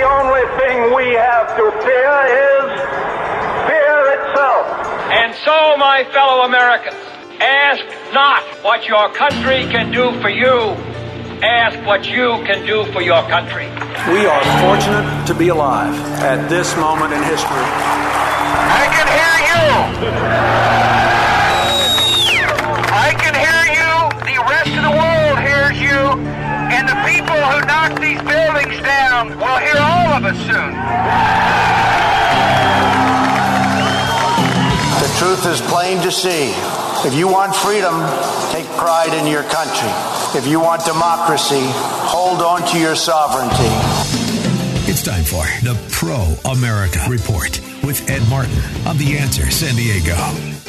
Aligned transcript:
The 0.00 0.08
only 0.08 0.46
thing 0.56 0.94
we 0.96 1.12
have 1.12 1.48
to 1.60 1.64
fear 1.84 2.14
is 2.32 2.68
fear 3.68 4.00
itself. 4.16 4.64
And 5.12 5.34
so, 5.44 5.76
my 5.76 6.08
fellow 6.10 6.44
Americans, 6.46 6.96
ask 7.38 7.84
not 8.14 8.42
what 8.64 8.88
your 8.88 9.12
country 9.12 9.68
can 9.68 9.92
do 9.92 10.18
for 10.22 10.30
you. 10.30 10.72
Ask 11.44 11.86
what 11.86 12.06
you 12.08 12.42
can 12.48 12.64
do 12.64 12.90
for 12.94 13.02
your 13.02 13.22
country. 13.28 13.66
We 14.08 14.24
are 14.24 14.42
fortunate 14.64 15.26
to 15.26 15.34
be 15.34 15.48
alive 15.48 15.94
at 16.22 16.48
this 16.48 16.74
moment 16.78 17.12
in 17.12 17.22
history. 17.22 17.60
I 18.80 18.88
can 18.96 19.06
hear 19.20 19.36
you. 19.52 19.60
I 23.04 23.12
can 23.20 23.34
hear 23.36 23.62
you. 23.76 23.92
The 24.24 24.40
rest 24.48 24.72
of 24.72 24.82
the 24.82 24.96
world 24.96 25.36
hears 25.44 25.76
you. 25.78 26.29
And 26.70 26.88
the 26.88 26.98
people 27.06 27.36
who 27.36 27.58
knock 27.66 27.98
these 28.00 28.22
buildings 28.22 28.80
down 28.82 29.30
will 29.38 29.58
hear 29.58 29.78
all 29.78 30.14
of 30.14 30.24
us 30.24 30.38
soon. 30.46 30.72
The 35.00 35.10
truth 35.18 35.46
is 35.46 35.60
plain 35.62 36.00
to 36.02 36.10
see. 36.12 36.52
If 37.06 37.14
you 37.14 37.28
want 37.28 37.54
freedom, 37.56 37.94
take 38.52 38.66
pride 38.76 39.14
in 39.14 39.26
your 39.26 39.42
country. 39.44 39.90
If 40.38 40.46
you 40.46 40.60
want 40.60 40.84
democracy, 40.84 41.62
hold 41.64 42.42
on 42.42 42.66
to 42.68 42.78
your 42.78 42.94
sovereignty. 42.94 43.70
It's 44.90 45.02
time 45.02 45.24
for 45.24 45.44
the 45.64 45.78
Pro 45.90 46.34
America 46.50 47.00
Report 47.08 47.60
with 47.82 48.08
Ed 48.10 48.22
Martin 48.28 48.58
of 48.86 48.98
The 48.98 49.18
Answer 49.18 49.50
San 49.50 49.74
Diego. 49.76 50.59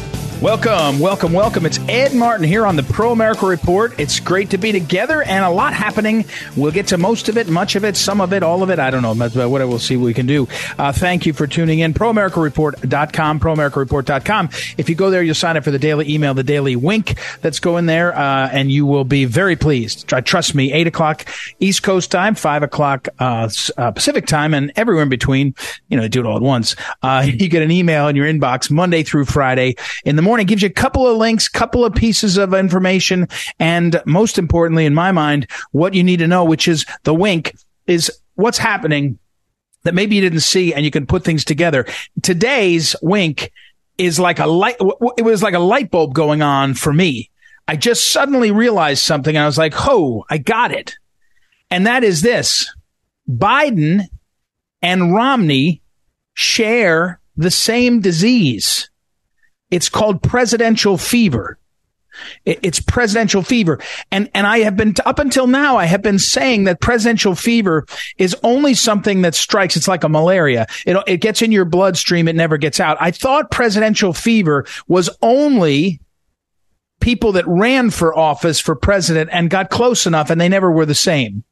Welcome, 0.42 0.98
welcome, 0.98 1.34
welcome. 1.34 1.68
It's 1.68 1.78
Ed 1.88 2.16
Martin 2.16 2.44
here 2.48 2.66
on 2.66 2.76
the 2.76 2.82
Pro 2.82 3.12
America 3.12 3.46
Report. 3.46 4.00
It's 4.00 4.20
great 4.20 4.50
to 4.50 4.58
be 4.58 4.72
together 4.72 5.22
and 5.22 5.46
a 5.46 5.52
lot 5.52 5.76
happening. 5.76 6.26
We'll 6.58 6.72
get 6.72 6.88
to 6.88 6.98
most 6.98 7.30
of 7.30 7.38
it, 7.38 7.48
much 7.48 7.76
of 7.76 7.86
it, 7.86 7.96
some 7.96 8.20
of 8.20 8.34
it, 8.34 8.42
all 8.42 8.64
of 8.64 8.72
it. 8.72 8.80
I 8.80 8.90
don't 8.90 9.04
know, 9.04 9.14
but 9.14 9.36
what 9.36 9.68
we'll 9.68 9.78
see 9.78 9.98
what 9.98 10.06
we 10.06 10.16
can 10.16 10.26
do. 10.26 10.48
Uh, 10.80 10.92
thank 10.94 11.28
you 11.28 11.34
for 11.34 11.46
tuning 11.46 11.78
in. 11.78 11.94
ProAmericaReport.com, 11.94 13.40
ProAmericaReport.com. 13.40 14.50
If 14.80 14.90
you 14.90 14.96
go 14.96 15.12
there, 15.12 15.22
you'll 15.22 15.36
sign 15.36 15.58
up 15.58 15.64
for 15.64 15.70
the 15.70 15.78
daily 15.78 16.12
email, 16.12 16.34
the 16.34 16.42
daily 16.42 16.76
wink 16.76 17.20
that's 17.42 17.60
going 17.60 17.86
there, 17.86 18.12
uh, 18.18 18.50
and 18.52 18.72
you 18.72 18.88
will 18.88 19.06
be 19.06 19.26
very 19.26 19.56
pleased. 19.56 20.08
Trust 20.08 20.56
me, 20.56 20.74
8 20.74 20.88
o'clock 20.88 21.24
East 21.60 21.84
Coast 21.84 22.10
time, 22.10 22.34
5 22.34 22.64
o'clock 22.64 23.10
uh, 23.20 23.48
uh, 23.78 23.92
Pacific 23.92 24.26
time, 24.26 24.56
and 24.56 24.72
everywhere 24.76 25.04
in 25.04 25.10
between. 25.10 25.54
You 25.88 25.98
know, 25.98 26.08
do 26.08 26.22
it 26.22 26.26
all 26.26 26.38
at 26.38 26.42
once. 26.42 26.76
Uh, 27.04 27.24
you 27.28 27.48
get 27.48 27.62
an 27.62 27.70
email 27.70 28.08
in 28.08 28.16
your 28.16 28.26
inbox 28.26 28.72
Monday 28.72 29.04
through 29.04 29.26
Friday 29.26 29.76
in 30.04 30.16
the 30.16 30.24
morning 30.24 30.31
morning. 30.32 30.48
Gives 30.48 30.62
you 30.62 30.70
a 30.70 30.72
couple 30.72 31.06
of 31.06 31.18
links, 31.18 31.50
couple 31.50 31.84
of 31.84 31.94
pieces 31.94 32.38
of 32.38 32.54
information, 32.54 33.28
and 33.60 34.02
most 34.06 34.38
importantly, 34.38 34.86
in 34.86 34.94
my 34.94 35.12
mind, 35.12 35.46
what 35.74 35.94
you 35.94 36.06
need 36.06 36.20
to 36.20 36.28
know, 36.28 36.46
which 36.46 36.70
is 36.70 36.86
the 37.04 37.14
wink, 37.14 37.54
is 37.86 38.10
what's 38.36 38.58
happening 38.58 39.20
that 39.84 39.94
maybe 39.94 40.16
you 40.16 40.22
didn't 40.22 40.40
see, 40.40 40.74
and 40.74 40.86
you 40.86 40.92
can 40.92 41.06
put 41.06 41.26
things 41.26 41.44
together. 41.44 41.86
Today's 42.22 42.96
wink 43.02 43.52
is 43.98 44.22
like 44.22 44.40
a 44.40 44.48
light. 44.48 44.78
It 45.18 45.26
was 45.26 45.44
like 45.44 45.54
a 45.54 45.60
light 45.60 45.92
bulb 45.92 46.14
going 46.14 46.42
on 46.42 46.76
for 46.76 46.94
me. 46.94 47.30
I 47.68 47.76
just 47.76 48.10
suddenly 48.10 48.52
realized 48.52 49.04
something, 49.04 49.36
and 49.36 49.44
I 49.44 49.48
was 49.48 49.58
like, 49.58 49.74
"Oh, 49.76 50.24
I 50.30 50.38
got 50.38 50.72
it!" 50.72 50.96
And 51.70 51.86
that 51.88 52.06
is 52.06 52.22
this: 52.22 52.74
Biden 53.30 54.08
and 54.82 55.14
Romney 55.14 55.82
share 56.36 57.20
the 57.36 57.52
same 57.52 58.00
disease. 58.00 58.91
It's 59.72 59.90
called 59.90 60.22
presidential 60.22 60.98
fever. 60.98 61.58
It's 62.46 62.80
presidential 62.80 63.42
fever. 63.42 63.80
And, 64.12 64.30
and 64.36 64.46
I 64.46 64.60
have 64.60 64.76
been, 64.76 64.94
up 65.06 65.18
until 65.18 65.48
now, 65.48 65.78
I 65.78 65.86
have 65.86 66.02
been 66.02 66.20
saying 66.20 66.66
that 66.66 66.82
presidential 66.82 67.36
fever 67.36 67.86
is 68.18 68.36
only 68.44 68.74
something 68.74 69.22
that 69.22 69.34
strikes. 69.34 69.78
It's 69.78 69.88
like 69.88 70.04
a 70.04 70.10
malaria. 70.10 70.68
It, 70.86 71.02
it 71.08 71.18
gets 71.18 71.42
in 71.42 71.52
your 71.52 71.66
bloodstream. 71.66 72.28
It 72.28 72.36
never 72.36 72.58
gets 72.58 72.80
out. 72.80 72.98
I 73.00 73.12
thought 73.12 73.50
presidential 73.50 74.14
fever 74.14 74.66
was 74.88 75.10
only 75.22 76.02
people 77.00 77.32
that 77.32 77.48
ran 77.48 77.90
for 77.90 78.16
office 78.18 78.60
for 78.60 78.76
president 78.76 79.30
and 79.34 79.50
got 79.50 79.70
close 79.70 80.06
enough 80.06 80.30
and 80.30 80.40
they 80.40 80.50
never 80.50 80.72
were 80.72 80.86
the 80.86 80.94
same. 80.94 81.44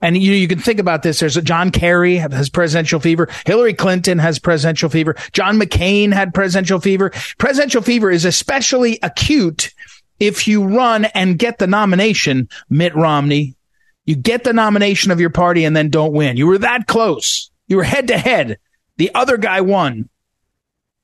And 0.00 0.16
you 0.16 0.32
you 0.32 0.48
can 0.48 0.58
think 0.58 0.78
about 0.78 1.02
this. 1.02 1.20
There's 1.20 1.36
a 1.36 1.42
John 1.42 1.70
Kerry 1.70 2.16
has 2.16 2.48
presidential 2.48 3.00
fever. 3.00 3.28
Hillary 3.46 3.74
Clinton 3.74 4.18
has 4.18 4.38
presidential 4.38 4.88
fever. 4.88 5.16
John 5.32 5.58
McCain 5.58 6.12
had 6.12 6.34
presidential 6.34 6.80
fever. 6.80 7.10
Presidential 7.38 7.82
fever 7.82 8.10
is 8.10 8.24
especially 8.24 8.98
acute 9.02 9.72
if 10.20 10.48
you 10.48 10.64
run 10.64 11.04
and 11.06 11.38
get 11.38 11.58
the 11.58 11.66
nomination, 11.66 12.48
Mitt 12.68 12.94
Romney. 12.94 13.56
You 14.04 14.16
get 14.16 14.44
the 14.44 14.52
nomination 14.52 15.10
of 15.10 15.20
your 15.20 15.30
party 15.30 15.64
and 15.64 15.76
then 15.76 15.90
don't 15.90 16.12
win. 16.12 16.36
You 16.36 16.46
were 16.46 16.58
that 16.58 16.86
close. 16.86 17.50
You 17.66 17.76
were 17.76 17.84
head 17.84 18.08
to 18.08 18.18
head. 18.18 18.58
The 18.96 19.14
other 19.14 19.36
guy 19.36 19.60
won. 19.60 20.08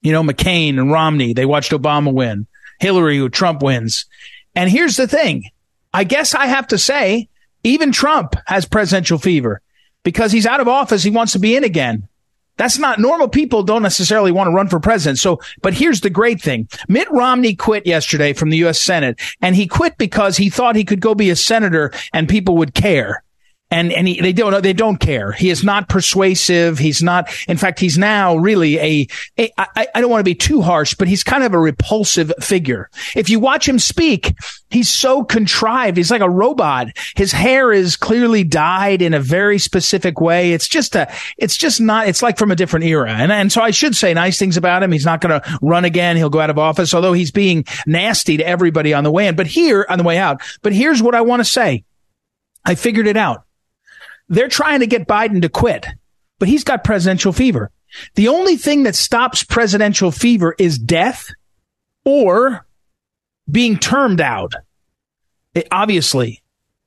You 0.01 0.13
know, 0.13 0.23
McCain 0.23 0.79
and 0.79 0.91
Romney, 0.91 1.33
they 1.33 1.47
watched 1.47 1.73
Obama 1.73 2.13
win. 2.13 2.47
Hillary, 2.81 3.29
Trump 3.31 3.63
wins. 3.63 4.07
And 4.55 4.71
here's 4.71 4.97
the 4.97 5.07
thing. 5.07 5.51
I 5.93 6.05
guess 6.05 6.35
I 6.35 6.47
have 6.47 6.69
to 6.69 6.79
say 6.79 7.29
even 7.65 7.91
Trump 7.91 8.37
has 8.47 8.67
presidential 8.67 9.19
fever 9.19 9.61
because 10.05 10.31
he's 10.31 10.47
out 10.47 10.61
of 10.61 10.69
office. 10.69 11.03
He 11.03 11.11
wants 11.11 11.33
to 11.33 11.39
be 11.39 11.57
in 11.57 11.65
again. 11.65 12.09
That's 12.57 12.79
not 12.79 13.01
normal 13.01 13.29
people 13.29 13.65
don't 13.65 13.83
necessarily 13.83 14.31
want 14.31 14.47
to 14.47 14.53
run 14.53 14.69
for 14.69 14.79
president. 14.79 15.19
So, 15.19 15.41
but 15.61 15.75
here's 15.75 16.03
the 16.03 16.11
great 16.11 16.41
thing. 16.41 16.69
Mitt 16.87 17.11
Romney 17.11 17.57
quit 17.57 17.85
yesterday 17.85 18.33
from 18.33 18.51
the 18.51 18.59
U.S. 18.59 18.81
Senate 18.81 19.21
and 19.41 19.57
he 19.57 19.67
quit 19.67 19.99
because 19.99 20.37
he 20.37 20.51
thought 20.51 20.77
he 20.77 20.85
could 20.85 21.01
go 21.01 21.17
be 21.17 21.31
a 21.31 21.37
senator 21.37 21.91
and 22.13 22.29
people 22.29 22.57
would 22.59 22.75
care 22.75 23.24
and 23.75 23.93
and 23.93 24.07
he, 24.07 24.21
they 24.21 24.33
don't 24.33 24.53
know, 24.53 24.61
they 24.61 24.73
don't 24.73 24.99
care. 24.99 25.33
He 25.33 25.51
is 25.51 25.65
not 25.65 25.89
persuasive. 25.89 26.79
He's 26.79 27.03
not. 27.03 27.29
In 27.49 27.57
fact, 27.57 27.81
he's 27.81 27.99
now 27.99 28.37
really 28.37 28.79
a. 28.79 29.09
a 29.37 29.53
I, 29.59 29.89
I 29.95 30.01
don't 30.01 30.11
want 30.11 30.21
to 30.21 30.25
be 30.25 30.37
too 30.37 30.63
harsh, 30.63 30.95
but 30.95 31.09
he's 31.09 31.25
kind 31.25 31.43
of 31.43 31.55
a 31.55 31.59
repulsive 31.59 32.33
figure. 32.41 32.89
If 33.17 33.29
you 33.29 33.41
watch 33.41 33.69
him 33.69 33.81
speak, 33.81 34.35
he's 34.71 34.89
so 34.89 35.25
contrived. 35.25 35.97
He's 35.97 36.13
like 36.13 36.21
a 36.21 36.31
robot. 36.31 36.89
His 37.17 37.33
hair 37.33 37.73
is 37.73 37.97
clearly 37.97 38.45
dyed 38.45 39.03
in 39.03 39.13
a 39.13 39.19
very 39.21 39.59
specific 39.59 40.21
way. 40.21 40.53
It's 40.53 40.69
just 40.69 40.95
a. 40.95 41.13
It's 41.37 41.57
just 41.57 41.81
not. 41.81 42.07
It's 42.07 42.23
like 42.23 42.39
from 42.39 42.53
a 42.53 42.57
different 42.57 42.87
era. 42.87 43.11
And 43.11 43.33
and 43.33 43.51
so 43.51 43.61
I 43.61 43.73
should 43.73 43.97
say 43.97 44.15
nice 44.15 44.39
things 44.39 44.57
about 44.57 44.85
him. 44.85 44.93
He's 44.93 45.05
not 45.05 45.21
going 45.21 45.41
to 45.41 45.59
run 45.63 45.85
again. 45.85 46.17
He'll 46.17 46.31
go 46.31 46.41
out 46.41 46.51
of 46.51 46.59
office, 46.59 46.95
although 46.95 47.13
he's 47.13 47.33
being 47.33 47.65
nasty 47.89 48.37
to 48.37 48.47
everybody 48.47 48.95
on 48.95 49.03
the 49.03 49.11
way 49.11 49.27
in. 49.27 49.35
But 49.35 49.49
here 49.49 49.85
on 49.89 49.99
the 49.99 50.05
way 50.05 50.19
out. 50.19 50.43
But 50.63 50.73
here's 50.73 51.03
what 51.03 51.17
I 51.17 51.23
want 51.23 51.41
to 51.41 51.45
say. 51.45 51.85
I 52.65 52.77
figured 52.77 53.09
it 53.09 53.17
out. 53.17 53.45
They're 54.29 54.49
trying 54.49 54.81
to 54.81 54.87
get 54.87 55.07
Biden 55.07 55.43
to 55.43 55.49
quit, 55.49 55.87
but 56.39 56.49
he's 56.49 56.65
got 56.65 56.85
presidential 56.85 57.33
fever. 57.33 57.71
The 58.15 58.29
only 58.29 58.57
thing 58.57 58.85
that 58.85 58.95
stops 58.95 59.45
presidential 59.45 60.11
fever 60.11 60.55
is 60.59 60.79
death 60.79 61.31
or 62.05 62.67
being 63.51 63.79
termed 63.79 64.21
out. 64.21 64.55
It, 65.55 65.69
obviously. 65.71 66.43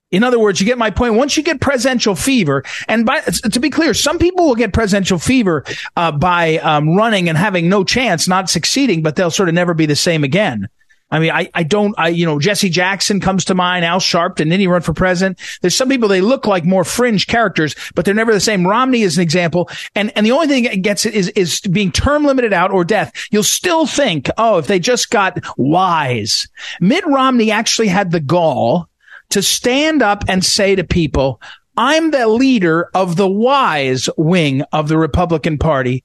In 0.09 0.23
other 0.23 0.39
words, 0.39 0.61
you 0.61 0.65
get 0.65 0.77
my 0.77 0.89
point. 0.89 1.15
Once 1.15 1.35
you 1.35 1.43
get 1.43 1.59
presidential 1.59 2.15
fever, 2.15 2.63
and 2.87 3.05
by, 3.05 3.19
to 3.21 3.59
be 3.59 3.69
clear, 3.69 3.93
some 3.93 4.19
people 4.19 4.47
will 4.47 4.55
get 4.55 4.71
presidential 4.71 5.19
fever 5.19 5.65
uh, 5.97 6.13
by 6.13 6.57
um, 6.59 6.95
running 6.95 7.27
and 7.27 7.37
having 7.37 7.67
no 7.67 7.83
chance, 7.83 8.27
not 8.27 8.49
succeeding, 8.49 9.01
but 9.01 9.15
they'll 9.17 9.31
sort 9.31 9.49
of 9.49 9.55
never 9.55 9.73
be 9.73 9.85
the 9.85 9.97
same 9.97 10.23
again. 10.23 10.69
I 11.09 11.19
mean, 11.19 11.31
I, 11.31 11.49
I 11.53 11.63
don't, 11.63 11.95
I, 11.97 12.09
you 12.09 12.25
know, 12.25 12.37
Jesse 12.37 12.69
Jackson 12.69 13.21
comes 13.21 13.45
to 13.45 13.55
mind, 13.55 13.85
Al 13.85 13.99
Sharpton, 13.99 14.35
didn't 14.37 14.59
he 14.59 14.67
run 14.67 14.81
for 14.81 14.93
president? 14.93 15.39
There's 15.61 15.75
some 15.75 15.87
people, 15.87 16.09
they 16.09 16.21
look 16.21 16.45
like 16.45 16.65
more 16.65 16.83
fringe 16.83 17.27
characters, 17.27 17.75
but 17.95 18.03
they're 18.03 18.13
never 18.13 18.33
the 18.33 18.39
same. 18.41 18.67
Romney 18.67 19.03
is 19.03 19.17
an 19.17 19.23
example. 19.23 19.69
And, 19.95 20.11
and 20.17 20.25
the 20.25 20.31
only 20.31 20.47
thing 20.47 20.63
that 20.63 20.81
gets 20.81 21.05
it 21.05 21.13
is, 21.13 21.29
is 21.29 21.61
being 21.61 21.91
term 21.91 22.25
limited 22.25 22.51
out 22.51 22.71
or 22.71 22.83
death. 22.83 23.13
You'll 23.31 23.43
still 23.43 23.85
think, 23.85 24.29
oh, 24.37 24.57
if 24.57 24.67
they 24.67 24.79
just 24.79 25.09
got 25.09 25.39
wise. 25.57 26.47
Mitt 26.81 27.05
Romney 27.05 27.51
actually 27.51 27.87
had 27.87 28.11
the 28.11 28.19
gall 28.19 28.89
to 29.29 29.41
stand 29.41 30.01
up 30.01 30.25
and 30.27 30.43
say 30.43 30.75
to 30.75 30.83
people, 30.83 31.41
I'm 31.77 32.11
the 32.11 32.27
leader 32.27 32.89
of 32.93 33.15
the 33.15 33.29
wise 33.29 34.09
wing 34.17 34.63
of 34.73 34.87
the 34.87 34.97
Republican 34.97 35.57
Party. 35.57 36.03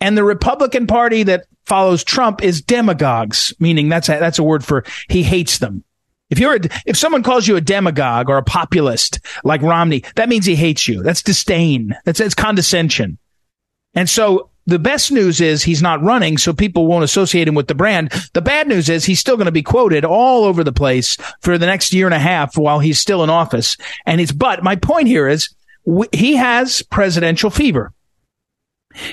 And 0.00 0.16
the 0.16 0.24
Republican 0.24 0.86
Party 0.86 1.22
that 1.24 1.46
follows 1.66 2.04
Trump 2.04 2.42
is 2.42 2.62
demagogues, 2.62 3.52
meaning 3.58 3.88
that's 3.88 4.08
a, 4.08 4.18
that's 4.18 4.38
a 4.38 4.44
word 4.44 4.64
for 4.64 4.84
he 5.08 5.22
hates 5.22 5.58
them. 5.58 5.84
If 6.30 6.38
you're 6.38 6.56
a, 6.56 6.60
if 6.86 6.96
someone 6.96 7.22
calls 7.22 7.48
you 7.48 7.56
a 7.56 7.60
demagogue 7.60 8.28
or 8.28 8.36
a 8.36 8.42
populist 8.42 9.20
like 9.44 9.62
Romney, 9.62 10.04
that 10.16 10.28
means 10.28 10.46
he 10.46 10.56
hates 10.56 10.86
you. 10.86 11.02
That's 11.02 11.22
disdain. 11.22 11.96
That's, 12.04 12.18
that's 12.18 12.34
condescension. 12.34 13.18
And 13.94 14.08
so 14.08 14.50
the 14.66 14.78
best 14.78 15.10
news 15.10 15.40
is 15.40 15.62
he's 15.62 15.80
not 15.80 16.02
running, 16.02 16.36
so 16.36 16.52
people 16.52 16.86
won't 16.86 17.04
associate 17.04 17.48
him 17.48 17.54
with 17.54 17.68
the 17.68 17.74
brand. 17.74 18.12
The 18.34 18.42
bad 18.42 18.68
news 18.68 18.90
is 18.90 19.06
he's 19.06 19.18
still 19.18 19.36
going 19.36 19.46
to 19.46 19.52
be 19.52 19.62
quoted 19.62 20.04
all 20.04 20.44
over 20.44 20.62
the 20.62 20.72
place 20.72 21.16
for 21.40 21.56
the 21.56 21.64
next 21.64 21.94
year 21.94 22.06
and 22.06 22.14
a 22.14 22.18
half 22.18 22.58
while 22.58 22.78
he's 22.78 23.00
still 23.00 23.24
in 23.24 23.30
office. 23.30 23.78
And 24.04 24.20
it's, 24.20 24.30
but 24.30 24.62
my 24.62 24.76
point 24.76 25.08
here 25.08 25.26
is 25.26 25.48
he 26.12 26.36
has 26.36 26.82
presidential 26.82 27.48
fever. 27.48 27.94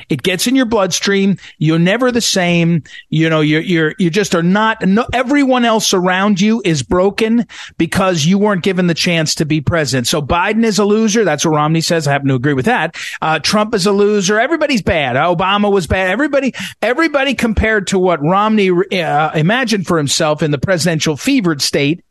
It 0.09 0.23
gets 0.23 0.47
in 0.47 0.55
your 0.55 0.65
bloodstream. 0.65 1.37
You're 1.57 1.79
never 1.79 2.11
the 2.11 2.21
same. 2.21 2.83
You 3.09 3.29
know, 3.29 3.41
you're, 3.41 3.61
you're, 3.61 3.95
you 3.99 4.09
just 4.09 4.35
are 4.35 4.43
not, 4.43 4.85
no, 4.85 5.05
everyone 5.13 5.65
else 5.65 5.93
around 5.93 6.41
you 6.41 6.61
is 6.65 6.83
broken 6.83 7.47
because 7.77 8.25
you 8.25 8.37
weren't 8.37 8.63
given 8.63 8.87
the 8.87 8.93
chance 8.93 9.35
to 9.35 9.45
be 9.45 9.61
president. 9.61 10.07
So 10.07 10.21
Biden 10.21 10.63
is 10.63 10.79
a 10.79 10.85
loser. 10.85 11.23
That's 11.23 11.45
what 11.45 11.55
Romney 11.55 11.81
says. 11.81 12.07
I 12.07 12.11
happen 12.11 12.27
to 12.29 12.35
agree 12.35 12.53
with 12.53 12.65
that. 12.65 12.95
Uh, 13.21 13.39
Trump 13.39 13.73
is 13.73 13.85
a 13.85 13.91
loser. 13.91 14.39
Everybody's 14.39 14.81
bad. 14.81 15.15
Obama 15.15 15.71
was 15.71 15.87
bad. 15.87 16.09
Everybody, 16.09 16.53
everybody 16.81 17.35
compared 17.35 17.87
to 17.87 17.99
what 17.99 18.21
Romney 18.21 18.69
uh, 18.69 19.31
imagined 19.33 19.87
for 19.87 19.97
himself 19.97 20.43
in 20.43 20.51
the 20.51 20.57
presidential 20.57 21.17
fevered 21.17 21.61
state 21.61 22.03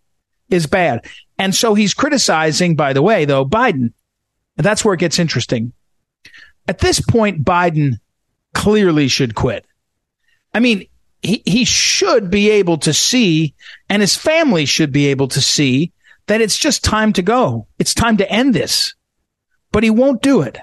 is 0.50 0.66
bad. 0.66 1.06
And 1.38 1.54
so 1.54 1.74
he's 1.74 1.94
criticizing, 1.94 2.76
by 2.76 2.92
the 2.92 3.02
way, 3.02 3.24
though, 3.24 3.44
Biden. 3.44 3.92
And 4.56 4.64
that's 4.64 4.84
where 4.84 4.94
it 4.94 5.00
gets 5.00 5.18
interesting 5.18 5.72
at 6.66 6.78
this 6.78 7.00
point, 7.00 7.44
Biden 7.44 7.98
clearly 8.54 9.08
should 9.08 9.34
quit. 9.34 9.66
I 10.52 10.60
mean, 10.60 10.86
he, 11.22 11.42
he 11.44 11.64
should 11.64 12.30
be 12.30 12.50
able 12.50 12.78
to 12.78 12.92
see, 12.92 13.54
and 13.88 14.00
his 14.00 14.16
family 14.16 14.64
should 14.64 14.92
be 14.92 15.06
able 15.06 15.28
to 15.28 15.40
see 15.40 15.92
that 16.26 16.40
it's 16.40 16.56
just 16.56 16.84
time 16.84 17.12
to 17.14 17.22
go. 17.22 17.66
It's 17.78 17.94
time 17.94 18.16
to 18.18 18.30
end 18.30 18.54
this. 18.54 18.94
But 19.72 19.82
he 19.82 19.90
won't 19.90 20.22
do 20.22 20.42
it. 20.42 20.58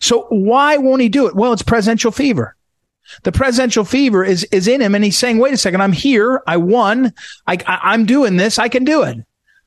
So 0.00 0.26
why 0.28 0.76
won't 0.76 1.02
he 1.02 1.08
do 1.08 1.26
it? 1.26 1.34
Well, 1.34 1.52
it's 1.52 1.62
presidential 1.62 2.12
fever. 2.12 2.56
The 3.22 3.32
presidential 3.32 3.84
fever 3.84 4.24
is, 4.24 4.44
is 4.52 4.68
in 4.68 4.80
him 4.80 4.94
and 4.94 5.02
he's 5.02 5.18
saying, 5.18 5.38
wait 5.38 5.54
a 5.54 5.56
second, 5.56 5.80
I'm 5.80 5.92
here. 5.92 6.42
I 6.46 6.58
won. 6.58 7.12
I, 7.46 7.54
I, 7.66 7.80
I'm 7.82 8.06
doing 8.06 8.36
this. 8.36 8.58
I 8.58 8.68
can 8.68 8.84
do 8.84 9.02
it. 9.02 9.18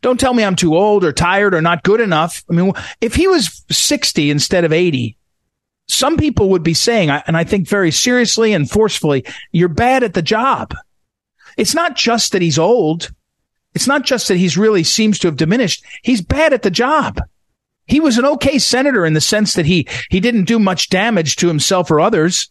Don't 0.02 0.20
tell 0.20 0.34
me 0.34 0.44
I'm 0.44 0.56
too 0.56 0.76
old 0.76 1.04
or 1.04 1.12
tired 1.12 1.54
or 1.54 1.62
not 1.62 1.84
good 1.84 2.00
enough. 2.00 2.44
I 2.50 2.54
mean, 2.54 2.74
if 3.02 3.16
he 3.16 3.28
was 3.28 3.64
60 3.72 4.30
instead 4.30 4.66
of 4.66 4.72
80, 4.72 5.18
some 5.88 6.18
people 6.18 6.50
would 6.50 6.64
be 6.64 6.74
saying, 6.74 7.10
and 7.10 7.36
I 7.36 7.44
think 7.44 7.68
very 7.68 7.92
seriously 7.92 8.54
and 8.54 8.70
forcefully, 8.70 9.26
you're 9.52 9.70
bad 9.70 10.04
at 10.04 10.14
the 10.14 10.22
job. 10.22 10.74
It's 11.58 11.76
not 11.76 11.96
just 11.96 12.32
that 12.32 12.42
he's 12.42 12.58
old. 12.58 13.12
It's 13.76 13.88
not 13.88 14.04
just 14.04 14.28
that 14.28 14.38
he's 14.38 14.58
really 14.58 14.84
seems 14.84 15.20
to 15.20 15.28
have 15.28 15.38
diminished. 15.38 15.84
He's 16.04 16.22
bad 16.22 16.54
at 16.54 16.62
the 16.62 16.72
job. 16.72 17.20
He 17.86 18.00
was 18.00 18.18
an 18.18 18.26
okay 18.26 18.60
senator 18.60 19.06
in 19.06 19.14
the 19.14 19.22
sense 19.22 19.56
that 19.56 19.66
he, 19.66 19.88
he 20.10 20.20
didn't 20.20 20.46
do 20.46 20.58
much 20.58 20.90
damage 20.90 21.36
to 21.38 21.48
himself 21.48 21.92
or 21.92 22.00
others. 22.00 22.50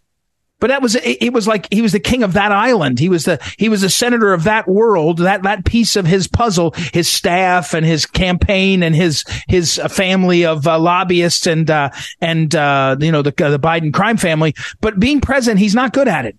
But 0.63 0.69
that 0.69 0.81
was 0.81 0.95
it 0.95 1.33
was 1.33 1.49
like 1.49 1.67
he 1.73 1.83
was 1.83 1.91
the 1.91 1.99
king 1.99 2.23
of 2.23 2.35
that 2.35 2.53
island. 2.53 3.01
He 3.01 3.09
was 3.09 3.25
the 3.25 3.41
he 3.59 3.69
was 3.69 3.81
the 3.81 3.91
senator 3.91 4.33
of 4.33 4.45
that 4.45 4.69
world, 4.69 5.19
that 5.19 5.43
that 5.43 5.65
piece 5.65 5.97
of 5.97 6.07
his 6.07 6.29
puzzle, 6.29 6.73
his 6.93 7.09
staff 7.09 7.75
and 7.75 7.85
his 7.85 8.07
campaign 8.07 8.85
and 8.85 8.95
his 8.95 9.25
his 9.49 9.81
family 9.91 10.47
of 10.47 10.69
uh, 10.69 10.79
lobbyists 10.79 11.49
and 11.49 11.69
uh, 11.69 11.91
and 12.21 12.55
uh, 12.55 12.95
you 13.01 13.11
know 13.11 13.23
the 13.23 13.33
the 13.33 13.59
Biden 13.59 13.93
crime 13.93 14.17
family. 14.17 14.55
But 14.81 15.01
being 15.01 15.21
president, 15.21 15.59
he's 15.59 15.75
not 15.75 15.93
good 15.93 16.07
at 16.07 16.27
it. 16.27 16.39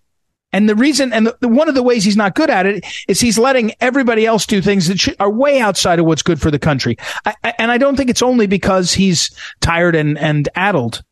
And 0.54 0.70
the 0.70 0.76
reason, 0.76 1.12
and 1.12 1.28
the, 1.42 1.50
one 1.50 1.68
of 1.68 1.76
the 1.76 1.84
ways 1.84 2.06
he's 2.06 2.16
not 2.16 2.34
good 2.34 2.50
at 2.50 2.66
it 2.66 2.86
is 3.10 3.20
he's 3.20 3.38
letting 3.38 3.74
everybody 3.82 4.26
else 4.26 4.46
do 4.46 4.62
things 4.62 4.88
that 4.88 5.02
should, 5.02 5.18
are 5.20 5.30
way 5.30 5.60
outside 5.60 6.00
of 6.00 6.06
what's 6.06 6.24
good 6.24 6.40
for 6.40 6.50
the 6.50 6.60
country. 6.60 6.96
I, 7.26 7.56
and 7.60 7.70
I 7.70 7.78
don't 7.78 7.98
think 7.98 8.10
it's 8.10 8.22
only 8.22 8.48
because 8.48 8.94
he's 8.94 9.36
tired 9.60 9.96
and, 9.96 10.18
and 10.18 10.48
addled. 10.56 11.04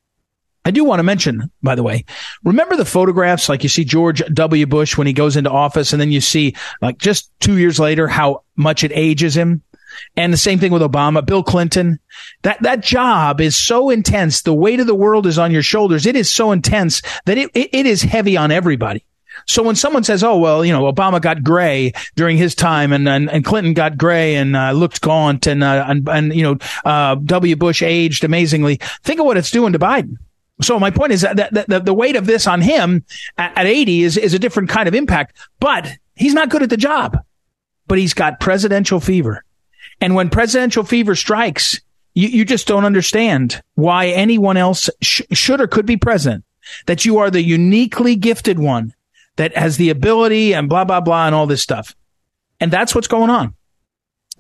I 0.64 0.72
do 0.72 0.84
want 0.84 1.00
to 1.00 1.04
mention, 1.04 1.50
by 1.64 1.76
the 1.76 1.84
way, 1.84 2.06
remember 2.44 2.76
the 2.76 2.86
photographs 2.86 3.50
like 3.50 3.64
you 3.64 3.70
see 3.70 3.84
George 3.84 4.22
W. 4.34 4.68
Bush 4.68 4.96
when 4.96 5.08
he 5.08 5.14
goes 5.14 5.36
into 5.36 5.50
office 5.50 5.92
and 5.92 6.00
then 6.00 6.12
you 6.12 6.22
see 6.22 6.56
like 6.82 7.00
just 7.00 7.32
two 7.40 7.58
years 7.58 7.80
later 7.80 8.08
how 8.08 8.44
much 8.56 8.84
it 8.84 8.92
ages 8.94 9.36
him. 9.36 9.64
And 10.16 10.32
the 10.32 10.38
same 10.38 10.60
thing 10.60 10.72
with 10.72 10.82
Obama, 10.82 11.26
Bill 11.26 11.44
Clinton. 11.44 12.00
That, 12.44 12.62
that 12.62 12.82
job 12.82 13.42
is 13.42 13.58
so 13.58 13.90
intense. 13.90 14.42
The 14.42 14.54
weight 14.54 14.80
of 14.80 14.88
the 14.88 14.96
world 14.96 15.28
is 15.28 15.38
on 15.38 15.52
your 15.52 15.64
shoulders. 15.64 16.06
It 16.06 16.16
is 16.16 16.30
so 16.30 16.52
intense 16.52 17.02
that 17.26 17.38
it, 17.38 17.50
it, 17.54 17.70
it 17.74 17.86
is 17.86 18.02
heavy 18.02 18.38
on 18.38 18.52
everybody. 18.52 19.04
So 19.48 19.64
when 19.64 19.76
someone 19.76 20.04
says, 20.04 20.24
"Oh 20.24 20.38
well, 20.38 20.64
you 20.64 20.72
know, 20.74 20.92
Obama 20.92 21.22
got 21.22 21.44
gray 21.44 21.94
during 22.16 22.38
his 22.38 22.54
time, 22.54 22.92
and 22.92 23.08
and, 23.08 23.30
and 23.30 23.46
Clinton 23.46 23.74
got 23.74 23.98
gray 23.98 24.36
and 24.36 24.56
uh, 24.56 24.72
looked 24.72 25.02
gaunt, 25.02 25.48
and 25.48 25.64
uh, 25.64 25.86
and 25.88 26.08
and 26.08 26.36
you 26.36 26.44
know, 26.44 26.58
uh, 26.86 27.16
W. 27.16 27.56
Bush 27.56 27.82
aged 27.82 28.24
amazingly," 28.24 28.80
think 29.04 29.20
of 29.20 29.26
what 29.26 29.38
it's 29.38 29.50
doing 29.50 29.74
to 29.74 29.80
Biden. 29.80 30.18
So 30.64 30.80
my 30.80 30.92
point 30.92 31.12
is 31.12 31.22
that, 31.22 31.54
the 31.86 31.94
weight 31.94 32.16
of 32.16 32.26
this 32.26 32.48
on 32.48 32.62
him 32.62 33.04
at, 33.38 33.58
at 33.58 33.66
80 33.66 34.04
is, 34.04 34.18
is 34.18 34.34
a 34.34 34.40
different 34.40 34.70
kind 34.70 34.88
of 34.88 34.96
impact, 34.96 35.38
but 35.60 35.90
he's 36.16 36.34
not 36.34 36.50
good 36.50 36.64
at 36.64 36.70
the 36.70 36.78
job, 36.78 37.18
but 37.88 37.98
he's 37.98 38.14
got 38.14 38.40
presidential 38.40 39.00
fever. 39.00 39.44
And 40.00 40.16
when 40.16 40.30
presidential 40.30 40.84
fever 40.84 41.16
strikes, 41.16 41.80
you, 42.14 42.28
you 42.28 42.46
just 42.46 42.68
don't 42.68 42.86
understand 42.86 43.62
why 43.76 44.08
anyone 44.08 44.58
else 44.58 44.90
sh- 45.02 45.22
should 45.32 45.62
or 45.62 45.68
could 45.68 45.86
be 45.86 45.98
president. 45.98 46.44
That 46.86 47.06
you 47.06 47.18
are 47.18 47.32
the 47.32 47.42
uniquely 47.42 48.16
gifted 48.16 48.60
one 48.60 48.94
that 49.38 49.56
has 49.58 49.78
the 49.78 49.90
ability 49.90 50.54
and 50.54 50.70
blah, 50.70 50.86
blah, 50.86 51.02
blah, 51.02 51.26
and 51.26 51.34
all 51.36 51.48
this 51.48 51.64
stuff. 51.64 51.96
And 52.60 52.72
that's 52.72 52.94
what's 52.94 53.08
going 53.08 53.30
on. 53.30 53.56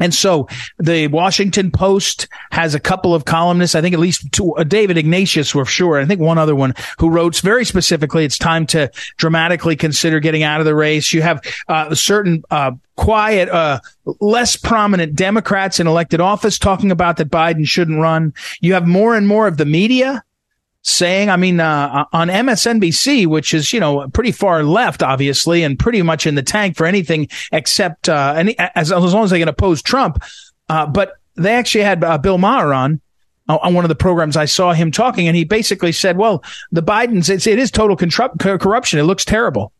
And 0.01 0.13
so 0.13 0.47
the 0.79 1.07
Washington 1.07 1.71
Post 1.71 2.27
has 2.51 2.73
a 2.73 2.79
couple 2.79 3.13
of 3.13 3.25
columnists, 3.25 3.75
I 3.75 3.81
think 3.81 3.93
at 3.93 3.99
least 3.99 4.31
two, 4.31 4.55
uh, 4.55 4.63
David 4.63 4.97
Ignatius 4.97 5.51
for 5.51 5.63
sure. 5.63 5.99
I 5.99 6.05
think 6.05 6.19
one 6.19 6.39
other 6.39 6.55
one 6.55 6.73
who 6.99 7.09
wrote 7.09 7.39
very 7.39 7.63
specifically, 7.63 8.25
it's 8.25 8.37
time 8.37 8.65
to 8.67 8.91
dramatically 9.17 9.75
consider 9.75 10.19
getting 10.19 10.43
out 10.43 10.59
of 10.59 10.65
the 10.65 10.75
race. 10.75 11.13
You 11.13 11.21
have 11.21 11.41
uh, 11.67 11.93
certain 11.93 12.43
uh, 12.49 12.71
quiet, 12.97 13.47
uh, 13.49 13.79
less 14.19 14.55
prominent 14.55 15.15
Democrats 15.15 15.79
in 15.79 15.85
elected 15.85 16.19
office 16.19 16.57
talking 16.57 16.91
about 16.91 17.17
that 17.17 17.29
Biden 17.29 17.67
shouldn't 17.67 18.01
run. 18.01 18.33
You 18.59 18.73
have 18.73 18.87
more 18.87 19.15
and 19.15 19.27
more 19.27 19.47
of 19.47 19.57
the 19.57 19.65
media 19.65 20.23
saying, 20.83 21.29
I 21.29 21.37
mean, 21.37 21.59
uh, 21.59 22.05
on 22.11 22.29
MSNBC, 22.29 23.27
which 23.27 23.53
is, 23.53 23.71
you 23.71 23.79
know, 23.79 24.07
pretty 24.09 24.31
far 24.31 24.63
left, 24.63 25.03
obviously, 25.03 25.63
and 25.63 25.77
pretty 25.77 26.01
much 26.01 26.25
in 26.25 26.35
the 26.35 26.43
tank 26.43 26.75
for 26.75 26.85
anything 26.85 27.27
except, 27.51 28.09
uh, 28.09 28.33
any, 28.35 28.57
as, 28.57 28.91
as 28.91 29.13
long 29.13 29.23
as 29.23 29.29
they 29.29 29.39
can 29.39 29.47
oppose 29.47 29.81
Trump. 29.81 30.23
Uh, 30.69 30.87
but 30.87 31.13
they 31.35 31.53
actually 31.53 31.83
had 31.83 32.03
uh, 32.03 32.17
Bill 32.17 32.37
Maher 32.37 32.73
on, 32.73 32.99
uh, 33.47 33.59
on 33.61 33.73
one 33.73 33.85
of 33.85 33.89
the 33.89 33.95
programs 33.95 34.35
I 34.35 34.45
saw 34.45 34.73
him 34.73 34.91
talking, 34.91 35.27
and 35.27 35.37
he 35.37 35.43
basically 35.43 35.91
said, 35.91 36.17
well, 36.17 36.43
the 36.71 36.83
Bidens, 36.83 37.29
it's, 37.29 37.45
it 37.45 37.59
is 37.59 37.69
total 37.69 37.95
corruption. 37.95 38.99
It 38.99 39.03
looks 39.03 39.25
terrible. 39.25 39.71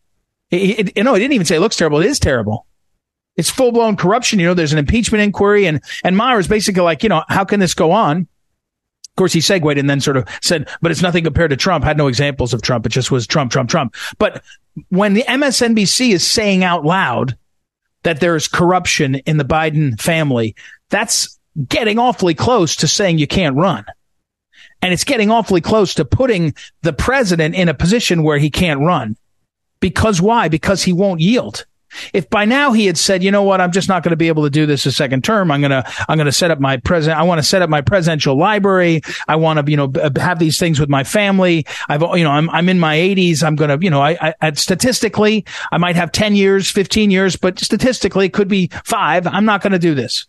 It, 0.51 0.91
it, 0.95 1.03
know, 1.03 1.13
he 1.13 1.19
didn't 1.19 1.33
even 1.33 1.45
say 1.45 1.55
it 1.55 1.61
looks 1.61 1.77
terrible. 1.77 1.99
It 2.01 2.07
is 2.07 2.19
terrible. 2.19 2.67
It's 3.37 3.49
full 3.49 3.71
blown 3.71 3.95
corruption. 3.95 4.39
You 4.39 4.47
know, 4.47 4.53
there's 4.53 4.73
an 4.73 4.79
impeachment 4.79 5.23
inquiry 5.23 5.65
and, 5.65 5.81
and 6.03 6.17
Maher 6.17 6.39
is 6.39 6.47
basically 6.47 6.81
like, 6.81 7.03
you 7.03 7.09
know, 7.09 7.23
how 7.29 7.45
can 7.45 7.59
this 7.59 7.73
go 7.73 7.91
on? 7.91 8.27
Course, 9.21 9.33
he 9.33 9.41
segued 9.41 9.77
and 9.77 9.87
then 9.87 10.01
sort 10.01 10.17
of 10.17 10.27
said, 10.41 10.67
but 10.81 10.89
it's 10.89 11.03
nothing 11.03 11.23
compared 11.23 11.51
to 11.51 11.55
Trump. 11.55 11.83
Had 11.83 11.95
no 11.95 12.07
examples 12.07 12.55
of 12.55 12.63
Trump. 12.63 12.87
It 12.87 12.89
just 12.89 13.11
was 13.11 13.27
Trump, 13.27 13.51
Trump, 13.51 13.69
Trump. 13.69 13.95
But 14.17 14.43
when 14.89 15.13
the 15.13 15.21
MSNBC 15.27 16.09
is 16.09 16.25
saying 16.25 16.63
out 16.63 16.85
loud 16.85 17.37
that 18.01 18.19
there 18.19 18.35
is 18.35 18.47
corruption 18.47 19.13
in 19.13 19.37
the 19.37 19.45
Biden 19.45 20.01
family, 20.01 20.55
that's 20.89 21.37
getting 21.69 21.99
awfully 21.99 22.33
close 22.33 22.75
to 22.77 22.87
saying 22.87 23.19
you 23.19 23.27
can't 23.27 23.55
run. 23.55 23.85
And 24.81 24.91
it's 24.91 25.03
getting 25.03 25.29
awfully 25.29 25.61
close 25.61 25.93
to 25.93 26.03
putting 26.03 26.55
the 26.81 26.91
president 26.91 27.53
in 27.53 27.69
a 27.69 27.75
position 27.75 28.23
where 28.23 28.39
he 28.39 28.49
can't 28.49 28.79
run. 28.79 29.17
Because 29.81 30.19
why? 30.19 30.47
Because 30.47 30.81
he 30.81 30.93
won't 30.93 31.21
yield. 31.21 31.67
If 32.13 32.29
by 32.29 32.45
now 32.45 32.71
he 32.71 32.85
had 32.85 32.97
said, 32.97 33.23
you 33.23 33.31
know 33.31 33.43
what, 33.43 33.61
I'm 33.61 33.71
just 33.71 33.87
not 33.87 34.03
going 34.03 34.11
to 34.11 34.17
be 34.17 34.27
able 34.27 34.43
to 34.43 34.49
do 34.49 34.65
this 34.65 34.85
a 34.85 34.91
second 34.91 35.23
term. 35.23 35.51
I'm 35.51 35.61
going 35.61 35.71
to, 35.71 35.83
I'm 36.07 36.17
going 36.17 36.25
to 36.25 36.31
set 36.31 36.51
up 36.51 36.59
my 36.59 36.77
president. 36.77 37.19
I 37.19 37.23
want 37.23 37.39
to 37.39 37.43
set 37.43 37.61
up 37.61 37.69
my 37.69 37.81
presidential 37.81 38.37
library. 38.37 39.01
I 39.27 39.35
want 39.35 39.65
to, 39.65 39.71
you 39.71 39.77
know, 39.77 39.91
have 40.17 40.39
these 40.39 40.57
things 40.57 40.79
with 40.79 40.89
my 40.89 41.03
family. 41.03 41.65
I've, 41.89 42.01
you 42.01 42.23
know, 42.23 42.31
I'm, 42.31 42.49
I'm 42.49 42.69
in 42.69 42.79
my 42.79 42.95
80s. 42.95 43.43
I'm 43.43 43.55
going 43.55 43.77
to, 43.77 43.83
you 43.83 43.89
know, 43.89 44.01
I, 44.01 44.33
I, 44.41 44.51
statistically, 44.53 45.45
I 45.71 45.77
might 45.77 45.95
have 45.95 46.11
10 46.11 46.35
years, 46.35 46.69
15 46.69 47.11
years, 47.11 47.35
but 47.35 47.59
statistically 47.59 48.27
it 48.27 48.33
could 48.33 48.47
be 48.47 48.69
five. 48.85 49.27
I'm 49.27 49.45
not 49.45 49.61
going 49.61 49.73
to 49.73 49.79
do 49.79 49.95
this. 49.95 50.27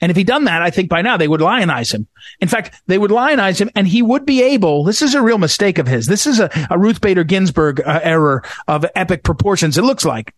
And 0.00 0.10
if 0.10 0.16
he'd 0.16 0.26
done 0.26 0.44
that, 0.44 0.60
I 0.60 0.70
think 0.70 0.90
by 0.90 1.02
now 1.02 1.16
they 1.16 1.28
would 1.28 1.40
lionize 1.40 1.92
him. 1.92 2.08
In 2.40 2.48
fact, 2.48 2.82
they 2.86 2.98
would 2.98 3.10
lionize 3.10 3.58
him 3.58 3.70
and 3.74 3.86
he 3.86 4.02
would 4.02 4.26
be 4.26 4.42
able, 4.42 4.84
this 4.84 5.00
is 5.00 5.14
a 5.14 5.22
real 5.22 5.38
mistake 5.38 5.78
of 5.78 5.86
his. 5.86 6.06
This 6.06 6.26
is 6.26 6.40
a, 6.40 6.50
a 6.70 6.78
Ruth 6.78 7.00
Bader 7.00 7.24
Ginsburg 7.24 7.80
uh, 7.80 8.00
error 8.02 8.42
of 8.68 8.84
epic 8.94 9.22
proportions. 9.22 9.78
It 9.78 9.82
looks 9.82 10.04
like 10.04 10.34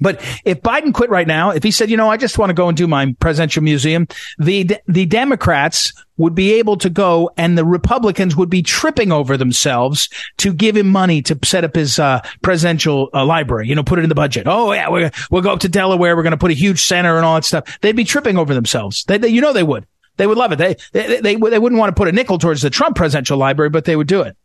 But 0.00 0.20
if 0.44 0.60
Biden 0.60 0.92
quit 0.92 1.08
right 1.08 1.26
now, 1.26 1.50
if 1.50 1.62
he 1.62 1.70
said, 1.70 1.88
you 1.88 1.96
know, 1.96 2.10
I 2.10 2.16
just 2.16 2.36
want 2.36 2.50
to 2.50 2.54
go 2.54 2.68
and 2.68 2.76
do 2.76 2.88
my 2.88 3.14
presidential 3.20 3.62
museum, 3.62 4.08
the 4.38 4.76
the 4.88 5.06
Democrats 5.06 5.92
would 6.16 6.34
be 6.34 6.54
able 6.54 6.76
to 6.78 6.90
go 6.90 7.30
and 7.36 7.56
the 7.56 7.64
Republicans 7.64 8.36
would 8.36 8.50
be 8.50 8.62
tripping 8.62 9.12
over 9.12 9.36
themselves 9.36 10.08
to 10.38 10.52
give 10.52 10.76
him 10.76 10.88
money 10.88 11.22
to 11.22 11.38
set 11.44 11.64
up 11.64 11.74
his 11.74 11.98
uh, 11.98 12.20
presidential 12.42 13.08
uh, 13.14 13.24
library, 13.24 13.68
you 13.68 13.74
know, 13.74 13.82
put 13.82 13.98
it 13.98 14.02
in 14.02 14.08
the 14.08 14.14
budget. 14.14 14.46
Oh, 14.46 14.72
yeah, 14.72 14.88
we're, 14.88 15.10
we'll 15.30 15.42
go 15.42 15.52
up 15.52 15.60
to 15.60 15.68
Delaware. 15.68 16.16
We're 16.16 16.22
going 16.22 16.32
to 16.32 16.36
put 16.36 16.50
a 16.50 16.54
huge 16.54 16.82
center 16.82 17.16
and 17.16 17.24
all 17.24 17.34
that 17.36 17.44
stuff. 17.44 17.80
They'd 17.80 17.96
be 17.96 18.04
tripping 18.04 18.36
over 18.36 18.54
themselves. 18.54 19.04
They, 19.04 19.18
they, 19.18 19.28
you 19.28 19.40
know, 19.40 19.52
they 19.52 19.62
would. 19.62 19.86
They 20.16 20.26
would 20.26 20.38
love 20.38 20.52
it. 20.52 20.56
They, 20.56 20.76
they, 20.92 21.20
they, 21.20 21.34
they 21.34 21.58
wouldn't 21.58 21.78
want 21.78 21.90
to 21.90 21.98
put 21.98 22.08
a 22.08 22.12
nickel 22.12 22.38
towards 22.38 22.62
the 22.62 22.70
Trump 22.70 22.94
presidential 22.96 23.38
library, 23.38 23.70
but 23.70 23.84
they 23.84 23.96
would 23.96 24.06
do 24.06 24.22
it. 24.22 24.36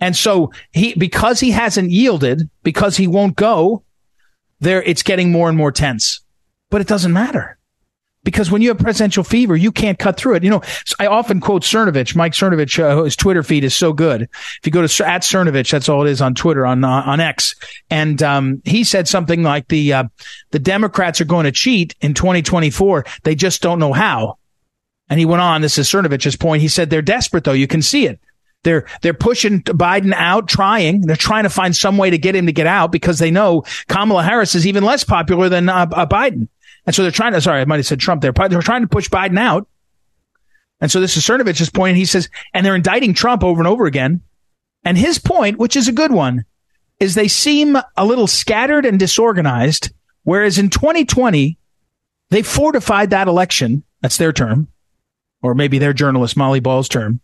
And 0.00 0.16
so 0.16 0.52
he, 0.72 0.94
because 0.94 1.40
he 1.40 1.50
hasn't 1.50 1.90
yielded, 1.90 2.48
because 2.62 2.96
he 2.96 3.06
won't 3.06 3.36
go, 3.36 3.82
there, 4.60 4.82
it's 4.82 5.02
getting 5.02 5.32
more 5.32 5.48
and 5.48 5.56
more 5.56 5.72
tense. 5.72 6.20
But 6.70 6.80
it 6.80 6.86
doesn't 6.86 7.12
matter. 7.12 7.58
Because 8.24 8.50
when 8.50 8.60
you 8.60 8.68
have 8.68 8.78
presidential 8.78 9.24
fever, 9.24 9.56
you 9.56 9.72
can't 9.72 9.98
cut 9.98 10.18
through 10.18 10.34
it. 10.34 10.44
You 10.44 10.50
know, 10.50 10.62
I 10.98 11.06
often 11.06 11.40
quote 11.40 11.62
Cernovich, 11.62 12.14
Mike 12.14 12.32
Cernovich, 12.32 12.78
uh, 12.78 13.04
his 13.04 13.16
Twitter 13.16 13.42
feed 13.42 13.64
is 13.64 13.74
so 13.74 13.92
good. 13.92 14.22
If 14.22 14.60
you 14.64 14.72
go 14.72 14.86
to 14.86 15.08
at 15.08 15.22
Cernovich, 15.22 15.70
that's 15.70 15.88
all 15.88 16.04
it 16.04 16.10
is 16.10 16.20
on 16.20 16.34
Twitter, 16.34 16.66
on, 16.66 16.84
uh, 16.84 16.88
on 17.06 17.20
X. 17.20 17.54
And, 17.88 18.22
um, 18.22 18.60
he 18.64 18.84
said 18.84 19.08
something 19.08 19.42
like 19.42 19.68
the, 19.68 19.92
uh, 19.94 20.04
the 20.50 20.58
Democrats 20.58 21.20
are 21.20 21.26
going 21.26 21.44
to 21.44 21.52
cheat 21.52 21.94
in 22.00 22.12
2024. 22.12 23.06
They 23.22 23.34
just 23.34 23.62
don't 23.62 23.78
know 23.78 23.92
how. 23.92 24.38
And 25.08 25.18
he 25.18 25.24
went 25.24 25.40
on, 25.40 25.62
this 25.62 25.78
is 25.78 25.88
Cernovich's 25.88 26.36
point. 26.36 26.60
He 26.60 26.68
said 26.68 26.90
they're 26.90 27.00
desperate 27.00 27.44
though. 27.44 27.52
You 27.52 27.68
can 27.68 27.82
see 27.82 28.06
it. 28.06 28.20
They're 28.64 28.86
they're 29.02 29.14
pushing 29.14 29.62
Biden 29.62 30.12
out, 30.14 30.48
trying. 30.48 31.02
They're 31.02 31.16
trying 31.16 31.44
to 31.44 31.50
find 31.50 31.74
some 31.76 31.96
way 31.96 32.10
to 32.10 32.18
get 32.18 32.34
him 32.34 32.46
to 32.46 32.52
get 32.52 32.66
out 32.66 32.90
because 32.90 33.18
they 33.18 33.30
know 33.30 33.62
Kamala 33.88 34.24
Harris 34.24 34.54
is 34.54 34.66
even 34.66 34.82
less 34.82 35.04
popular 35.04 35.48
than 35.48 35.68
uh, 35.68 35.86
uh, 35.92 36.06
Biden, 36.06 36.48
and 36.84 36.94
so 36.94 37.02
they're 37.02 37.10
trying 37.10 37.32
to. 37.32 37.40
Sorry, 37.40 37.60
I 37.60 37.64
might 37.64 37.76
have 37.76 37.86
said 37.86 38.00
Trump 38.00 38.20
there. 38.20 38.32
They're 38.32 38.60
trying 38.60 38.82
to 38.82 38.88
push 38.88 39.08
Biden 39.08 39.38
out, 39.38 39.68
and 40.80 40.90
so 40.90 41.00
this 41.00 41.16
is 41.16 41.24
Cernovich's 41.24 41.70
point. 41.70 41.96
He 41.96 42.04
says, 42.04 42.28
and 42.52 42.66
they're 42.66 42.74
indicting 42.74 43.14
Trump 43.14 43.44
over 43.44 43.60
and 43.60 43.68
over 43.68 43.86
again. 43.86 44.22
And 44.84 44.98
his 44.98 45.18
point, 45.18 45.58
which 45.58 45.76
is 45.76 45.88
a 45.88 45.92
good 45.92 46.12
one, 46.12 46.44
is 46.98 47.14
they 47.14 47.28
seem 47.28 47.76
a 47.96 48.06
little 48.06 48.26
scattered 48.26 48.86
and 48.86 48.98
disorganized. 48.98 49.92
Whereas 50.24 50.58
in 50.58 50.68
2020, 50.70 51.58
they 52.30 52.42
fortified 52.42 53.10
that 53.10 53.28
election. 53.28 53.84
That's 54.02 54.18
their 54.18 54.32
term, 54.32 54.68
or 55.42 55.54
maybe 55.54 55.78
their 55.78 55.92
journalist 55.92 56.36
Molly 56.36 56.60
Ball's 56.60 56.88
term 56.88 57.20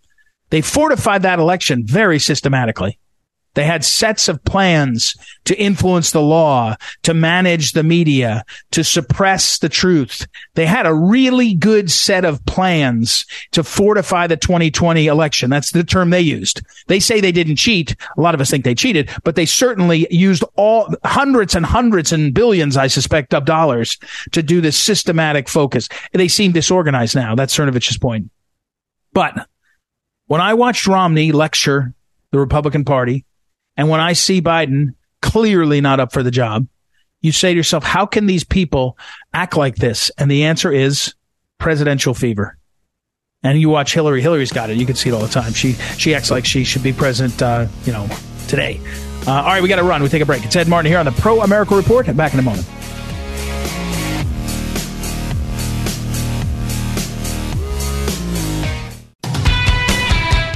they 0.55 0.61
fortified 0.61 1.23
that 1.23 1.41
election 1.41 1.85
very 1.85 2.21
systematically. 2.21 2.97
They 3.55 3.65
had 3.65 3.85
sets 3.85 4.29
of 4.29 4.45
plans 4.45 5.17
to 5.47 5.61
influence 5.61 6.13
the 6.13 6.23
law, 6.23 6.77
to 7.03 7.13
manage 7.13 7.73
the 7.73 7.83
media, 7.83 8.45
to 8.71 8.85
suppress 8.85 9.59
the 9.59 9.69
truth. 9.69 10.29
They 10.55 10.67
had 10.67 10.87
a 10.87 10.95
really 10.95 11.55
good 11.55 11.91
set 11.91 12.25
of 12.25 12.47
plans 12.47 13.27
to 13.51 13.65
fortify 13.65 14.29
the 14.29 14.37
2020 14.37 15.09
election. 15.09 15.51
That's 15.51 15.73
the 15.73 15.83
term 15.83 16.11
they 16.11 16.21
used. 16.21 16.63
They 16.87 17.01
say 17.01 17.21
they 17.21 17.33
didn't 17.33 17.57
cheat. 17.57 17.97
A 18.17 18.21
lot 18.21 18.37
of 18.37 18.41
us 18.41 18.49
think 18.49 18.63
they 18.63 18.77
cheated, 18.77 19.11
but 19.25 19.35
they 19.35 19.47
certainly 19.47 20.07
used 20.09 20.45
all 20.55 20.95
hundreds 21.03 21.57
and 21.57 21.67
hundreds 21.67 22.13
and 22.13 22.33
billions, 22.33 22.77
I 22.77 22.87
suspect, 22.87 23.35
of 23.35 23.45
dollars 23.45 23.99
to 24.31 24.41
do 24.41 24.61
this 24.61 24.79
systematic 24.79 25.49
focus. 25.49 25.89
They 26.13 26.29
seem 26.29 26.53
disorganized 26.53 27.17
now. 27.17 27.35
That's 27.35 27.57
Cernovich's 27.57 27.99
point. 27.99 28.31
But 29.13 29.49
when 30.27 30.41
I 30.41 30.55
watched 30.55 30.87
Romney 30.87 31.33
lecture 31.33 31.95
the 32.31 32.39
Republican 32.39 32.85
Party, 32.85 33.25
and 33.77 33.89
when 33.89 34.01
I 34.01 34.13
see 34.13 34.41
Biden 34.41 34.95
clearly 35.23 35.81
not 35.81 36.01
up 36.01 36.13
for 36.13 36.23
the 36.23 36.31
job, 36.31 36.67
you 37.21 37.33
say 37.33 37.53
to 37.53 37.57
yourself, 37.57 37.85
how 37.85 38.07
can 38.07 38.27
these 38.27 38.45
people 38.45 38.99
act 39.33 39.57
like 39.57 39.77
this? 39.77 40.11
And 40.19 40.31
the 40.31 40.45
answer 40.45 40.71
is 40.71 41.15
presidential 41.59 42.13
fever. 42.13 42.59
And 43.43 43.61
you 43.61 43.69
watch 43.69 43.93
Hillary. 43.95 44.23
Hillary's 44.23 44.53
got 44.53 44.71
it. 44.71 44.77
You 44.77 44.87
can 44.87 44.95
see 44.95 45.11
it 45.11 45.13
all 45.13 45.21
the 45.21 45.29
time. 45.29 45.53
She 45.53 45.73
she 45.99 46.15
acts 46.15 46.31
like 46.31 46.47
she 46.47 46.65
should 46.65 46.83
be 46.83 46.93
president. 46.93 47.43
Uh, 47.43 47.67
you 47.85 47.93
know, 47.93 48.09
today. 48.49 48.81
Uh, 49.27 49.33
all 49.33 49.45
right, 49.45 49.63
we 49.63 49.69
got 49.69 49.77
to 49.77 49.83
run. 49.83 50.03
We 50.03 50.09
take 50.09 50.23
a 50.23 50.27
break. 50.27 50.45
It's 50.45 50.57
Ed 50.57 50.69
Martin 50.69 50.91
here 50.91 50.99
on 50.99 51.07
the 51.07 51.13
Pro 51.13 51.41
America 51.43 51.77
Report. 51.77 52.15
Back 52.17 52.33
in 52.33 52.39
a 52.39 52.43
moment. 52.43 52.67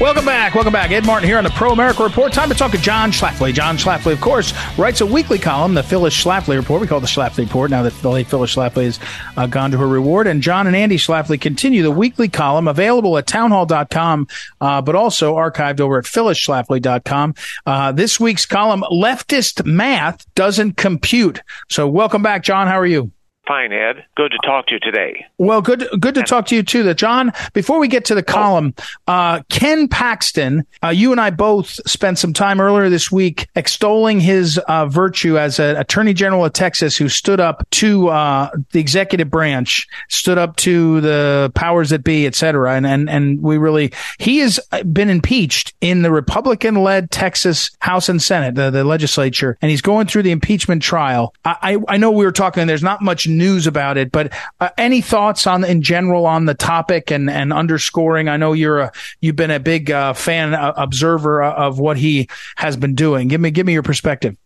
Welcome 0.00 0.26
back. 0.26 0.55
Welcome 0.55 0.73
back. 0.73 0.93
Ed 0.93 1.05
Martin 1.05 1.28
here 1.28 1.38
on 1.38 1.45
the 1.45 1.50
Pro 1.50 1.73
America 1.73 2.05
Report. 2.05 2.33
Time 2.33 2.49
to 2.50 2.55
talk 2.55 2.71
to 2.71 2.78
John 2.78 3.11
Schlafly. 3.11 3.52
John 3.52 3.76
Schlafly, 3.76 4.12
of 4.12 4.21
course, 4.21 4.55
writes 4.78 5.00
a 5.00 5.07
weekly 5.07 5.40
column, 5.40 5.75
the 5.75 5.83
Phyllis 5.83 6.14
Schlafly 6.14 6.57
Report. 6.57 6.81
We 6.81 6.87
call 6.87 6.99
it 6.99 7.00
the 7.00 7.09
Schlafly 7.09 7.38
Report 7.38 7.69
now 7.69 7.83
that 7.83 7.93
the 7.95 8.09
late 8.09 8.28
Phyllis 8.28 8.55
Schlafly 8.55 8.85
has 8.85 9.00
uh, 9.37 9.49
gone 9.49 9.73
to 9.73 9.78
her 9.78 9.88
reward. 9.88 10.28
And 10.28 10.40
John 10.40 10.69
and 10.69 10.76
Andy 10.76 10.99
Schlafly 10.99 11.40
continue 11.40 11.83
the 11.83 11.90
weekly 11.90 12.28
column 12.28 12.69
available 12.69 13.19
at 13.19 13.26
townhall.com, 13.26 14.28
uh, 14.61 14.83
but 14.83 14.95
also 14.95 15.35
archived 15.35 15.81
over 15.81 15.99
at 15.99 16.05
phyllisschlafly.com. 16.05 17.35
Uh, 17.67 17.90
this 17.90 18.21
week's 18.21 18.47
column, 18.47 18.85
Leftist 18.93 19.67
Math 19.67 20.33
Doesn't 20.37 20.76
Compute. 20.76 21.43
So 21.69 21.88
welcome 21.88 22.23
back, 22.23 22.45
John. 22.45 22.69
How 22.69 22.78
are 22.78 22.87
you? 22.87 23.11
Fine, 23.49 23.73
Ed. 23.73 24.05
Good 24.14 24.31
to 24.33 24.38
talk 24.47 24.67
to 24.67 24.75
you 24.75 24.81
today. 24.81 25.25
Well, 25.38 25.62
good 25.62 25.88
good 25.99 26.14
to 26.17 26.23
talk 26.23 26.45
to 26.49 26.55
you 26.55 26.62
too. 26.62 26.83
That 26.83 26.99
John. 26.99 27.33
Before 27.55 27.78
we 27.78 27.88
get 27.88 28.05
to 28.05 28.14
the 28.14 28.23
column, 28.23 28.75
uh, 29.07 29.40
Ken 29.49 29.88
Paxton, 29.88 30.67
uh, 30.85 30.88
you 30.88 31.12
and 31.12 31.21
I 31.21 31.31
both 31.31 31.69
spent 31.88 32.19
some 32.19 32.35
time 32.35 32.61
earlier 32.61 32.90
this 32.90 33.11
week 33.11 33.49
extolling 33.57 34.21
his 34.21 34.59
uh, 34.69 34.85
virtue 34.85 35.38
as 35.38 35.59
an 35.59 35.76
Attorney 35.76 36.12
General 36.12 36.45
of 36.45 36.52
Texas 36.52 36.99
who 36.99 37.09
stood 37.09 37.40
up 37.40 37.67
to 37.71 38.09
uh, 38.09 38.50
the 38.73 38.81
executive 38.81 39.31
branch, 39.31 39.87
stood 40.11 40.37
up 40.37 40.57
to 40.57 41.00
the 41.00 41.50
powers 41.55 41.88
that 41.88 42.05
be, 42.05 42.26
et 42.26 42.35
cetera. 42.35 42.75
And 42.75 42.87
and 42.87 43.09
and 43.09 43.40
we 43.40 43.57
really 43.57 43.95
he 44.19 44.40
has 44.40 44.61
been 44.93 45.09
impeached 45.09 45.73
in 45.81 46.02
the 46.02 46.11
Republican-led 46.11 47.11
Texas 47.11 47.71
House 47.78 48.11
and 48.11 48.21
Senate, 48.21 48.57
the, 48.57 48.71
the 48.71 48.85
legislature, 48.85 49.57
and 49.62 49.71
he's 49.71 49.81
going 49.81 50.07
through 50.07 50.25
the 50.25 50.33
impeachment 50.33 50.83
trial. 50.83 51.33
I 51.47 51.57
I, 51.62 51.95
I 51.95 51.97
know 51.97 52.11
we 52.11 52.26
were 52.26 52.33
talking. 52.33 52.67
There's 52.67 52.83
not 52.83 53.00
much 53.00 53.26
news 53.38 53.66
about 53.66 53.97
it, 53.97 54.12
but 54.12 54.33
uh, 54.61 54.71
any 54.76 55.00
thoughts 55.00 55.47
on 55.47 55.64
in 55.64 55.83
general 55.83 56.26
on 56.26 56.45
the 56.45 56.54
topic 56.54 57.11
and 57.11 57.30
and 57.30 57.52
underscoring? 57.52 58.28
I 58.28 58.37
know 58.37 58.52
you're 58.52 58.80
a 58.80 58.92
you've 59.21 59.37
been 59.37 59.50
a 59.50 59.61
big 59.61 59.90
uh, 59.90 60.12
fan 60.12 60.54
uh, 60.54 60.75
observer 60.76 61.42
of 61.42 61.78
what 61.78 61.97
he 61.97 62.28
has 62.57 62.76
been 62.76 62.95
doing. 62.95 63.28
Give 63.28 63.40
me 63.40 63.50
give 63.50 63.66
me 63.66 63.73
your 63.73 63.83
perspective. 63.83 64.37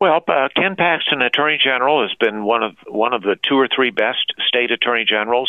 Well, 0.00 0.20
uh, 0.26 0.48
Ken 0.56 0.74
Paxton, 0.74 1.22
Attorney 1.22 1.58
General, 1.62 2.02
has 2.02 2.12
been 2.18 2.44
one 2.44 2.64
of 2.64 2.72
one 2.88 3.14
of 3.14 3.22
the 3.22 3.36
two 3.48 3.56
or 3.56 3.68
three 3.72 3.90
best 3.90 4.34
state 4.48 4.72
attorney 4.72 5.04
generals. 5.08 5.48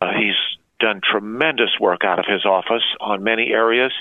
Uh, 0.00 0.12
he's 0.18 0.36
done 0.80 1.00
tremendous 1.02 1.70
work 1.78 2.04
out 2.04 2.18
of 2.18 2.24
his 2.26 2.44
office 2.44 2.82
on 3.00 3.22
many 3.22 3.52
areas 3.52 3.92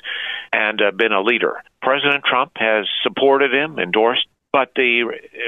and 0.52 0.82
uh, 0.82 0.92
been 0.92 1.12
a 1.12 1.22
leader. 1.22 1.62
President 1.82 2.24
Trump 2.24 2.52
has 2.56 2.86
supported 3.04 3.54
him, 3.54 3.78
endorsed 3.78 4.26
but 4.54 4.70
the 4.76 5.04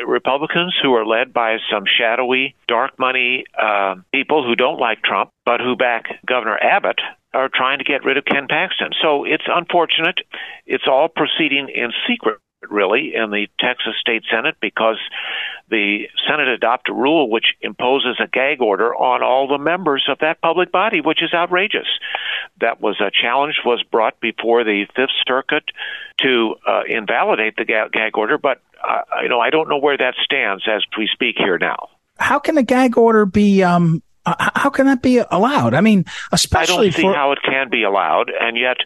Republicans, 0.05 0.75
who 0.81 0.93
are 0.95 1.05
led 1.05 1.31
by 1.31 1.57
some 1.71 1.83
shadowy, 1.85 2.55
dark 2.67 2.97
money 2.99 3.45
uh, 3.57 3.95
people 4.11 4.43
who 4.43 4.55
don't 4.55 4.79
like 4.79 5.01
Trump, 5.03 5.29
but 5.45 5.61
who 5.61 5.75
back 5.75 6.05
Governor 6.25 6.57
Abbott, 6.57 6.99
are 7.33 7.49
trying 7.53 7.77
to 7.77 7.83
get 7.83 8.03
rid 8.03 8.17
of 8.17 8.25
Ken 8.25 8.47
Paxton. 8.49 8.89
So 9.01 9.23
it's 9.23 9.43
unfortunate. 9.47 10.19
It's 10.65 10.85
all 10.87 11.07
proceeding 11.07 11.69
in 11.69 11.91
secret 12.09 12.39
really, 12.69 13.13
in 13.15 13.31
the 13.31 13.47
Texas 13.59 13.93
State 13.99 14.23
Senate 14.29 14.55
because 14.61 14.99
the 15.69 16.07
Senate 16.27 16.47
adopted 16.47 16.93
a 16.93 16.97
rule 16.97 17.29
which 17.29 17.45
imposes 17.61 18.19
a 18.23 18.27
gag 18.27 18.61
order 18.61 18.93
on 18.93 19.23
all 19.23 19.47
the 19.47 19.57
members 19.57 20.05
of 20.09 20.19
that 20.19 20.41
public 20.41 20.71
body, 20.71 21.01
which 21.01 21.23
is 21.23 21.33
outrageous. 21.33 21.87
That 22.61 22.81
was 22.81 23.01
a 23.01 23.11
challenge 23.11 23.55
was 23.65 23.83
brought 23.91 24.19
before 24.19 24.63
the 24.63 24.85
Fifth 24.95 25.09
Circuit 25.27 25.63
to 26.21 26.55
uh, 26.67 26.81
invalidate 26.87 27.55
the 27.57 27.65
gag 27.65 28.17
order, 28.17 28.37
but 28.37 28.61
uh, 28.87 29.01
you 29.23 29.29
know 29.29 29.39
I 29.39 29.49
don't 29.49 29.69
know 29.69 29.79
where 29.79 29.97
that 29.97 30.15
stands 30.23 30.63
as 30.67 30.83
we 30.97 31.09
speak 31.11 31.35
here 31.37 31.57
now. 31.57 31.89
How 32.17 32.39
can 32.39 32.57
a 32.57 32.63
gag 32.63 32.97
order 32.97 33.25
be 33.25 33.63
um, 33.63 34.01
uh, 34.25 34.49
how 34.55 34.69
can 34.69 34.87
that 34.87 35.01
be 35.01 35.17
allowed? 35.17 35.73
I 35.73 35.81
mean, 35.81 36.05
especially 36.31 36.73
I 36.73 36.89
don't 36.89 36.93
see 36.93 37.01
for... 37.03 37.13
how 37.13 37.31
it 37.31 37.39
can 37.43 37.69
be 37.69 37.83
allowed, 37.83 38.31
and 38.39 38.57
yet, 38.57 38.77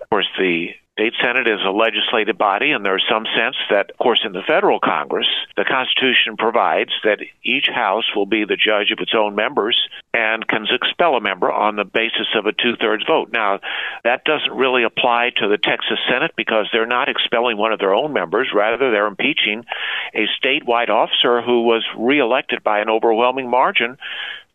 of 0.00 0.08
course, 0.10 0.28
the 0.38 0.68
state 0.98 1.14
senate 1.22 1.46
is 1.46 1.60
a 1.64 1.70
legislative 1.70 2.36
body, 2.36 2.72
and 2.72 2.84
there's 2.84 3.04
some 3.08 3.24
sense 3.24 3.54
that, 3.70 3.90
of 3.90 3.98
course, 3.98 4.20
in 4.24 4.32
the 4.32 4.42
federal 4.42 4.80
Congress, 4.80 5.28
the 5.56 5.64
Constitution 5.64 6.36
provides 6.36 6.90
that 7.04 7.20
each 7.44 7.68
house 7.72 8.04
will 8.16 8.26
be 8.26 8.44
the 8.44 8.56
judge 8.56 8.90
of 8.90 8.98
its 8.98 9.12
own 9.14 9.36
members 9.36 9.78
and 10.12 10.46
can 10.48 10.66
expel 10.68 11.14
a 11.14 11.20
member 11.20 11.52
on 11.52 11.76
the 11.76 11.84
basis 11.84 12.26
of 12.34 12.46
a 12.46 12.52
two 12.52 12.74
thirds 12.80 13.04
vote. 13.06 13.30
Now, 13.32 13.60
that 14.02 14.24
doesn't 14.24 14.50
really 14.50 14.82
apply 14.82 15.30
to 15.36 15.46
the 15.46 15.58
Texas 15.58 16.00
Senate 16.10 16.32
because 16.36 16.66
they're 16.72 16.84
not 16.84 17.08
expelling 17.08 17.56
one 17.56 17.72
of 17.72 17.78
their 17.78 17.94
own 17.94 18.12
members. 18.12 18.48
Rather, 18.52 18.90
they're 18.90 19.06
impeaching 19.06 19.64
a 20.14 20.26
statewide 20.42 20.88
officer 20.88 21.42
who 21.42 21.62
was 21.62 21.84
reelected 21.96 22.64
by 22.64 22.80
an 22.80 22.90
overwhelming 22.90 23.48
margin 23.48 23.98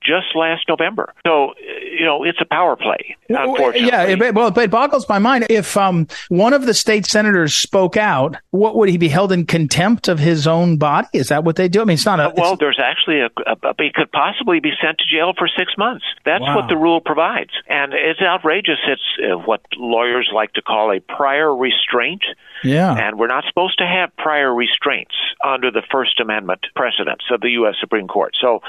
just 0.06 0.36
last 0.36 0.64
November. 0.68 1.14
So, 1.26 1.54
you 1.98 2.06
know, 2.06 2.24
it's 2.24 2.40
a 2.42 2.46
power 2.46 2.76
play, 2.76 3.16
unfortunately. 3.30 3.88
Yeah, 3.88 4.04
it, 4.04 4.34
well, 4.36 4.58
it 4.58 4.72
boggles 4.72 5.08
my 5.08 5.20
mind. 5.20 5.46
If 5.50 5.78
um, 5.78 6.08
one 6.30 6.54
of 6.54 6.66
the 6.66 6.74
state 6.74 7.06
senators 7.06 7.54
spoke 7.54 7.98
out, 7.98 8.36
what 8.52 8.76
would 8.76 8.90
he 8.90 8.98
be 8.98 9.08
held 9.10 9.32
in 9.32 9.46
contempt 9.46 10.08
of 10.08 10.20
his 10.20 10.48
own 10.48 10.78
body? 10.78 11.08
Is 11.14 11.30
that 11.30 11.44
what 11.44 11.56
they 11.56 11.68
do? 11.68 11.82
I 11.82 11.86
mean, 11.86 11.96
it's 11.96 12.06
not 12.06 12.20
a. 12.20 12.34
well, 12.36 12.56
there's 12.56 12.80
actually 12.84 13.22
a, 13.22 13.30
a, 13.46 13.56
a. 13.70 13.74
He 13.78 13.92
could 13.94 14.12
possibly 14.12 14.60
be 14.60 14.72
sent 14.82 14.98
to 15.00 15.06
jail 15.06 15.34
for 15.38 15.48
six 15.48 15.74
months. 15.78 16.06
That's 16.26 16.42
Wow. 16.44 16.56
what 16.58 16.68
the 16.70 16.78
rule 16.78 17.00
provides, 17.02 17.52
and 17.68 17.94
it's 17.94 18.22
outrageous. 18.22 18.80
It's 18.88 19.02
uh, 19.24 19.38
what 19.38 19.62
lawyers 19.78 20.30
like 20.34 20.54
to 20.54 20.62
call 20.62 20.92
a 20.92 21.00
prior 21.00 21.56
restraint. 21.56 22.22
Yeah. 22.64 22.94
And 22.94 23.18
we're 23.20 23.28
not 23.28 23.44
supposed 23.48 23.78
to 23.80 23.86
have 23.86 24.16
prior 24.18 24.54
restraints 24.54 25.16
under 25.44 25.70
the 25.72 25.82
First 25.92 26.20
Amendment 26.20 26.66
precedents 26.76 27.26
of 27.32 27.42
the 27.42 27.50
U.S. 27.52 27.76
Supreme 27.80 28.08
Court. 28.08 28.36
So 28.40 28.62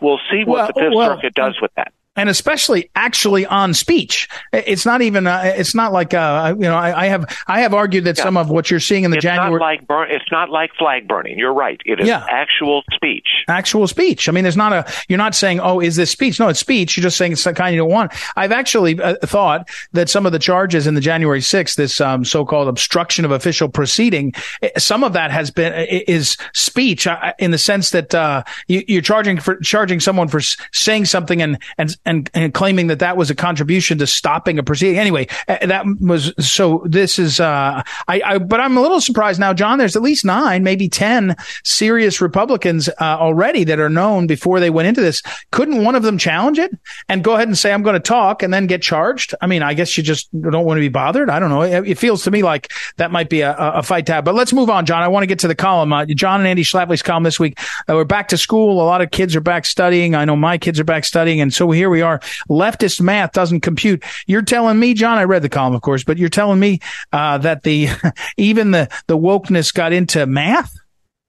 we'll 0.00 0.20
see 0.30 0.44
what 0.44 0.56
Well, 0.58 0.66
the 0.68 0.72
Fifth 0.80 0.94
well, 0.94 1.16
Circuit 1.16 1.34
does 1.34 1.60
with 1.60 1.72
that. 1.76 1.92
And 2.16 2.28
especially 2.28 2.90
actually 2.96 3.46
on 3.46 3.74
speech. 3.74 4.28
It's 4.52 4.86
not 4.86 5.02
even. 5.02 5.26
Uh, 5.26 5.42
it's 5.56 5.74
not 5.74 5.92
like 5.92 6.14
uh, 6.14 6.54
you 6.56 6.62
know. 6.62 6.74
I, 6.76 7.04
I 7.04 7.06
have 7.06 7.24
I 7.46 7.60
have 7.60 7.74
argued 7.74 8.04
that 8.04 8.16
Yeah. 8.18 8.24
some 8.24 8.36
of 8.36 8.50
what 8.50 8.70
you're 8.70 8.80
seeing 8.80 9.04
in 9.04 9.10
the 9.10 9.18
It's 9.18 9.22
January 9.24 9.52
not 9.52 9.60
like 9.60 9.86
burn, 9.86 10.08
it's 10.10 10.30
not 10.32 10.50
like 10.50 10.70
flag 10.78 11.06
burning. 11.08 11.38
You're 11.38 11.52
right. 11.54 11.80
It 11.84 12.00
is 12.00 12.08
Yeah. 12.08 12.24
actual 12.28 12.82
speech. 12.92 13.26
actual 13.48 13.86
speech. 13.86 14.28
I 14.28 14.32
mean, 14.32 14.44
there's 14.44 14.56
not 14.56 14.72
a. 14.72 14.84
You're 15.08 15.18
not 15.18 15.34
saying, 15.34 15.60
"Oh, 15.60 15.80
is 15.80 15.96
this 15.96 16.10
speech?" 16.10 16.40
No, 16.40 16.48
it's 16.48 16.60
speech. 16.60 16.96
You're 16.96 17.02
just 17.02 17.16
saying 17.16 17.32
it's 17.32 17.44
the 17.44 17.52
kind 17.54 17.74
you 17.74 17.80
don't 17.80 17.90
want. 17.90 18.12
I've 18.36 18.52
actually 18.52 19.00
uh, 19.00 19.14
thought 19.22 19.68
that 19.92 20.08
some 20.08 20.26
of 20.26 20.32
the 20.32 20.38
charges 20.38 20.86
in 20.86 20.94
the 20.94 21.00
January 21.00 21.40
6th, 21.40 21.76
this 21.76 22.00
um, 22.00 22.24
so-called 22.24 22.68
obstruction 22.68 23.24
of 23.24 23.30
official 23.30 23.68
proceeding, 23.68 24.32
eh, 24.62 24.70
some 24.78 25.04
of 25.04 25.12
that 25.12 25.30
has 25.30 25.50
been 25.50 25.72
is 26.08 26.36
speech 26.54 27.06
uh, 27.06 27.32
in 27.38 27.50
the 27.50 27.58
sense 27.58 27.90
that 27.90 28.14
uh, 28.14 28.42
you, 28.68 28.82
you're 28.88 29.02
charging 29.02 29.38
for 29.38 29.56
charging 29.60 30.00
someone 30.00 30.28
for 30.28 30.40
saying 30.72 31.04
something 31.04 31.42
and 31.42 31.58
and 31.78 31.96
and, 32.06 32.30
and 32.32 32.54
claiming 32.54 32.86
that 32.86 33.00
that 33.00 33.16
was 33.16 33.30
a 33.30 33.34
contribution 33.34 33.98
to 33.98 34.06
stopping 34.06 34.58
a 34.58 34.62
proceeding. 34.62 34.98
Anyway, 34.98 35.26
uh, 35.48 35.66
that 35.66 35.84
was 36.00 36.32
so. 36.38 36.82
This 36.86 37.18
is. 37.18 37.40
Uh, 37.40 37.82
I, 38.08 38.22
I. 38.24 38.38
But 38.38 38.60
I'm 38.60 38.76
a 38.76 38.80
little 38.80 39.00
surprised 39.00 39.40
now, 39.40 39.52
John. 39.52 39.78
There's 39.78 39.96
at 39.96 40.02
least 40.02 40.24
nine, 40.24 40.62
maybe 40.62 40.88
ten 40.88 41.36
serious 41.64 42.20
Republicans 42.20 42.88
uh, 42.88 42.94
already 43.00 43.64
that 43.64 43.80
are 43.80 43.90
known 43.90 44.26
before 44.26 44.60
they 44.60 44.70
went 44.70 44.88
into 44.88 45.00
this. 45.00 45.22
Couldn't 45.50 45.84
one 45.84 45.94
of 45.94 46.02
them 46.02 46.18
challenge 46.18 46.58
it 46.58 46.72
and 47.08 47.24
go 47.24 47.34
ahead 47.34 47.48
and 47.48 47.58
say, 47.58 47.72
"I'm 47.72 47.82
going 47.82 47.94
to 47.94 48.00
talk," 48.00 48.42
and 48.42 48.54
then 48.54 48.66
get 48.66 48.82
charged? 48.82 49.34
I 49.40 49.46
mean, 49.46 49.62
I 49.62 49.74
guess 49.74 49.96
you 49.98 50.02
just 50.02 50.30
don't 50.40 50.64
want 50.64 50.78
to 50.78 50.82
be 50.82 50.88
bothered. 50.88 51.28
I 51.28 51.38
don't 51.38 51.50
know. 51.50 51.62
It, 51.62 51.88
it 51.88 51.98
feels 51.98 52.22
to 52.24 52.30
me 52.30 52.42
like 52.42 52.72
that 52.96 53.10
might 53.10 53.28
be 53.28 53.40
a, 53.40 53.54
a 53.56 53.82
fight 53.82 54.06
tab. 54.06 54.24
But 54.24 54.34
let's 54.34 54.52
move 54.52 54.70
on, 54.70 54.86
John. 54.86 55.02
I 55.02 55.08
want 55.08 55.24
to 55.24 55.26
get 55.26 55.40
to 55.40 55.48
the 55.48 55.54
column. 55.54 55.92
Uh, 55.92 56.06
John 56.06 56.40
and 56.40 56.48
Andy 56.48 56.62
Schlafly's 56.62 57.02
column 57.02 57.24
this 57.24 57.40
week. 57.40 57.58
Uh, 57.88 57.94
we're 57.94 58.04
back 58.04 58.28
to 58.28 58.38
school. 58.38 58.80
A 58.80 58.84
lot 58.84 59.00
of 59.00 59.10
kids 59.10 59.34
are 59.34 59.40
back 59.40 59.66
studying. 59.66 60.14
I 60.14 60.24
know 60.24 60.36
my 60.36 60.58
kids 60.58 60.78
are 60.80 60.84
back 60.84 61.04
studying, 61.04 61.40
and 61.40 61.52
so 61.52 61.70
here 61.70 61.90
we 61.90 61.95
are. 62.02 62.20
Leftist 62.48 63.00
math 63.00 63.32
doesn't 63.32 63.60
compute. 63.60 64.04
You're 64.26 64.42
telling 64.42 64.78
me, 64.78 64.94
John. 64.94 65.18
I 65.18 65.24
read 65.24 65.42
the 65.42 65.48
column, 65.48 65.74
of 65.74 65.82
course, 65.82 66.04
but 66.04 66.18
you're 66.18 66.28
telling 66.28 66.60
me 66.60 66.80
uh, 67.12 67.38
that 67.38 67.62
the 67.62 67.88
even 68.36 68.70
the 68.70 68.88
the 69.06 69.16
wokeness 69.16 69.72
got 69.72 69.92
into 69.92 70.26
math. 70.26 70.74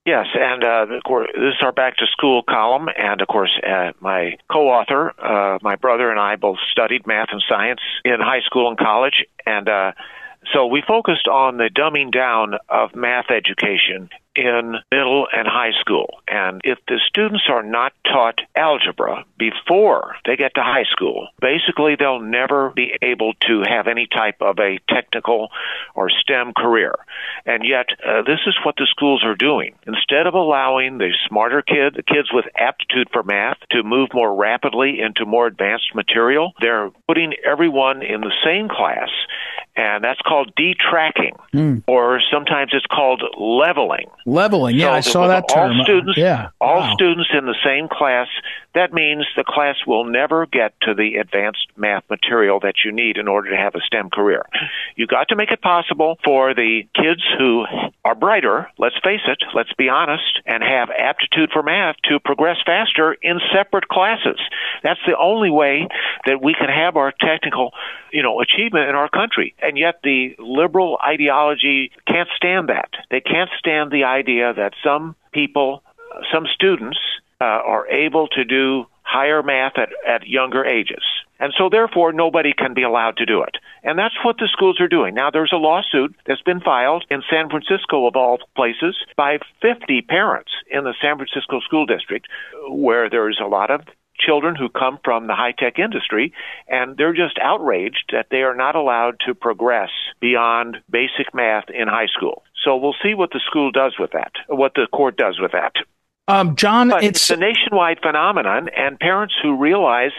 Yes, 0.08 0.28
and 0.34 0.64
uh, 0.64 0.96
of 0.96 1.04
course, 1.04 1.28
this 1.34 1.56
is 1.56 1.62
our 1.62 1.74
back 1.74 1.98
to 1.98 2.06
school 2.08 2.42
column, 2.42 2.88
and 2.98 3.20
of 3.20 3.28
course, 3.28 3.52
uh, 3.62 3.92
my 4.00 4.38
co-author, 4.50 5.12
uh, 5.20 5.60
my 5.62 5.76
brother, 5.76 6.10
and 6.10 6.18
I 6.18 6.38
both 6.38 6.60
studied 6.72 7.06
math 7.06 7.28
and 7.34 7.44
science 7.50 7.82
in 8.06 8.16
high 8.22 8.40
school 8.46 8.70
and 8.70 8.78
college, 8.78 9.26
and 9.46 9.68
uh, 9.68 9.92
so 10.54 10.68
we 10.68 10.82
focused 10.88 11.28
on 11.28 11.58
the 11.58 11.70
dumbing 11.74 12.12
down 12.12 12.56
of 12.70 12.96
math 12.96 13.32
education 13.32 14.10
in 14.38 14.76
middle 14.92 15.28
and 15.36 15.48
high 15.48 15.72
school. 15.82 16.20
And 16.28 16.62
if 16.64 16.78
the 16.88 17.00
students 17.08 17.46
are 17.50 17.64
not 17.64 17.92
taught 18.06 18.40
algebra 18.56 19.26
before 19.38 20.16
they 20.26 20.36
get 20.36 20.54
to 20.56 20.62
high 20.62 20.86
school, 20.92 21.30
basically 21.42 21.96
they'll 21.96 22.22
never 22.22 22.70
be 22.70 22.94
able 23.02 23.34
to 23.48 23.64
have 23.68 23.88
any 23.88 24.06
type 24.06 24.38
of 24.42 24.60
a 24.60 24.80
technical 24.88 25.50
or 25.96 26.10
STEM 26.10 26.54
career. 26.56 26.94
And 27.46 27.66
yet, 27.66 27.88
uh, 28.06 28.22
this 28.22 28.40
is 28.46 28.56
what 28.64 28.76
the 28.76 28.88
schools 28.90 29.24
are 29.26 29.36
doing. 29.36 29.74
Instead 29.88 30.28
of 30.28 30.36
allowing 30.36 31.00
the 31.00 31.14
smarter 31.28 31.64
kid, 31.64 31.96
the 31.96 32.04
kids 32.04 32.30
with 32.32 32.46
aptitude 32.56 33.10
for 33.12 33.24
math, 33.24 33.58
to 33.72 33.82
move 33.82 34.10
more 34.14 34.36
rapidly 34.36 35.00
into 35.02 35.26
more 35.26 35.48
advanced 35.48 35.96
material, 35.96 36.54
they're 36.62 36.92
putting 37.08 37.34
everyone 37.44 38.04
in 38.04 38.22
the 38.22 38.34
same 38.46 38.70
class. 38.70 39.10
And 39.78 40.04
that's 40.04 40.20
called 40.22 40.52
detracking, 40.56 41.36
hmm. 41.52 41.78
or 41.88 42.20
sometimes 42.34 42.72
it's 42.74 42.88
called 42.88 43.22
leveling. 43.38 44.08
Leveling. 44.26 44.76
Yeah, 44.76 44.88
So 44.88 44.92
I 44.94 45.00
saw 45.02 45.28
that 45.28 45.44
all 45.50 45.68
term. 45.68 45.78
students, 45.84 46.18
yeah. 46.18 46.50
all 46.60 46.80
Wow. 46.80 46.94
students 46.96 47.30
in 47.32 47.46
the 47.46 47.56
same 47.64 47.88
class. 47.88 48.28
That 48.78 48.94
means 48.94 49.26
the 49.36 49.44
class 49.44 49.78
will 49.88 50.06
never 50.06 50.46
get 50.46 50.80
to 50.82 50.94
the 50.94 51.16
advanced 51.16 51.66
math 51.76 52.04
material 52.12 52.60
that 52.60 52.86
you 52.86 52.92
need 52.92 53.18
in 53.18 53.28
order 53.28 53.50
to 53.50 53.58
have 53.58 53.74
a 53.74 53.82
STEM 53.82 54.12
career. 54.12 54.46
You 54.96 55.08
got 55.08 55.30
to 55.30 55.36
make 55.36 55.50
it 55.50 55.64
possible 55.64 56.20
for 56.24 56.54
the 56.54 56.84
kids 56.94 57.24
who 57.40 57.66
are 58.06 58.14
brighter, 58.14 58.70
let's 58.78 59.00
face 59.04 59.26
it, 59.26 59.40
let's 59.56 59.74
be 59.74 59.90
honest, 59.90 60.42
and 60.46 60.62
have 60.62 60.90
aptitude 60.92 61.50
for 61.52 61.64
math 61.64 61.96
to 62.04 62.20
progress 62.20 62.58
faster 62.68 63.18
in 63.20 63.40
separate 63.52 63.88
classes. 63.88 64.40
That's 64.84 65.00
the 65.08 65.18
only 65.18 65.50
way 65.50 65.88
that 66.28 66.44
we 66.44 66.54
can 66.54 66.70
have 66.70 66.98
our 66.98 67.12
technical, 67.20 67.72
you 68.14 68.22
know, 68.22 68.42
achievement 68.42 68.90
in 68.90 68.94
our 68.94 69.10
country. 69.10 69.56
And 69.58 69.76
yet 69.76 70.02
the 70.04 70.36
liberal 70.38 71.00
ideology 71.04 71.90
can't 72.08 72.30
stand 72.36 72.70
that. 72.70 72.92
They 73.10 73.22
can't 73.22 73.50
stand 73.58 73.90
the 73.90 74.04
idea 74.04 74.54
that 74.54 74.74
some 74.84 75.16
people, 75.34 75.82
some 76.32 76.46
students, 76.54 77.00
uh, 77.40 77.46
are 77.46 77.88
able 77.88 78.28
to 78.30 78.44
do 78.44 78.86
higher 79.04 79.42
math 79.42 79.78
at, 79.78 79.90
at 80.08 80.28
younger 80.28 80.66
ages. 80.66 81.04
And 81.40 81.54
so 81.58 81.70
therefore 81.70 82.12
nobody 82.12 82.52
can 82.54 82.74
be 82.74 82.84
allowed 82.84 83.18
to 83.18 83.26
do 83.26 83.42
it. 83.44 83.58
And 83.84 83.98
that's 83.98 84.16
what 84.24 84.38
the 84.38 84.50
schools 84.52 84.82
are 84.82 84.88
doing. 84.88 85.14
Now 85.14 85.30
there's 85.30 85.54
a 85.54 85.58
lawsuit 85.58 86.16
that's 86.26 86.42
been 86.42 86.60
filed 86.60 87.06
in 87.10 87.22
San 87.30 87.50
Francisco 87.50 88.08
of 88.08 88.16
all 88.16 88.40
places 88.56 88.98
by 89.16 89.38
50 89.62 90.02
parents 90.02 90.52
in 90.70 90.84
the 90.84 90.96
San 91.02 91.18
Francisco 91.18 91.60
school 91.62 91.86
district 91.86 92.28
where 92.70 93.10
there's 93.10 93.40
a 93.42 93.48
lot 93.48 93.72
of 93.72 93.82
children 94.20 94.56
who 94.56 94.68
come 94.68 95.00
from 95.04 95.28
the 95.28 95.36
high 95.36 95.54
tech 95.58 95.78
industry 95.78 96.34
and 96.68 96.98
they're 96.98 97.14
just 97.14 97.38
outraged 97.40 98.10
that 98.12 98.28
they 98.32 98.42
are 98.42 98.56
not 98.56 98.76
allowed 98.76 99.20
to 99.26 99.36
progress 99.36 99.92
beyond 100.20 100.78
basic 100.90 101.34
math 101.34 101.70
in 101.70 101.88
high 101.88 102.08
school. 102.08 102.44
So 102.64 102.76
we'll 102.76 102.96
see 103.04 103.14
what 103.14 103.30
the 103.30 103.42
school 103.46 103.72
does 103.72 103.94
with 104.00 104.12
that, 104.12 104.32
what 104.48 104.74
the 104.74 104.88
court 104.92 105.18
does 105.18 105.40
with 105.40 105.52
that. 105.52 105.74
Um, 106.30 106.58
John, 106.58 106.92
it's 106.92 107.04
it's 107.04 107.30
a 107.30 107.38
nationwide 107.38 108.00
phenomenon, 108.02 108.70
and 108.76 109.00
parents 109.00 109.34
who 109.42 109.56
realize, 109.56 110.12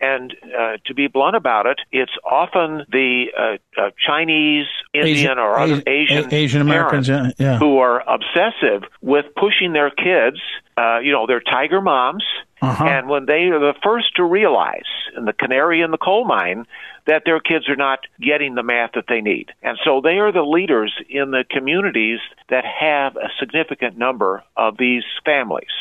and 0.00 0.34
uh, 0.58 0.78
to 0.86 0.94
be 0.94 1.06
blunt 1.06 1.36
about 1.36 1.66
it, 1.66 1.78
it's 1.92 2.10
often 2.24 2.84
the 2.90 3.26
uh, 3.38 3.80
uh, 3.80 3.90
Chinese, 4.04 4.66
Indian, 4.92 5.38
or 5.38 5.56
other 5.56 5.80
Asian, 5.86 6.34
Asian 6.34 6.60
Americans. 6.62 7.08
Yeah, 7.08 7.30
yeah. 7.38 7.58
who 7.58 7.78
are 7.78 8.02
obsessive 8.08 8.90
with 9.02 9.26
pushing 9.36 9.72
their 9.72 9.90
kids. 9.90 10.40
Uh, 10.76 10.98
you 11.00 11.12
know, 11.12 11.26
they're 11.26 11.40
tiger 11.40 11.80
moms, 11.80 12.24
Uh-huh. 12.62 12.84
and 12.84 13.08
when 13.08 13.26
they 13.26 13.48
are 13.48 13.58
the 13.58 13.74
first 13.82 14.16
to 14.16 14.24
realize, 14.24 14.86
in 15.16 15.24
the 15.24 15.32
canary 15.32 15.80
in 15.82 15.90
the 15.90 15.98
coal 15.98 16.24
mine, 16.24 16.64
that 17.06 17.24
their 17.24 17.40
kids 17.40 17.68
are 17.68 17.76
not 17.76 18.00
getting 18.20 18.54
the 18.54 18.62
math 18.62 18.92
that 18.92 19.06
they 19.08 19.20
need. 19.20 19.52
And 19.62 19.76
so 19.84 20.00
they 20.00 20.18
are 20.18 20.30
the 20.32 20.44
leaders 20.44 20.94
in 21.08 21.32
the 21.32 21.44
communities 21.50 22.20
that 22.48 22.64
have 22.64 23.16
a 23.16 23.28
significant 23.40 23.98
number 23.98 24.44
of 24.56 24.76
these 24.78 25.02
families. 25.24 25.74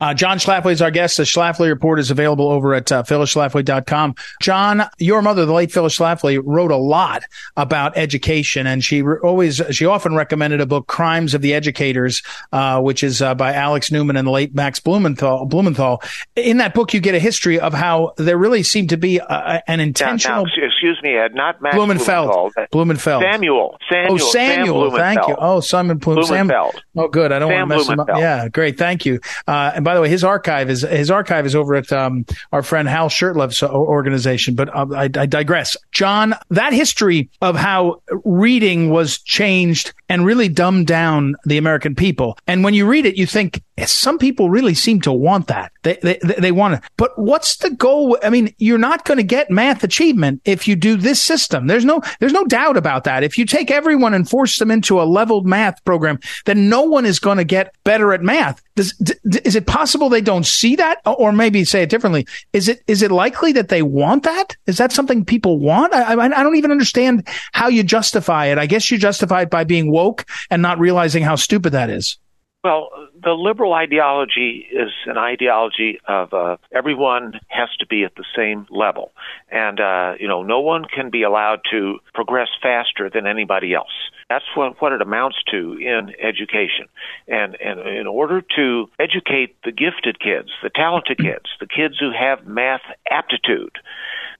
Uh, 0.00 0.14
John 0.14 0.38
Schlafly 0.38 0.72
is 0.72 0.80
our 0.80 0.90
guest. 0.92 1.16
The 1.16 1.24
Schlafly 1.24 1.68
Report 1.68 1.98
is 1.98 2.10
available 2.10 2.48
over 2.48 2.72
at 2.74 2.90
uh, 2.92 3.02
phyllisschlafly.com. 3.02 4.14
John, 4.40 4.82
your 4.98 5.22
mother, 5.22 5.44
the 5.44 5.52
late 5.52 5.72
Phyllis 5.72 5.98
Schlafly, 5.98 6.40
wrote 6.44 6.70
a 6.70 6.76
lot 6.76 7.24
about 7.56 7.96
education, 7.96 8.66
and 8.68 8.84
she 8.84 9.02
re- 9.02 9.18
always, 9.24 9.60
she 9.70 9.86
often 9.86 10.14
recommended 10.14 10.60
a 10.60 10.66
book, 10.66 10.86
Crimes 10.86 11.34
of 11.34 11.42
the 11.42 11.52
Educators, 11.52 12.22
uh, 12.52 12.80
which 12.80 13.02
is 13.02 13.20
uh, 13.20 13.34
by 13.34 13.54
Alex 13.54 13.90
Newman 13.90 14.16
and 14.16 14.26
the 14.26 14.30
late 14.30 14.54
Max 14.54 14.78
Blumenthal. 14.78 15.46
Blumenthal. 15.46 16.00
In 16.36 16.58
that 16.58 16.74
book, 16.74 16.94
you 16.94 17.00
get 17.00 17.16
a 17.16 17.18
history 17.20 17.58
of 17.58 17.74
how 17.74 18.12
there 18.18 18.38
really 18.38 18.62
seemed 18.62 18.90
to 18.90 18.96
be 18.96 19.20
uh, 19.20 19.60
an 19.66 19.78
Now, 19.78 19.82
intentional. 19.82 20.44
now, 20.44 20.50
excuse 20.64 20.98
me, 21.02 21.16
Ed, 21.16 21.34
not 21.34 21.60
Max 21.60 21.74
Blumenfeld. 21.74 22.30
Blumenthal. 22.30 22.66
Blumenfeld. 22.70 23.22
Samuel. 23.32 23.76
Samuel. 23.90 24.12
Oh, 24.14 24.16
Samuel. 24.18 24.90
Sam 24.92 24.98
thank 25.00 25.28
you. 25.28 25.36
Oh, 25.38 25.58
Simon 25.60 25.98
Blum- 25.98 26.24
Sam. 26.24 26.50
Oh, 26.96 27.08
good. 27.08 27.32
I 27.32 27.40
don't 27.40 27.50
Sam 27.50 27.68
want 27.68 27.70
to 27.72 27.76
mess 27.78 27.88
him 27.88 28.00
up. 28.00 28.06
Blumenfeld. 28.06 28.20
Yeah, 28.20 28.48
great. 28.48 28.78
Thank 28.78 29.04
you. 29.04 29.18
Uh, 29.46 29.72
and 29.74 29.84
by 29.88 29.94
the 29.94 30.02
way, 30.02 30.10
his 30.10 30.22
archive 30.22 30.68
is 30.68 30.82
his 30.82 31.10
archive 31.10 31.46
is 31.46 31.54
over 31.54 31.74
at 31.74 31.90
um, 31.94 32.26
our 32.52 32.62
friend 32.62 32.86
Hal 32.86 33.08
Shurtleff's 33.08 33.62
o- 33.62 33.70
organization. 33.70 34.54
But 34.54 34.68
uh, 34.76 34.84
I, 34.94 35.04
I 35.04 35.24
digress. 35.24 35.78
John, 35.92 36.34
that 36.50 36.74
history 36.74 37.30
of 37.40 37.56
how 37.56 38.02
reading 38.22 38.90
was 38.90 39.18
changed 39.20 39.94
and 40.10 40.26
really 40.26 40.50
dumbed 40.50 40.88
down 40.88 41.36
the 41.46 41.56
American 41.56 41.94
people. 41.94 42.36
And 42.46 42.64
when 42.64 42.74
you 42.74 42.86
read 42.86 43.06
it, 43.06 43.16
you 43.16 43.24
think 43.24 43.62
"Eh, 43.78 43.86
some 43.86 44.18
people 44.18 44.50
really 44.50 44.74
seem 44.74 45.00
to 45.00 45.12
want 45.12 45.46
that. 45.46 45.72
They 45.84 45.98
they, 46.02 46.18
they 46.38 46.52
want 46.52 46.74
it. 46.74 46.80
But 46.98 47.18
what's 47.18 47.56
the 47.56 47.70
goal? 47.70 48.18
I 48.22 48.28
mean, 48.28 48.54
you're 48.58 48.76
not 48.76 49.06
going 49.06 49.16
to 49.16 49.22
get 49.22 49.50
math 49.50 49.82
achievement 49.84 50.42
if 50.44 50.68
you 50.68 50.76
do 50.76 50.96
this 50.96 51.22
system. 51.22 51.66
There's 51.66 51.86
no 51.86 52.02
there's 52.20 52.34
no 52.34 52.44
doubt 52.44 52.76
about 52.76 53.04
that. 53.04 53.24
If 53.24 53.38
you 53.38 53.46
take 53.46 53.70
everyone 53.70 54.12
and 54.12 54.28
force 54.28 54.58
them 54.58 54.70
into 54.70 55.00
a 55.00 55.04
leveled 55.04 55.46
math 55.46 55.82
program, 55.86 56.18
then 56.44 56.68
no 56.68 56.82
one 56.82 57.06
is 57.06 57.18
going 57.18 57.38
to 57.38 57.44
get 57.44 57.74
better 57.84 58.12
at 58.12 58.20
math. 58.20 58.62
Does, 58.78 58.92
d- 58.92 59.40
is 59.44 59.56
it 59.56 59.66
possible 59.66 60.08
they 60.08 60.20
don't 60.20 60.46
see 60.46 60.76
that, 60.76 61.00
or 61.04 61.32
maybe 61.32 61.64
say 61.64 61.82
it 61.82 61.90
differently? 61.90 62.28
Is 62.52 62.68
it 62.68 62.80
is 62.86 63.02
it 63.02 63.10
likely 63.10 63.50
that 63.54 63.70
they 63.70 63.82
want 63.82 64.22
that? 64.22 64.56
Is 64.68 64.78
that 64.78 64.92
something 64.92 65.24
people 65.24 65.58
want? 65.58 65.92
I, 65.92 66.14
I, 66.14 66.24
I 66.26 66.42
don't 66.44 66.54
even 66.54 66.70
understand 66.70 67.26
how 67.50 67.66
you 67.66 67.82
justify 67.82 68.46
it. 68.46 68.56
I 68.56 68.66
guess 68.66 68.88
you 68.88 68.96
justify 68.96 69.42
it 69.42 69.50
by 69.50 69.64
being 69.64 69.90
woke 69.90 70.26
and 70.48 70.62
not 70.62 70.78
realizing 70.78 71.24
how 71.24 71.34
stupid 71.34 71.72
that 71.72 71.90
is. 71.90 72.18
Well, 72.64 72.90
the 73.22 73.34
liberal 73.34 73.72
ideology 73.72 74.66
is 74.72 74.90
an 75.06 75.16
ideology 75.16 76.00
of 76.08 76.34
uh, 76.34 76.56
everyone 76.74 77.34
has 77.46 77.68
to 77.78 77.86
be 77.86 78.02
at 78.02 78.16
the 78.16 78.24
same 78.36 78.66
level, 78.68 79.12
and 79.48 79.78
uh, 79.78 80.14
you 80.18 80.26
know, 80.26 80.42
no 80.42 80.58
one 80.58 80.84
can 80.84 81.08
be 81.08 81.22
allowed 81.22 81.60
to 81.70 82.00
progress 82.14 82.48
faster 82.60 83.08
than 83.08 83.28
anybody 83.28 83.74
else. 83.74 83.92
That's 84.28 84.44
what 84.56 84.82
what 84.82 84.92
it 84.92 85.00
amounts 85.00 85.36
to 85.52 85.74
in 85.74 86.12
education, 86.20 86.88
and 87.28 87.56
and 87.60 87.78
in 87.78 88.08
order 88.08 88.42
to 88.56 88.90
educate 88.98 89.54
the 89.62 89.70
gifted 89.70 90.18
kids, 90.18 90.50
the 90.60 90.70
talented 90.70 91.18
kids, 91.18 91.46
the 91.60 91.68
kids 91.68 91.94
who 92.00 92.10
have 92.10 92.44
math 92.44 92.82
aptitude, 93.08 93.76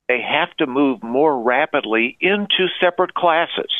they 0.09 0.21
have 0.21 0.55
to 0.57 0.67
move 0.67 1.03
more 1.03 1.41
rapidly 1.41 2.17
into 2.21 2.67
separate 2.81 3.15
classes 3.15 3.71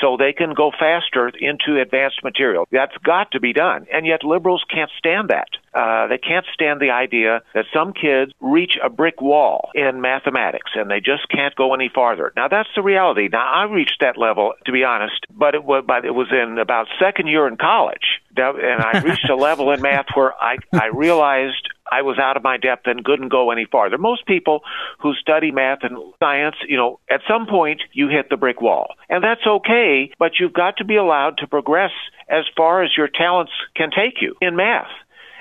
so 0.00 0.16
they 0.16 0.32
can 0.32 0.54
go 0.54 0.70
faster 0.70 1.28
into 1.28 1.80
advanced 1.80 2.22
material. 2.24 2.66
That's 2.70 2.96
got 2.98 3.32
to 3.32 3.40
be 3.40 3.52
done. 3.52 3.86
And 3.92 4.06
yet 4.06 4.24
liberals 4.24 4.64
can't 4.72 4.90
stand 4.98 5.28
that. 5.28 5.48
Uh, 5.72 6.06
they 6.08 6.18
can't 6.18 6.46
stand 6.54 6.80
the 6.80 6.90
idea 6.90 7.42
that 7.54 7.66
some 7.72 7.92
kids 7.92 8.32
reach 8.40 8.78
a 8.82 8.88
brick 8.88 9.20
wall 9.20 9.70
in 9.74 10.00
mathematics 10.00 10.70
and 10.74 10.90
they 10.90 11.00
just 11.00 11.28
can't 11.28 11.54
go 11.54 11.74
any 11.74 11.90
farther. 11.94 12.32
Now 12.34 12.48
that's 12.48 12.68
the 12.74 12.82
reality. 12.82 13.28
Now 13.30 13.46
I 13.46 13.64
reached 13.64 13.98
that 14.00 14.16
level, 14.16 14.54
to 14.64 14.72
be 14.72 14.84
honest, 14.84 15.26
but 15.30 15.54
it 15.54 15.64
was, 15.64 15.84
but 15.86 16.04
it 16.04 16.14
was 16.14 16.28
in 16.30 16.58
about 16.58 16.86
second 16.98 17.26
year 17.26 17.46
in 17.46 17.56
college. 17.56 18.22
And 18.38 18.82
I 18.82 19.00
reached 19.00 19.28
a 19.28 19.36
level 19.36 19.70
in 19.70 19.80
math 19.82 20.06
where 20.14 20.32
I, 20.34 20.56
I 20.72 20.86
realized 20.86 21.68
I 21.90 22.02
was 22.02 22.18
out 22.18 22.36
of 22.36 22.42
my 22.42 22.56
depth 22.56 22.86
and 22.86 23.04
couldn't 23.04 23.28
go 23.28 23.50
any 23.50 23.66
farther. 23.70 23.98
Most 23.98 24.26
people 24.26 24.60
who 25.00 25.14
study 25.14 25.50
math 25.52 25.78
and 25.82 25.96
science, 26.18 26.56
you 26.68 26.76
know, 26.76 27.00
at 27.10 27.20
some 27.28 27.46
point 27.46 27.82
you 27.92 28.08
hit 28.08 28.28
the 28.30 28.36
brick 28.36 28.60
wall. 28.60 28.94
And 29.08 29.22
that's 29.22 29.46
okay, 29.46 30.10
but 30.18 30.32
you've 30.40 30.52
got 30.52 30.78
to 30.78 30.84
be 30.84 30.96
allowed 30.96 31.38
to 31.38 31.46
progress 31.46 31.92
as 32.28 32.44
far 32.56 32.82
as 32.82 32.90
your 32.96 33.08
talents 33.08 33.52
can 33.76 33.90
take 33.90 34.20
you 34.20 34.34
in 34.40 34.56
math. 34.56 34.90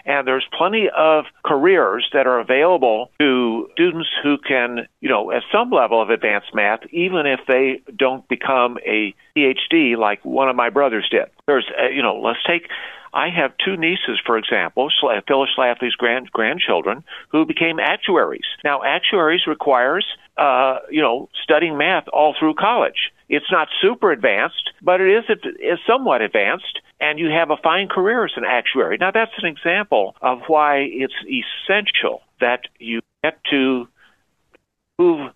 And 0.06 0.28
there's 0.28 0.46
plenty 0.58 0.88
of 0.96 1.26
careers 1.44 2.08
that 2.14 2.28
are 2.28 2.40
available 2.40 3.12
to 3.20 3.70
students 3.74 4.10
who 4.24 4.38
can, 4.38 4.88
you 5.02 5.10
know, 5.10 5.32
at 5.32 5.44
some 5.52 5.72
level 5.72 6.02
of 6.02 6.10
advanced 6.10 6.54
math, 6.54 6.82
even 6.92 7.26
if 7.26 7.40
they 7.48 7.82
don't 7.96 8.28
become 8.28 8.78
a 8.86 9.16
PhD 9.36 9.98
like 9.98 10.24
one 10.24 10.50
of 10.50 10.56
my 10.56 10.70
brothers 10.70 11.08
did. 11.10 11.26
There's, 11.48 11.66
uh, 11.80 11.90
you 11.90 12.04
know, 12.04 12.22
let's 12.22 12.40
take 12.48 12.68
I 13.16 13.30
have 13.30 13.54
two 13.64 13.78
nieces, 13.78 14.20
for 14.26 14.38
example, 14.38 14.90
Phyllis 15.26 15.50
Schlafly's 15.58 15.96
grand 15.96 16.30
grandchildren, 16.34 17.06
who 17.30 17.46
became 17.46 17.80
actuaries. 17.80 18.44
Now, 18.66 18.84
actuaries 18.84 19.48
requires, 19.48 20.06
uh, 20.38 20.80
you 20.92 21.02
know, 21.02 21.30
studying 21.42 21.78
math 21.78 22.10
all 22.12 22.36
through 22.38 22.56
college. 22.56 23.14
It's 23.30 23.50
not 23.50 23.70
super 23.82 24.12
advanced, 24.12 24.72
but 24.82 25.00
it 25.00 25.08
is, 25.08 25.24
is 25.62 25.80
somewhat 25.88 26.22
advanced, 26.22 26.82
and 27.06 27.20
you 27.20 27.30
have 27.30 27.52
a 27.52 27.58
fine 27.58 27.88
career 27.88 28.26
as 28.26 28.32
an 28.36 28.46
actuary. 28.46 28.98
Now, 28.98 29.12
that's 29.12 29.32
an 29.38 29.46
example 29.46 30.16
of 30.22 30.40
why 30.48 30.78
it's 30.80 31.14
essential 31.24 32.22
that 32.42 32.62
you 32.80 33.02
get 33.24 33.38
to 33.52 33.88
move 34.98 35.32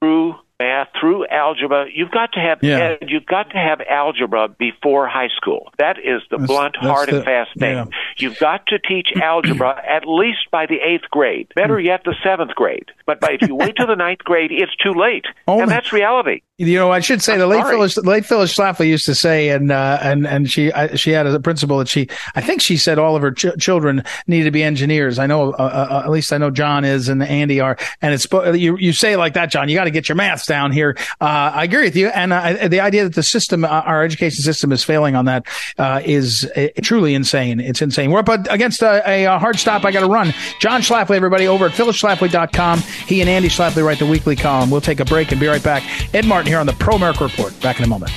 through 0.00 0.34
math, 0.62 0.88
through 0.98 1.26
algebra. 1.26 1.86
You've 1.92 2.10
got 2.10 2.32
to 2.32 2.40
have 2.40 2.58
yeah. 2.62 2.96
you've 3.02 3.26
got 3.26 3.50
to 3.50 3.58
have 3.58 3.80
algebra 3.88 4.48
before 4.48 5.08
high 5.08 5.30
school. 5.36 5.72
That 5.78 5.98
is 5.98 6.22
the 6.30 6.38
that's, 6.38 6.46
blunt, 6.46 6.76
that's 6.80 6.86
hard, 6.86 7.08
the, 7.08 7.16
and 7.16 7.24
fast 7.24 7.50
thing. 7.58 7.76
Yeah. 7.76 7.84
You've 8.16 8.38
got 8.38 8.66
to 8.68 8.78
teach 8.78 9.08
algebra 9.22 9.82
at 9.86 10.06
least 10.06 10.50
by 10.50 10.66
the 10.66 10.76
eighth 10.76 11.10
grade. 11.10 11.48
Better 11.54 11.80
yet, 11.80 12.02
the 12.04 12.14
seventh 12.22 12.54
grade. 12.54 12.90
But 13.06 13.20
by, 13.20 13.38
if 13.40 13.48
you 13.48 13.54
wait 13.54 13.76
till 13.76 13.86
the 13.86 13.96
ninth 13.96 14.20
grade, 14.20 14.50
it's 14.52 14.74
too 14.76 14.94
late, 14.94 15.24
oh 15.48 15.60
and 15.60 15.70
that's 15.70 15.92
reality. 15.92 16.42
You 16.58 16.78
know, 16.78 16.92
I 16.92 17.00
should 17.00 17.22
say 17.22 17.34
I'm 17.34 17.40
the 17.40 17.46
late 17.48 17.62
sorry. 17.62 17.74
Phyllis, 17.74 17.96
late 17.98 18.24
Phyllis 18.24 18.56
Schlafly 18.56 18.86
used 18.86 19.06
to 19.06 19.14
say, 19.14 19.48
and 19.48 19.72
uh, 19.72 19.98
and 20.00 20.26
and 20.26 20.50
she 20.50 20.72
I, 20.72 20.94
she 20.94 21.10
had 21.10 21.26
a 21.26 21.40
principle 21.40 21.78
that 21.78 21.88
she, 21.88 22.08
I 22.36 22.40
think 22.40 22.60
she 22.60 22.76
said 22.76 22.98
all 22.98 23.16
of 23.16 23.22
her 23.22 23.32
ch- 23.32 23.58
children 23.58 24.04
need 24.26 24.44
to 24.44 24.52
be 24.52 24.62
engineers. 24.62 25.18
I 25.18 25.26
know, 25.26 25.52
uh, 25.52 25.88
uh, 25.90 26.02
at 26.04 26.10
least 26.10 26.32
I 26.32 26.38
know 26.38 26.50
John 26.50 26.84
is 26.84 27.08
and 27.08 27.22
Andy 27.22 27.60
are, 27.60 27.76
and 28.00 28.14
it's 28.14 28.26
you 28.56 28.76
you 28.76 28.92
say 28.92 29.14
it 29.14 29.18
like 29.18 29.34
that, 29.34 29.50
John. 29.50 29.68
You 29.68 29.76
got 29.76 29.84
to 29.84 29.90
get 29.90 30.08
your 30.08 30.16
maths 30.16 30.46
down 30.52 30.70
here. 30.70 30.94
Uh, 31.18 31.50
I 31.54 31.64
agree 31.64 31.84
with 31.84 31.96
you, 31.96 32.08
and 32.08 32.30
uh, 32.30 32.68
the 32.68 32.80
idea 32.80 33.04
that 33.04 33.14
the 33.14 33.22
system, 33.22 33.64
uh, 33.64 33.68
our 33.68 34.04
education 34.04 34.42
system, 34.42 34.70
is 34.70 34.84
failing 34.84 35.16
on 35.16 35.24
that 35.24 35.46
uh, 35.78 36.02
is 36.04 36.46
truly 36.82 37.14
insane. 37.14 37.58
It's 37.58 37.80
insane. 37.80 38.10
We're 38.10 38.18
up 38.18 38.28
against 38.28 38.82
a, 38.82 39.24
a 39.24 39.38
hard 39.38 39.58
stop. 39.58 39.86
I 39.86 39.92
got 39.92 40.00
to 40.00 40.12
run. 40.12 40.34
John 40.60 40.82
Schlafly, 40.82 41.16
everybody, 41.16 41.48
over 41.48 41.64
at 41.64 41.72
phyllisschlafly.com. 41.72 42.80
He 43.06 43.22
and 43.22 43.30
Andy 43.30 43.48
Schlafly 43.48 43.82
write 43.82 43.98
the 43.98 44.06
weekly 44.06 44.36
column. 44.36 44.70
We'll 44.70 44.82
take 44.82 45.00
a 45.00 45.06
break 45.06 45.32
and 45.32 45.40
be 45.40 45.46
right 45.46 45.64
back. 45.64 45.82
Ed 46.14 46.26
Martin 46.26 46.48
here 46.48 46.58
on 46.58 46.66
the 46.66 46.74
Pro 46.74 46.96
America 46.96 47.24
Report. 47.24 47.58
Back 47.62 47.78
in 47.78 47.84
a 47.84 47.88
moment. 47.88 48.12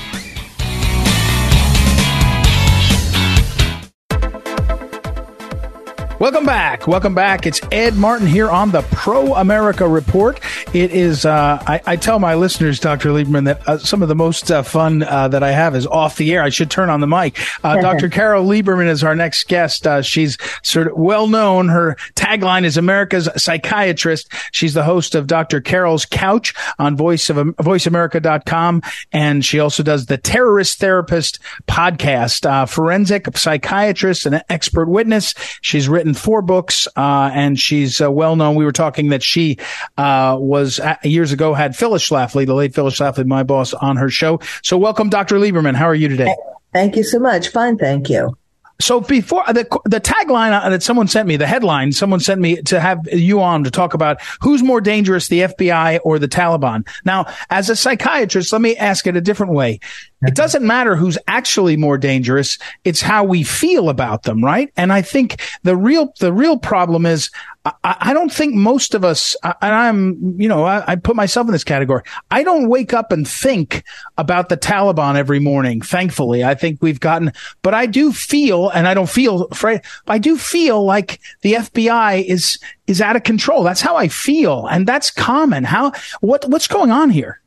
Welcome 6.17 6.45
back. 6.45 6.87
Welcome 6.87 7.13
back. 7.13 7.45
It's 7.45 7.59
Ed 7.73 7.95
Martin 7.95 8.25
here 8.25 8.49
on 8.49 8.71
the 8.71 8.83
Pro 8.83 9.35
America 9.35 9.85
Report. 9.85 10.39
It 10.73 10.93
is, 10.93 11.25
uh, 11.25 11.61
I, 11.67 11.81
I, 11.85 11.95
tell 11.97 12.19
my 12.19 12.35
listeners, 12.35 12.79
Dr. 12.79 13.09
Lieberman, 13.09 13.43
that 13.43 13.67
uh, 13.67 13.77
some 13.79 14.01
of 14.01 14.07
the 14.07 14.15
most 14.15 14.49
uh, 14.49 14.63
fun 14.63 15.03
uh, 15.03 15.27
that 15.27 15.43
I 15.43 15.51
have 15.51 15.75
is 15.75 15.85
off 15.85 16.15
the 16.15 16.33
air. 16.33 16.41
I 16.41 16.49
should 16.49 16.71
turn 16.71 16.89
on 16.89 17.01
the 17.01 17.07
mic. 17.07 17.37
Uh, 17.65 17.75
Dr. 17.81 18.07
Carole 18.07 18.47
Lieberman 18.47 18.87
is 18.87 19.03
our 19.03 19.13
next 19.13 19.49
guest. 19.49 19.85
Uh, 19.85 20.01
she's 20.01 20.37
sort 20.63 20.87
of 20.87 20.93
well 20.95 21.27
known. 21.27 21.67
Her 21.67 21.97
tagline 22.15 22.63
is 22.63 22.77
America's 22.77 23.27
psychiatrist. 23.35 24.31
She's 24.53 24.73
the 24.73 24.83
host 24.83 25.15
of 25.15 25.27
Dr. 25.27 25.59
Carole's 25.59 26.05
Couch 26.05 26.53
on 26.79 26.95
voice 26.95 27.29
of 27.29 27.35
voiceamerica.com. 27.35 28.83
And 29.11 29.43
she 29.43 29.59
also 29.59 29.83
does 29.83 30.05
the 30.05 30.17
Terrorist 30.17 30.79
Therapist 30.79 31.39
podcast, 31.67 32.69
forensic 32.69 33.37
psychiatrist 33.37 34.25
and 34.25 34.41
expert 34.47 34.87
witness. 34.87 35.33
She's 35.59 35.89
written 35.89 36.04
written 36.05 36.13
four 36.13 36.43
books, 36.43 36.87
uh, 36.95 37.31
and 37.33 37.59
she's 37.59 37.99
uh, 37.99 38.11
well 38.11 38.35
known. 38.35 38.55
We 38.55 38.63
were 38.63 38.71
talking 38.71 39.09
that 39.09 39.23
she 39.23 39.57
uh, 39.97 40.37
was 40.39 40.79
uh, 40.79 40.97
years 41.03 41.31
ago 41.31 41.55
had 41.55 41.75
Phyllis 41.75 42.07
Schlafly, 42.07 42.45
the 42.45 42.53
late 42.53 42.75
Phyllis 42.75 42.99
Schlafly, 42.99 43.25
my 43.25 43.41
boss, 43.41 43.73
on 43.73 43.97
her 43.97 44.09
show. 44.09 44.39
So 44.61 44.77
welcome, 44.77 45.09
Dr. 45.09 45.37
Lieberman. 45.37 45.73
How 45.73 45.85
are 45.85 45.95
you 45.95 46.07
today? 46.07 46.35
Thank 46.73 46.95
you 46.95 47.03
so 47.03 47.17
much. 47.17 47.47
Fine, 47.47 47.77
thank 47.77 48.09
you. 48.09 48.37
So 48.79 48.99
before 48.99 49.43
the 49.47 49.65
the 49.85 50.01
tagline 50.01 50.51
uh, 50.51 50.69
that 50.69 50.83
someone 50.83 51.07
sent 51.07 51.27
me, 51.27 51.37
the 51.37 51.47
headline 51.47 51.91
someone 51.91 52.19
sent 52.19 52.41
me 52.41 52.61
to 52.63 52.79
have 52.79 53.07
you 53.11 53.41
on 53.41 53.63
to 53.63 53.71
talk 53.71 53.93
about 53.93 54.21
who's 54.41 54.61
more 54.61 54.81
dangerous, 54.81 55.27
the 55.27 55.41
FBI 55.41 55.99
or 56.03 56.19
the 56.19 56.27
Taliban. 56.27 56.87
Now, 57.05 57.25
as 57.49 57.69
a 57.69 57.75
psychiatrist, 57.75 58.51
let 58.51 58.61
me 58.61 58.75
ask 58.75 59.07
it 59.07 59.15
a 59.15 59.21
different 59.21 59.53
way. 59.53 59.79
It 60.21 60.35
doesn't 60.35 60.65
matter 60.65 60.95
who's 60.95 61.17
actually 61.27 61.77
more 61.77 61.97
dangerous. 61.97 62.57
It's 62.83 63.01
how 63.01 63.23
we 63.23 63.43
feel 63.43 63.89
about 63.89 64.23
them, 64.23 64.43
right? 64.43 64.71
And 64.75 64.91
I 64.91 65.01
think 65.01 65.41
the 65.63 65.75
real, 65.75 66.13
the 66.19 66.33
real 66.33 66.57
problem 66.57 67.05
is 67.05 67.29
I, 67.65 67.71
I 67.83 68.13
don't 68.13 68.31
think 68.31 68.53
most 68.53 68.93
of 68.93 69.03
us, 69.03 69.35
and 69.43 69.55
I'm, 69.61 70.39
you 70.39 70.47
know, 70.47 70.63
I, 70.63 70.91
I, 70.91 70.95
put 70.95 71.15
myself 71.15 71.47
in 71.47 71.51
this 71.51 71.63
category. 71.63 72.03
I 72.29 72.43
don't 72.43 72.69
wake 72.69 72.93
up 72.93 73.11
and 73.11 73.27
think 73.27 73.83
about 74.19 74.49
the 74.49 74.57
Taliban 74.57 75.15
every 75.15 75.39
morning. 75.39 75.81
Thankfully, 75.81 76.43
I 76.43 76.53
think 76.53 76.81
we've 76.81 76.99
gotten, 76.99 77.31
but 77.63 77.73
I 77.73 77.87
do 77.87 78.13
feel, 78.13 78.69
and 78.69 78.87
I 78.87 78.93
don't 78.93 79.09
feel 79.09 79.45
afraid, 79.45 79.81
I 80.07 80.19
do 80.19 80.37
feel 80.37 80.85
like 80.85 81.19
the 81.41 81.53
FBI 81.53 82.23
is, 82.25 82.59
is 82.85 83.01
out 83.01 83.15
of 83.15 83.23
control. 83.23 83.63
That's 83.63 83.81
how 83.81 83.95
I 83.95 84.09
feel. 84.09 84.67
And 84.67 84.85
that's 84.85 85.09
common. 85.09 85.63
How, 85.63 85.91
what, 86.21 86.47
what's 86.47 86.67
going 86.67 86.91
on 86.91 87.09
here? 87.09 87.41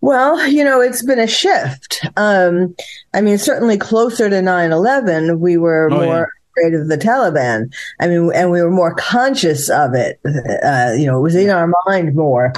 Well, 0.00 0.46
you 0.48 0.64
know, 0.64 0.80
it's 0.80 1.02
been 1.02 1.20
a 1.20 1.28
shift. 1.28 2.04
Um, 2.16 2.74
I 3.14 3.20
mean, 3.20 3.38
certainly 3.38 3.78
closer 3.78 4.28
to 4.28 4.42
9 4.42 4.72
11, 4.72 5.38
we 5.40 5.56
were 5.56 5.88
oh, 5.92 5.94
more 5.94 6.04
yeah. 6.04 6.43
Afraid 6.56 6.74
of 6.74 6.88
the 6.88 6.98
Taliban. 6.98 7.72
I 8.00 8.08
mean, 8.08 8.30
and 8.34 8.50
we 8.50 8.62
were 8.62 8.70
more 8.70 8.94
conscious 8.94 9.68
of 9.68 9.94
it. 9.94 10.20
Uh, 10.24 10.92
you 10.96 11.06
know, 11.06 11.18
it 11.18 11.22
was 11.22 11.34
in 11.34 11.50
our 11.50 11.70
mind 11.86 12.14
more. 12.14 12.52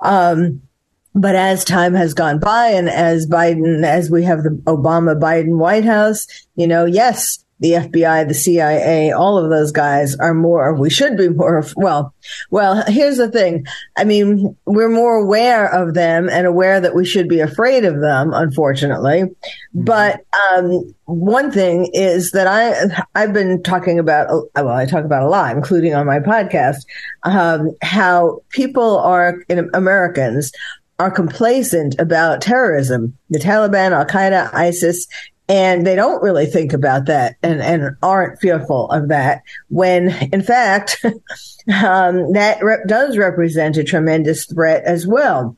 Um, 0.00 0.62
but 1.14 1.34
as 1.34 1.64
time 1.64 1.94
has 1.94 2.14
gone 2.14 2.38
by 2.38 2.68
and 2.68 2.88
as 2.88 3.26
Biden, 3.26 3.84
as 3.84 4.10
we 4.10 4.22
have 4.24 4.42
the 4.42 4.50
Obama 4.66 5.18
Biden 5.18 5.58
White 5.58 5.84
House, 5.84 6.26
you 6.54 6.66
know, 6.66 6.84
yes, 6.84 7.44
the 7.60 7.72
FBI, 7.72 8.28
the 8.28 8.34
CIA, 8.34 9.10
all 9.10 9.36
of 9.36 9.50
those 9.50 9.72
guys 9.72 10.16
are 10.16 10.34
more, 10.34 10.74
we 10.74 10.90
should 10.90 11.16
be 11.16 11.28
more, 11.28 11.64
well, 11.76 12.14
well, 12.50 12.84
here's 12.86 13.16
the 13.16 13.30
thing. 13.30 13.66
I 13.96 14.04
mean, 14.04 14.56
we're 14.64 14.88
more 14.88 15.16
aware 15.16 15.66
of 15.72 15.94
them 15.94 16.28
and 16.28 16.46
aware 16.46 16.80
that 16.80 16.94
we 16.94 17.04
should 17.04 17.28
be 17.28 17.40
afraid 17.40 17.84
of 17.84 18.00
them, 18.00 18.32
unfortunately. 18.32 19.22
Mm-hmm. 19.22 19.84
But, 19.84 20.24
um, 20.52 20.94
one 21.06 21.50
thing 21.50 21.90
is 21.94 22.32
that 22.32 22.46
I, 22.46 23.02
I've 23.14 23.32
been 23.32 23.62
talking 23.62 23.98
about, 23.98 24.28
well, 24.54 24.68
I 24.68 24.86
talk 24.86 25.04
about 25.04 25.22
a 25.22 25.28
lot, 25.28 25.56
including 25.56 25.94
on 25.94 26.06
my 26.06 26.20
podcast, 26.20 26.84
um, 27.24 27.70
how 27.82 28.42
people 28.50 28.98
are, 28.98 29.42
in, 29.48 29.70
Americans 29.74 30.52
are 30.98 31.10
complacent 31.10 31.98
about 31.98 32.40
terrorism. 32.40 33.16
The 33.30 33.38
Taliban, 33.38 33.92
Al 33.92 34.04
Qaeda, 34.04 34.52
ISIS, 34.52 35.06
And 35.48 35.86
they 35.86 35.96
don't 35.96 36.22
really 36.22 36.44
think 36.44 36.74
about 36.74 37.06
that 37.06 37.36
and, 37.42 37.62
and 37.62 37.96
aren't 38.02 38.38
fearful 38.38 38.90
of 38.90 39.08
that 39.08 39.42
when 39.68 40.10
in 40.30 40.42
fact, 40.42 40.98
um, 41.04 42.32
that 42.32 42.58
does 42.86 43.16
represent 43.16 43.78
a 43.78 43.84
tremendous 43.84 44.44
threat 44.44 44.84
as 44.84 45.06
well. 45.06 45.56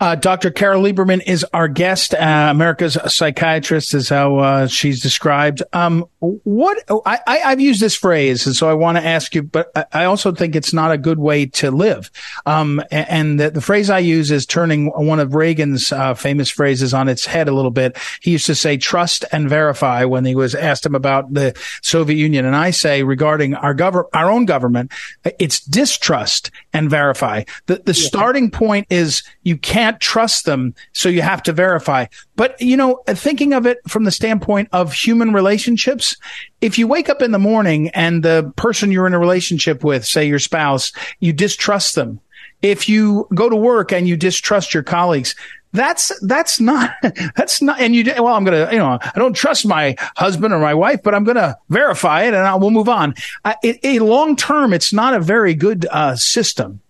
Uh, 0.00 0.14
Dr. 0.14 0.52
Carole 0.52 0.84
Lieberman 0.84 1.20
is 1.26 1.44
our 1.52 1.66
guest. 1.66 2.14
Uh, 2.14 2.48
America's 2.50 2.96
psychiatrist 3.06 3.94
is 3.94 4.08
how 4.08 4.36
uh, 4.36 4.66
she's 4.68 5.02
described. 5.02 5.60
Um, 5.72 6.06
what 6.20 6.78
I, 7.04 7.18
I, 7.26 7.36
have 7.38 7.60
used 7.60 7.80
this 7.80 7.96
phrase, 7.96 8.46
and 8.46 8.54
so 8.54 8.68
I 8.68 8.74
want 8.74 8.96
to 8.96 9.04
ask 9.04 9.34
you, 9.34 9.42
but 9.42 9.72
I 9.92 10.04
also 10.04 10.30
think 10.30 10.54
it's 10.54 10.72
not 10.72 10.92
a 10.92 10.98
good 10.98 11.18
way 11.18 11.46
to 11.46 11.72
live. 11.72 12.12
Um, 12.46 12.80
and 12.92 13.40
the, 13.40 13.50
the, 13.50 13.60
phrase 13.60 13.90
I 13.90 13.98
use 13.98 14.30
is 14.30 14.46
turning 14.46 14.86
one 14.86 15.18
of 15.18 15.34
Reagan's 15.34 15.90
uh, 15.90 16.14
famous 16.14 16.48
phrases 16.48 16.94
on 16.94 17.08
its 17.08 17.26
head 17.26 17.48
a 17.48 17.52
little 17.52 17.72
bit. 17.72 17.98
He 18.22 18.30
used 18.30 18.46
to 18.46 18.54
say 18.54 18.76
"trust 18.76 19.24
and 19.32 19.48
verify" 19.48 20.04
when 20.04 20.24
he 20.24 20.36
was 20.36 20.54
asked 20.54 20.86
him 20.86 20.94
about 20.94 21.34
the 21.34 21.58
Soviet 21.82 22.16
Union, 22.16 22.44
and 22.44 22.54
I 22.54 22.70
say 22.70 23.02
regarding 23.02 23.54
our 23.54 23.74
government, 23.74 24.10
our 24.14 24.30
own 24.30 24.44
government, 24.44 24.92
it's 25.40 25.58
distrust 25.60 26.52
and 26.72 26.88
verify. 26.88 27.42
The 27.66 27.82
the 27.84 27.94
yeah. 27.94 28.06
starting 28.06 28.50
point 28.52 28.86
is 28.90 29.24
you 29.42 29.56
can't 29.56 29.87
can't 29.88 30.00
trust 30.00 30.44
them, 30.44 30.74
so 30.92 31.08
you 31.08 31.22
have 31.22 31.42
to 31.44 31.52
verify. 31.52 32.06
But, 32.36 32.60
you 32.60 32.76
know, 32.76 33.02
thinking 33.08 33.54
of 33.54 33.66
it 33.66 33.78
from 33.88 34.04
the 34.04 34.10
standpoint 34.10 34.68
of 34.72 34.92
human 34.92 35.32
relationships, 35.32 36.14
if 36.60 36.78
you 36.78 36.86
wake 36.86 37.08
up 37.08 37.22
in 37.22 37.32
the 37.32 37.38
morning 37.38 37.88
and 37.90 38.22
the 38.22 38.52
person 38.56 38.92
you're 38.92 39.06
in 39.06 39.14
a 39.14 39.18
relationship 39.18 39.82
with, 39.82 40.04
say 40.04 40.26
your 40.26 40.38
spouse, 40.38 40.92
you 41.20 41.32
distrust 41.32 41.94
them. 41.94 42.20
If 42.60 42.88
you 42.88 43.28
go 43.34 43.48
to 43.48 43.56
work 43.56 43.92
and 43.92 44.06
you 44.06 44.16
distrust 44.16 44.74
your 44.74 44.82
colleagues, 44.82 45.34
that's 45.72 46.12
that's 46.26 46.60
not 46.60 46.94
that's 47.36 47.60
not 47.60 47.78
and 47.78 47.94
you 47.94 48.02
well 48.16 48.28
i'm 48.28 48.42
gonna 48.42 48.70
you 48.72 48.78
know 48.78 48.98
i 49.02 49.12
don't 49.16 49.36
trust 49.36 49.66
my 49.66 49.94
husband 50.16 50.54
or 50.54 50.58
my 50.58 50.72
wife 50.72 51.02
but 51.04 51.14
i'm 51.14 51.24
gonna 51.24 51.58
verify 51.68 52.22
it 52.22 52.28
and 52.28 52.38
I, 52.38 52.54
we'll 52.54 52.70
move 52.70 52.88
on 52.88 53.14
uh, 53.44 53.52
it, 53.62 53.78
a 53.84 53.98
long 53.98 54.34
term 54.34 54.72
it's 54.72 54.94
not 54.94 55.12
a 55.12 55.20
very 55.20 55.52
good 55.52 55.86
uh, 55.90 56.16
system 56.16 56.80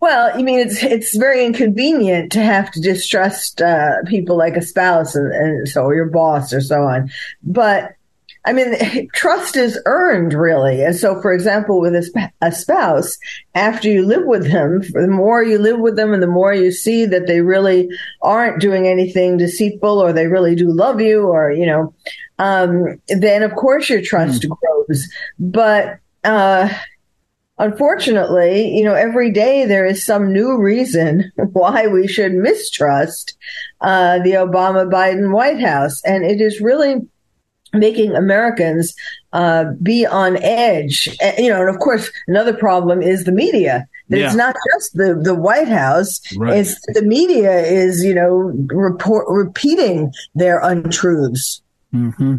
well, 0.00 0.30
I 0.32 0.42
mean, 0.42 0.60
it's 0.60 0.82
it's 0.82 1.16
very 1.16 1.44
inconvenient 1.44 2.32
to 2.32 2.40
have 2.40 2.70
to 2.72 2.80
distrust 2.80 3.60
uh, 3.60 4.02
people 4.06 4.36
like 4.36 4.56
a 4.56 4.62
spouse 4.62 5.14
and, 5.14 5.32
and 5.32 5.68
so 5.68 5.90
your 5.90 6.06
boss 6.06 6.52
or 6.52 6.60
so 6.60 6.82
on. 6.82 7.10
But 7.42 7.94
I 8.44 8.52
mean, 8.52 9.08
trust 9.14 9.56
is 9.56 9.78
earned 9.84 10.32
really. 10.32 10.82
And 10.82 10.96
so, 10.96 11.20
for 11.20 11.32
example, 11.32 11.80
with 11.80 11.94
a, 11.94 12.32
a 12.40 12.52
spouse, 12.52 13.18
after 13.54 13.88
you 13.88 14.04
live 14.06 14.24
with 14.24 14.50
them, 14.50 14.80
the 14.92 15.08
more 15.08 15.42
you 15.42 15.58
live 15.58 15.78
with 15.80 15.96
them 15.96 16.12
and 16.12 16.22
the 16.22 16.28
more 16.28 16.54
you 16.54 16.72
see 16.72 17.04
that 17.06 17.26
they 17.26 17.40
really 17.40 17.88
aren't 18.22 18.60
doing 18.60 18.86
anything 18.86 19.36
deceitful 19.36 20.00
or 20.00 20.12
they 20.12 20.26
really 20.26 20.54
do 20.54 20.72
love 20.72 21.00
you 21.00 21.26
or, 21.26 21.50
you 21.50 21.66
know, 21.66 21.94
um, 22.38 23.00
then 23.08 23.42
of 23.42 23.54
course 23.54 23.90
your 23.90 24.00
trust 24.00 24.42
mm. 24.42 24.56
grows. 24.56 25.08
But, 25.38 25.98
uh, 26.24 26.72
unfortunately, 27.58 28.68
you 28.74 28.84
know, 28.84 28.94
every 28.94 29.30
day 29.30 29.64
there 29.64 29.86
is 29.86 30.04
some 30.04 30.32
new 30.32 30.56
reason 30.56 31.30
why 31.52 31.86
we 31.86 32.06
should 32.06 32.32
mistrust 32.32 33.36
uh, 33.80 34.18
the 34.20 34.32
Obama 34.32 34.90
Biden 34.90 35.32
White 35.32 35.60
House. 35.60 36.02
And 36.04 36.24
it 36.24 36.40
is 36.40 36.60
really 36.60 36.96
making 37.74 38.14
Americans 38.14 38.94
uh, 39.32 39.66
be 39.82 40.06
on 40.06 40.36
edge. 40.42 41.08
And, 41.20 41.38
you 41.38 41.50
know, 41.50 41.60
and 41.60 41.68
of 41.68 41.78
course, 41.80 42.10
another 42.26 42.54
problem 42.54 43.02
is 43.02 43.24
the 43.24 43.32
media. 43.32 43.86
Yeah. 44.08 44.26
It's 44.26 44.34
not 44.34 44.56
just 44.72 44.96
the, 44.96 45.20
the 45.22 45.34
White 45.34 45.68
House. 45.68 46.20
Right. 46.36 46.58
It's 46.58 46.80
the 46.94 47.02
media 47.02 47.60
is, 47.60 48.02
you 48.02 48.14
know, 48.14 48.30
report, 48.68 49.26
repeating 49.28 50.12
their 50.34 50.60
untruths. 50.60 51.62
Mm-hmm. 51.92 52.36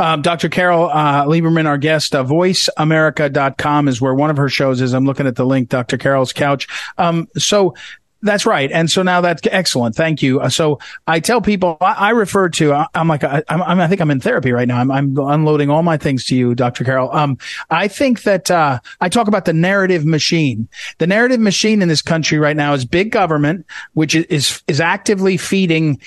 Um, 0.00 0.22
Dr. 0.22 0.48
Carole 0.48 0.88
uh, 0.88 1.26
Lieberman, 1.26 1.66
our 1.66 1.76
guest, 1.76 2.14
uh, 2.14 2.24
voiceamerica.com 2.24 3.86
is 3.86 4.00
where 4.00 4.14
one 4.14 4.30
of 4.30 4.38
her 4.38 4.48
shows 4.48 4.80
is. 4.80 4.94
I'm 4.94 5.04
looking 5.04 5.26
at 5.26 5.36
the 5.36 5.44
link, 5.44 5.68
Dr. 5.68 5.98
Carole's 5.98 6.32
couch. 6.32 6.66
Um, 6.96 7.28
so 7.36 7.74
that's 8.22 8.46
right. 8.46 8.72
And 8.72 8.90
so 8.90 9.02
now 9.02 9.20
that's 9.20 9.42
excellent. 9.50 9.94
Thank 9.94 10.22
you. 10.22 10.40
Uh, 10.40 10.48
so 10.48 10.78
I 11.06 11.20
tell 11.20 11.42
people, 11.42 11.76
I, 11.82 12.10
refer 12.10 12.48
to, 12.48 12.72
I, 12.72 12.86
am 12.94 13.08
like, 13.08 13.24
I, 13.24 13.42
I'm, 13.50 13.62
I 13.62 13.88
think 13.88 14.00
I'm 14.00 14.10
in 14.10 14.20
therapy 14.20 14.52
right 14.52 14.66
now. 14.66 14.78
I'm, 14.78 14.90
I'm 14.90 15.18
unloading 15.18 15.68
all 15.68 15.82
my 15.82 15.98
things 15.98 16.24
to 16.26 16.36
you, 16.36 16.54
Dr. 16.54 16.82
Carole. 16.82 17.14
Um, 17.14 17.36
I 17.68 17.86
think 17.86 18.22
that, 18.22 18.50
uh, 18.50 18.80
I 19.02 19.10
talk 19.10 19.28
about 19.28 19.44
the 19.44 19.52
narrative 19.52 20.06
machine. 20.06 20.66
The 20.96 21.06
narrative 21.06 21.40
machine 21.40 21.82
in 21.82 21.88
this 21.88 22.02
country 22.02 22.38
right 22.38 22.56
now 22.56 22.72
is 22.72 22.86
big 22.86 23.10
government, 23.10 23.66
which 23.92 24.14
is, 24.14 24.62
is 24.66 24.80
actively 24.80 25.36
feeding 25.36 26.00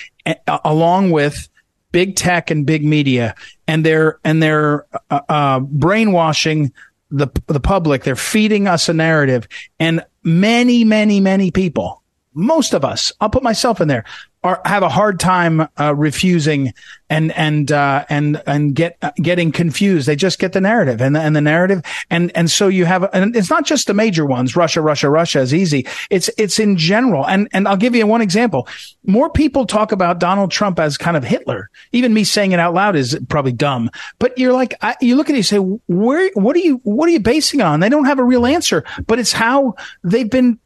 along 0.48 1.12
with 1.12 1.48
big 1.94 2.18
tech 2.18 2.52
and 2.52 2.66
big 2.66 2.84
media, 2.84 3.36
and 3.66 3.86
they're 3.86 4.20
and 4.26 4.44
they're 4.44 4.86
uh, 5.10 5.22
uh, 5.30 5.60
brainwashing 5.62 6.74
the 7.10 7.30
the 7.48 7.62
public. 7.62 8.04
They're 8.04 8.18
feeding 8.18 8.68
us 8.68 8.90
a 8.90 8.94
narrative, 8.94 9.48
and 9.80 10.04
many, 10.24 10.84
many, 10.84 11.22
many 11.22 11.52
people, 11.52 12.03
most 12.34 12.74
of 12.74 12.84
us, 12.84 13.12
I'll 13.20 13.30
put 13.30 13.44
myself 13.44 13.82
in 13.82 13.88
there, 13.88 14.06
are 14.44 14.62
have 14.66 14.84
a 14.84 14.90
hard 14.90 15.20
time 15.20 15.68
uh, 15.80 15.96
refusing 15.96 16.74
and 17.10 17.32
and 17.34 17.72
uh, 17.72 18.06
and 18.10 18.42
and 18.46 18.76
get 18.76 18.98
uh, 19.02 19.12
getting 19.16 19.52
confused. 19.52 20.08
They 20.08 20.16
just 20.16 20.40
get 20.40 20.54
the 20.54 20.62
narrative 20.62 21.02
and 21.02 21.16
the, 21.16 21.22
and 21.22 21.36
the 21.36 21.42
narrative 21.42 21.82
and 22.10 22.32
and 22.36 22.52
so 22.52 22.68
you 22.68 22.86
have 22.86 23.10
and 23.14 23.36
it's 23.36 23.50
not 23.50 23.66
just 23.66 23.88
the 23.88 23.94
major 23.94 24.26
ones. 24.26 24.56
Russia, 24.56 24.82
Russia, 24.82 25.10
Russia 25.10 25.40
is 25.40 25.54
easy. 25.54 25.88
It's 26.10 26.30
it's 26.38 26.60
in 26.60 26.76
general. 26.76 27.26
And 27.26 27.48
and 27.54 27.68
I'll 27.68 27.78
give 27.78 27.96
you 27.96 28.06
one 28.06 28.22
example. 28.22 28.68
More 29.06 29.30
people 29.30 29.66
talk 29.66 29.92
about 29.92 30.20
Donald 30.20 30.52
Trump 30.52 30.80
as 30.80 30.98
kind 30.98 31.16
of 31.16 31.24
Hitler. 31.24 31.70
Even 31.92 32.14
me 32.14 32.24
saying 32.24 32.52
it 32.52 32.60
out 32.60 32.74
loud 32.74 32.96
is 32.96 33.18
probably 33.30 33.54
dumb. 33.54 33.90
But 34.20 34.38
you're 34.38 34.54
like 34.54 34.74
I, 34.82 34.96
you 35.00 35.16
look 35.16 35.30
at 35.30 35.36
it, 35.36 35.38
you 35.38 35.44
say, 35.44 35.58
where 35.58 36.32
what 36.34 36.56
are 36.56 36.60
you 36.60 36.82
what 36.84 37.08
are 37.08 37.12
you 37.12 37.22
basing 37.22 37.62
on? 37.62 37.80
They 37.80 37.90
don't 37.90 38.06
have 38.06 38.20
a 38.20 38.24
real 38.26 38.46
answer, 38.46 38.84
but 39.08 39.20
it's 39.20 39.32
how 39.32 39.76
they've 40.04 40.30
been 40.30 40.60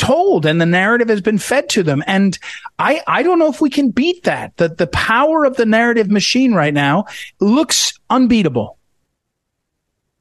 told 0.00 0.46
and 0.46 0.60
the 0.60 0.66
narrative 0.66 1.10
has 1.10 1.20
been 1.20 1.38
fed 1.38 1.68
to 1.68 1.82
them. 1.82 2.02
And 2.06 2.38
I, 2.78 3.02
I 3.06 3.22
don't 3.22 3.38
know 3.38 3.50
if 3.50 3.60
we 3.60 3.68
can 3.68 3.90
beat 3.90 4.24
that. 4.24 4.56
The, 4.56 4.68
the 4.68 4.86
power 4.86 5.44
of 5.44 5.56
the 5.56 5.66
narrative 5.66 6.10
machine 6.10 6.54
right 6.54 6.72
now 6.72 7.04
looks 7.38 7.98
unbeatable. 8.08 8.78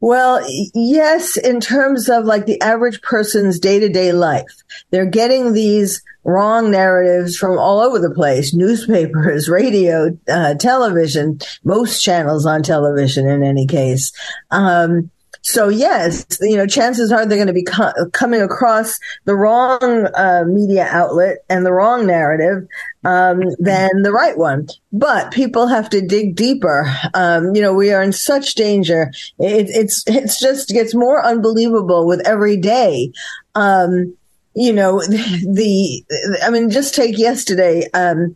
Well, 0.02 0.46
yes, 0.74 1.38
in 1.38 1.60
terms 1.60 2.10
of 2.10 2.26
like 2.26 2.46
the 2.46 2.62
average 2.62 3.02
person's 3.02 3.60
day 3.60 3.80
to 3.80 3.90
day 3.90 4.12
life, 4.12 4.52
they're 4.92 5.06
getting 5.06 5.54
these 5.54 6.02
wrong 6.24 6.72
narratives 6.72 7.38
from 7.38 7.58
all 7.58 7.80
over 7.80 8.00
the 8.00 8.14
place 8.14 8.54
newspapers, 8.54 9.50
radio, 9.50 10.18
uh, 10.30 10.56
television, 10.56 11.40
most 11.64 12.02
channels 12.02 12.46
on 12.46 12.64
television 12.64 13.28
in 13.28 13.44
any 13.44 13.66
case. 13.66 14.12
Um, 14.52 15.10
so 15.42 15.70
yes, 15.70 16.26
you 16.42 16.58
know, 16.58 16.68
chances 16.68 17.12
are 17.12 17.26
they're 17.26 17.38
going 17.38 17.48
to 17.48 17.54
be 17.54 17.64
co- 17.64 17.94
coming 18.12 18.42
across 18.42 19.00
the 19.26 19.36
wrong 19.36 20.08
uh, 20.16 20.44
media 20.46 20.88
outlet 20.90 21.40
and 21.50 21.66
the 21.66 21.72
wrong 21.72 22.06
narrative 22.06 22.68
um, 23.04 23.42
than 23.58 24.04
the 24.04 24.12
right 24.12 24.38
one. 24.38 24.68
But 24.92 25.32
people 25.32 25.68
have 25.68 25.90
to 25.92 26.02
dig 26.02 26.36
deeper. 26.36 26.86
Um, 27.14 27.56
you 27.56 27.62
know, 27.62 27.74
we 27.74 27.92
are 27.92 28.02
in 28.02 28.12
such 28.12 28.56
danger. 28.56 29.12
It, 29.40 29.70
it's 29.70 30.04
it's 30.08 30.40
just 30.40 30.70
gets 30.70 30.94
more 30.94 31.26
unbelievable 31.26 32.06
with 32.06 32.26
every 32.28 32.58
day. 32.58 33.12
Um, 33.56 34.16
you 34.56 34.74
know, 34.74 35.00
the, 35.08 36.04
I 36.44 36.50
mean, 36.50 36.70
just 36.70 36.96
take 36.96 37.18
yesterday. 37.18 37.90
Um, 37.94 38.36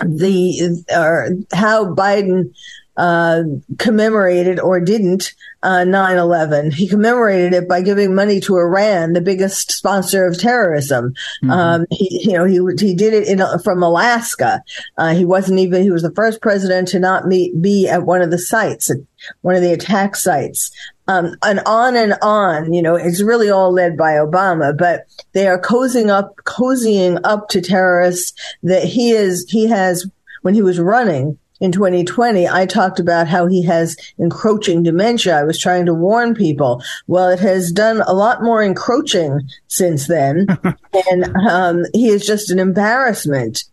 the 0.00 0.84
or 0.94 1.30
how 1.52 1.94
Biden 1.94 2.52
uh, 2.96 3.42
commemorated 3.78 4.58
or 4.58 4.80
didn't 4.80 5.34
uh, 5.62 5.84
9-11. 5.84 6.72
He 6.72 6.86
commemorated 6.86 7.52
it 7.52 7.68
by 7.68 7.82
giving 7.82 8.14
money 8.14 8.40
to 8.40 8.56
Iran, 8.56 9.12
the 9.12 9.20
biggest 9.20 9.72
sponsor 9.72 10.26
of 10.26 10.38
terrorism. 10.38 11.12
Mm-hmm. 11.42 11.50
Um, 11.50 11.86
he, 11.90 12.28
you 12.30 12.38
know, 12.38 12.44
he, 12.44 12.60
he 12.78 12.94
did 12.94 13.12
it 13.14 13.26
in, 13.26 13.42
from 13.64 13.82
Alaska. 13.82 14.62
Uh, 14.96 15.14
he 15.14 15.24
wasn't 15.24 15.58
even, 15.58 15.82
he 15.82 15.90
was 15.90 16.02
the 16.02 16.14
first 16.14 16.40
president 16.40 16.88
to 16.88 16.98
not 16.98 17.26
meet, 17.26 17.60
be 17.60 17.88
at 17.88 18.04
one 18.04 18.22
of 18.22 18.30
the 18.30 18.38
sites, 18.38 18.90
at 18.90 18.98
one 19.42 19.56
of 19.56 19.62
the 19.62 19.72
attack 19.72 20.14
sites. 20.14 20.70
Um, 21.08 21.36
and 21.42 21.60
on 21.66 21.96
and 21.96 22.14
on, 22.22 22.72
you 22.72 22.82
know, 22.82 22.96
it's 22.96 23.22
really 23.22 23.50
all 23.50 23.72
led 23.72 23.96
by 23.96 24.12
Obama, 24.12 24.76
but 24.76 25.04
they 25.32 25.46
are 25.46 25.60
cozying 25.60 26.10
up, 26.10 26.36
cozying 26.44 27.20
up 27.24 27.48
to 27.50 27.60
terrorists 27.60 28.32
that 28.62 28.84
he 28.84 29.10
is, 29.10 29.46
he 29.48 29.66
has, 29.66 30.08
when 30.42 30.54
he 30.54 30.62
was 30.62 30.80
running, 30.80 31.38
in 31.60 31.72
2020, 31.72 32.48
I 32.48 32.66
talked 32.66 33.00
about 33.00 33.26
how 33.26 33.46
he 33.46 33.62
has 33.64 33.96
encroaching 34.18 34.82
dementia. 34.82 35.38
I 35.38 35.44
was 35.44 35.58
trying 35.58 35.86
to 35.86 35.94
warn 35.94 36.34
people. 36.34 36.82
Well, 37.06 37.30
it 37.30 37.40
has 37.40 37.72
done 37.72 38.02
a 38.06 38.12
lot 38.12 38.42
more 38.42 38.62
encroaching 38.62 39.40
since 39.68 40.06
then. 40.06 40.46
and 41.10 41.36
um, 41.48 41.84
he 41.92 42.08
is 42.08 42.26
just 42.26 42.50
an 42.50 42.58
embarrassment. 42.58 43.64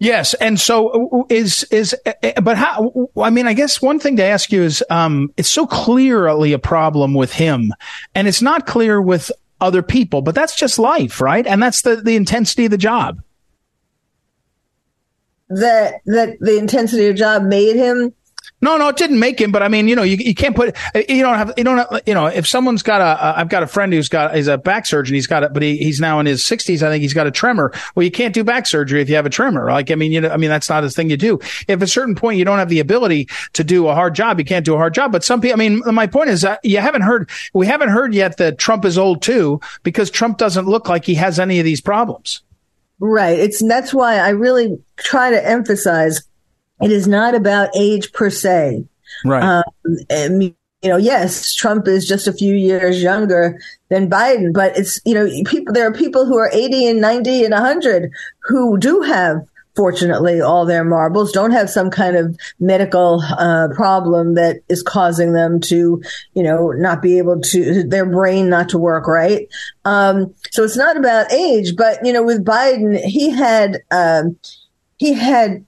Yes, 0.00 0.34
and 0.34 0.60
so 0.60 1.26
is 1.28 1.64
is 1.64 1.96
but 2.40 2.56
how? 2.56 3.10
I 3.20 3.30
mean, 3.30 3.48
I 3.48 3.52
guess 3.52 3.82
one 3.82 3.98
thing 3.98 4.16
to 4.18 4.22
ask 4.22 4.52
you 4.52 4.62
is, 4.62 4.84
um, 4.90 5.32
it's 5.36 5.48
so 5.48 5.66
clearly 5.66 6.52
a 6.52 6.58
problem 6.60 7.14
with 7.14 7.32
him, 7.32 7.72
and 8.14 8.28
it's 8.28 8.40
not 8.40 8.64
clear 8.64 9.02
with 9.02 9.32
other 9.60 9.82
people. 9.82 10.22
But 10.22 10.36
that's 10.36 10.54
just 10.54 10.78
life, 10.78 11.20
right? 11.20 11.44
And 11.44 11.60
that's 11.60 11.82
the 11.82 11.96
the 11.96 12.14
intensity 12.14 12.66
of 12.66 12.70
the 12.70 12.78
job. 12.78 13.20
That 15.50 16.00
that 16.06 16.38
the 16.40 16.58
intensity 16.58 17.06
of 17.06 17.16
job 17.16 17.42
made 17.42 17.76
him 17.76 18.12
no, 18.60 18.76
no, 18.76 18.88
it 18.88 18.96
didn't 18.96 19.20
make 19.20 19.40
him. 19.40 19.52
But 19.52 19.62
I 19.62 19.68
mean, 19.68 19.86
you 19.86 19.94
know, 19.94 20.02
you, 20.02 20.16
you 20.16 20.34
can't 20.34 20.56
put 20.56 20.76
uh, 20.94 21.02
you 21.08 21.22
don't 21.22 21.36
have 21.36 21.52
you 21.56 21.62
don't 21.62 21.78
have, 21.78 22.02
you 22.06 22.14
know 22.14 22.26
if 22.26 22.46
someone's 22.46 22.82
got 22.82 23.00
a 23.00 23.38
I've 23.38 23.48
got 23.48 23.62
a 23.62 23.68
friend 23.68 23.92
who's 23.92 24.08
got 24.08 24.34
he's 24.34 24.48
a 24.48 24.58
back 24.58 24.84
surgeon. 24.84 25.14
He's 25.14 25.28
got 25.28 25.44
it, 25.44 25.52
but 25.52 25.62
he, 25.62 25.76
he's 25.76 26.00
now 26.00 26.18
in 26.18 26.26
his 26.26 26.44
sixties. 26.44 26.82
I 26.82 26.88
think 26.88 27.02
he's 27.02 27.14
got 27.14 27.26
a 27.28 27.30
tremor. 27.30 27.72
Well, 27.94 28.02
you 28.02 28.10
can't 28.10 28.34
do 28.34 28.42
back 28.42 28.66
surgery 28.66 29.00
if 29.00 29.08
you 29.08 29.14
have 29.14 29.26
a 29.26 29.30
tremor. 29.30 29.70
Like 29.70 29.92
I 29.92 29.94
mean, 29.94 30.10
you 30.10 30.20
know, 30.20 30.30
I 30.30 30.36
mean 30.36 30.50
that's 30.50 30.68
not 30.68 30.82
a 30.82 30.90
thing 30.90 31.08
you 31.08 31.16
do. 31.16 31.38
If 31.68 31.82
a 31.82 31.86
certain 31.86 32.16
point 32.16 32.38
you 32.38 32.44
don't 32.44 32.58
have 32.58 32.68
the 32.68 32.80
ability 32.80 33.28
to 33.52 33.62
do 33.62 33.86
a 33.86 33.94
hard 33.94 34.16
job, 34.16 34.40
you 34.40 34.44
can't 34.44 34.64
do 34.64 34.74
a 34.74 34.78
hard 34.78 34.94
job. 34.94 35.12
But 35.12 35.22
some 35.22 35.40
people, 35.40 35.54
I 35.54 35.58
mean, 35.58 35.82
my 35.94 36.08
point 36.08 36.30
is 36.30 36.42
that 36.42 36.58
you 36.64 36.78
haven't 36.78 37.02
heard 37.02 37.30
we 37.54 37.66
haven't 37.66 37.90
heard 37.90 38.12
yet 38.12 38.38
that 38.38 38.58
Trump 38.58 38.84
is 38.84 38.98
old 38.98 39.22
too 39.22 39.60
because 39.84 40.10
Trump 40.10 40.36
doesn't 40.36 40.66
look 40.66 40.88
like 40.88 41.04
he 41.04 41.14
has 41.14 41.38
any 41.38 41.60
of 41.60 41.64
these 41.64 41.80
problems. 41.80 42.42
Right. 43.00 43.38
It's 43.38 43.66
that's 43.66 43.94
why 43.94 44.16
I 44.16 44.30
really 44.30 44.78
try 44.96 45.30
to 45.30 45.46
emphasize 45.48 46.22
it 46.82 46.92
is 46.92 47.08
not 47.08 47.34
about 47.34 47.70
age 47.76 48.12
per 48.12 48.30
se. 48.30 48.84
Right. 49.24 49.42
Um, 49.42 49.96
and, 50.10 50.42
you 50.42 50.54
know, 50.84 50.96
yes, 50.96 51.54
Trump 51.54 51.88
is 51.88 52.06
just 52.06 52.28
a 52.28 52.32
few 52.32 52.54
years 52.54 53.02
younger 53.02 53.58
than 53.88 54.08
Biden, 54.10 54.52
but 54.52 54.76
it's, 54.76 55.00
you 55.04 55.14
know, 55.14 55.28
people, 55.44 55.74
there 55.74 55.88
are 55.88 55.92
people 55.92 56.24
who 56.24 56.38
are 56.38 56.50
80 56.52 56.86
and 56.86 57.00
90 57.00 57.44
and 57.44 57.52
100 57.52 58.12
who 58.44 58.78
do 58.78 59.00
have 59.00 59.38
fortunately 59.78 60.40
all 60.40 60.66
their 60.66 60.82
marbles 60.82 61.30
don't 61.30 61.52
have 61.52 61.70
some 61.70 61.88
kind 61.88 62.16
of 62.16 62.36
medical 62.58 63.22
uh, 63.38 63.68
problem 63.76 64.34
that 64.34 64.56
is 64.68 64.82
causing 64.82 65.32
them 65.32 65.60
to 65.60 66.02
you 66.34 66.42
know 66.42 66.72
not 66.72 67.00
be 67.00 67.16
able 67.18 67.40
to 67.40 67.84
their 67.84 68.06
brain 68.06 68.48
not 68.48 68.68
to 68.68 68.78
work 68.78 69.06
right? 69.06 69.46
Um, 69.84 70.34
so 70.50 70.64
it's 70.64 70.76
not 70.76 70.96
about 70.96 71.32
age 71.32 71.76
but 71.76 72.04
you 72.04 72.12
know 72.12 72.24
with 72.24 72.44
biden 72.44 72.98
he 72.98 73.30
had 73.30 73.78
um, 73.92 74.36
he 74.96 75.12
had 75.12 75.64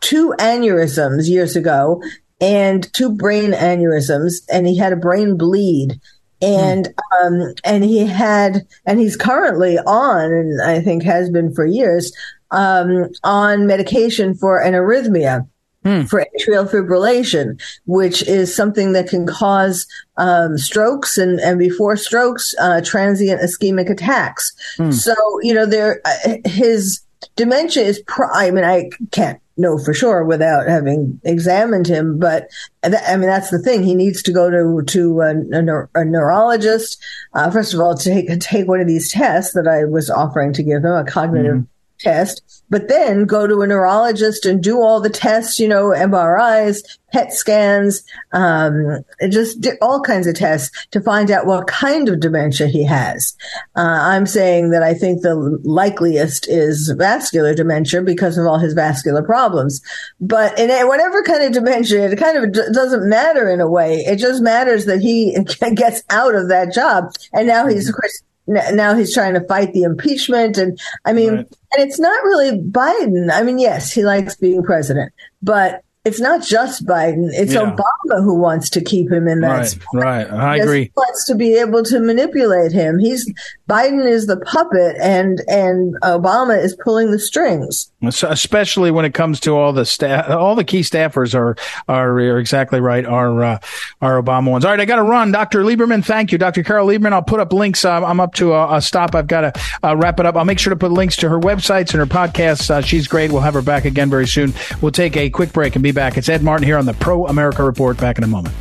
two 0.00 0.34
aneurysms 0.38 1.26
years 1.26 1.56
ago 1.56 2.02
and 2.40 2.92
two 2.92 3.10
brain 3.14 3.52
aneurysms 3.52 4.34
and 4.50 4.66
he 4.66 4.76
had 4.76 4.92
a 4.92 4.96
brain 4.96 5.36
bleed. 5.36 6.00
And 6.40 6.86
um, 7.20 7.54
and 7.64 7.82
he 7.82 8.06
had 8.06 8.64
and 8.86 9.00
he's 9.00 9.16
currently 9.16 9.76
on 9.78 10.32
and 10.32 10.62
I 10.62 10.80
think 10.80 11.02
has 11.02 11.30
been 11.30 11.52
for 11.52 11.66
years 11.66 12.12
um, 12.50 13.08
on 13.24 13.66
medication 13.66 14.34
for 14.34 14.60
an 14.60 14.74
arrhythmia 14.74 15.46
hmm. 15.84 16.02
for 16.02 16.26
atrial 16.38 16.68
fibrillation, 16.68 17.60
which 17.86 18.22
is 18.22 18.54
something 18.54 18.92
that 18.92 19.08
can 19.08 19.26
cause 19.26 19.86
um, 20.16 20.58
strokes 20.58 21.18
and 21.18 21.40
and 21.40 21.58
before 21.58 21.96
strokes, 21.96 22.54
uh, 22.60 22.80
transient 22.80 23.40
ischemic 23.40 23.90
attacks. 23.90 24.52
Hmm. 24.76 24.90
So 24.90 25.14
you 25.42 25.54
know 25.54 25.66
there 25.66 26.00
uh, 26.04 26.36
his 26.44 27.00
dementia 27.36 27.84
is. 27.84 28.02
Pro- 28.06 28.30
I 28.32 28.50
mean 28.50 28.64
I 28.64 28.90
can't 29.10 29.40
know 29.58 29.76
for 29.76 29.92
sure 29.92 30.24
without 30.24 30.68
having 30.68 31.20
examined 31.24 31.86
him. 31.86 32.18
But 32.18 32.48
th- 32.84 33.02
I 33.06 33.16
mean, 33.16 33.28
that's 33.28 33.50
the 33.50 33.58
thing. 33.58 33.82
He 33.82 33.94
needs 33.94 34.22
to 34.22 34.32
go 34.32 34.50
to 34.50 34.84
to 34.84 35.20
a, 35.20 35.30
a, 35.30 36.00
a 36.00 36.04
neurologist. 36.04 37.02
Uh, 37.34 37.50
first 37.50 37.74
of 37.74 37.80
all, 37.80 37.96
to 37.96 38.04
take 38.04 38.40
take 38.40 38.68
one 38.68 38.80
of 38.80 38.86
these 38.86 39.10
tests 39.10 39.54
that 39.54 39.66
I 39.66 39.84
was 39.84 40.08
offering 40.08 40.52
to 40.54 40.62
give 40.62 40.84
him, 40.84 40.92
a 40.92 41.04
cognitive 41.04 41.56
mm-hmm. 41.56 41.77
Test 41.98 42.58
but 42.70 42.88
then 42.88 43.24
go 43.24 43.46
to 43.46 43.62
a 43.62 43.66
neurologist 43.66 44.44
and 44.44 44.62
do 44.62 44.80
all 44.80 45.00
the 45.00 45.10
tests, 45.10 45.58
you 45.58 45.68
know, 45.68 45.88
MRIs, 45.88 46.78
PET 47.12 47.32
scans, 47.32 48.02
um, 48.32 49.02
just 49.30 49.66
all 49.80 50.02
kinds 50.02 50.26
of 50.26 50.34
tests 50.34 50.86
to 50.90 51.00
find 51.00 51.30
out 51.30 51.46
what 51.46 51.66
kind 51.66 52.08
of 52.08 52.20
dementia 52.20 52.66
he 52.66 52.84
has. 52.84 53.34
Uh, 53.74 53.80
I'm 53.80 54.26
saying 54.26 54.70
that 54.70 54.82
I 54.82 54.92
think 54.92 55.22
the 55.22 55.34
likeliest 55.64 56.46
is 56.48 56.92
vascular 56.96 57.54
dementia 57.54 58.02
because 58.02 58.36
of 58.36 58.46
all 58.46 58.58
his 58.58 58.74
vascular 58.74 59.22
problems. 59.22 59.80
But 60.20 60.58
in 60.58 60.68
whatever 60.86 61.22
kind 61.22 61.42
of 61.44 61.52
dementia, 61.52 62.10
it 62.10 62.18
kind 62.18 62.36
of 62.36 62.52
doesn't 62.72 63.08
matter 63.08 63.48
in 63.48 63.60
a 63.60 63.70
way. 63.70 64.00
It 64.00 64.16
just 64.16 64.42
matters 64.42 64.84
that 64.84 65.00
he 65.00 65.36
gets 65.74 66.02
out 66.10 66.34
of 66.34 66.48
that 66.48 66.74
job. 66.74 67.12
And 67.32 67.46
now 67.46 67.66
he's, 67.66 67.88
of 67.88 67.94
course, 67.94 68.22
now 68.48 68.94
he's 68.94 69.14
trying 69.14 69.34
to 69.34 69.44
fight 69.46 69.72
the 69.72 69.82
impeachment. 69.82 70.56
And 70.56 70.80
I 71.04 71.12
mean, 71.12 71.34
right. 71.34 71.46
and 71.76 71.88
it's 71.88 72.00
not 72.00 72.22
really 72.24 72.58
Biden. 72.58 73.30
I 73.30 73.42
mean, 73.42 73.58
yes, 73.58 73.92
he 73.92 74.04
likes 74.04 74.36
being 74.36 74.62
president, 74.62 75.12
but 75.42 75.82
it's 76.08 76.20
not 76.20 76.42
just 76.42 76.86
Biden. 76.86 77.28
It's 77.32 77.52
yeah. 77.52 77.76
Obama 77.76 78.24
who 78.24 78.34
wants 78.34 78.70
to 78.70 78.80
keep 78.80 79.12
him 79.12 79.28
in 79.28 79.40
that 79.40 79.58
right, 79.58 79.66
spot. 79.66 79.94
Right, 79.94 80.30
I 80.30 80.56
agree. 80.56 80.90
wants 80.96 81.26
to 81.26 81.34
be 81.34 81.54
able 81.58 81.82
to 81.84 82.00
manipulate 82.00 82.72
him. 82.72 82.98
He's 82.98 83.30
Biden 83.68 84.08
is 84.08 84.26
the 84.26 84.38
puppet, 84.38 84.96
and 84.98 85.42
and 85.48 85.94
Obama 86.00 86.58
is 86.58 86.74
pulling 86.82 87.10
the 87.10 87.18
strings. 87.18 87.92
Especially 88.02 88.90
when 88.90 89.04
it 89.04 89.12
comes 89.12 89.38
to 89.40 89.54
all 89.54 89.74
the 89.74 89.84
staff, 89.84 90.30
all 90.30 90.54
the 90.54 90.64
key 90.64 90.80
staffers 90.80 91.34
are 91.34 91.56
are, 91.88 92.18
are 92.18 92.38
exactly 92.38 92.80
right. 92.80 93.04
Are 93.04 93.44
uh, 93.44 93.58
are 94.00 94.22
Obama 94.22 94.50
ones? 94.50 94.64
All 94.64 94.70
right, 94.70 94.80
I 94.80 94.86
got 94.86 94.96
to 94.96 95.02
run. 95.02 95.30
Dr. 95.30 95.62
Lieberman, 95.62 96.02
thank 96.02 96.32
you, 96.32 96.38
Dr. 96.38 96.62
Carole 96.62 96.88
Lieberman. 96.88 97.12
I'll 97.12 97.22
put 97.22 97.40
up 97.40 97.52
links. 97.52 97.84
Uh, 97.84 98.02
I'm 98.02 98.20
up 98.20 98.32
to 98.36 98.54
a, 98.54 98.76
a 98.76 98.80
stop. 98.80 99.14
I've 99.14 99.26
got 99.26 99.42
to 99.42 99.60
uh, 99.86 99.94
wrap 99.94 100.18
it 100.20 100.24
up. 100.24 100.36
I'll 100.36 100.46
make 100.46 100.58
sure 100.58 100.70
to 100.70 100.78
put 100.78 100.90
links 100.90 101.16
to 101.16 101.28
her 101.28 101.38
websites 101.38 101.92
and 101.92 102.00
her 102.00 102.06
podcasts. 102.06 102.70
Uh, 102.70 102.80
she's 102.80 103.06
great. 103.06 103.30
We'll 103.30 103.42
have 103.42 103.54
her 103.54 103.62
back 103.62 103.84
again 103.84 104.08
very 104.08 104.26
soon. 104.26 104.54
We'll 104.80 104.92
take 104.92 105.14
a 105.18 105.28
quick 105.28 105.52
break 105.52 105.76
and 105.76 105.82
be 105.82 105.92
back. 105.92 105.97
It's 105.98 106.28
Ed 106.28 106.42
Martin 106.42 106.64
here 106.64 106.78
on 106.78 106.86
the 106.86 106.94
Pro 106.94 107.26
America 107.26 107.64
Report. 107.64 107.96
Back 107.98 108.18
in 108.18 108.24
a 108.24 108.28
moment. 108.28 108.54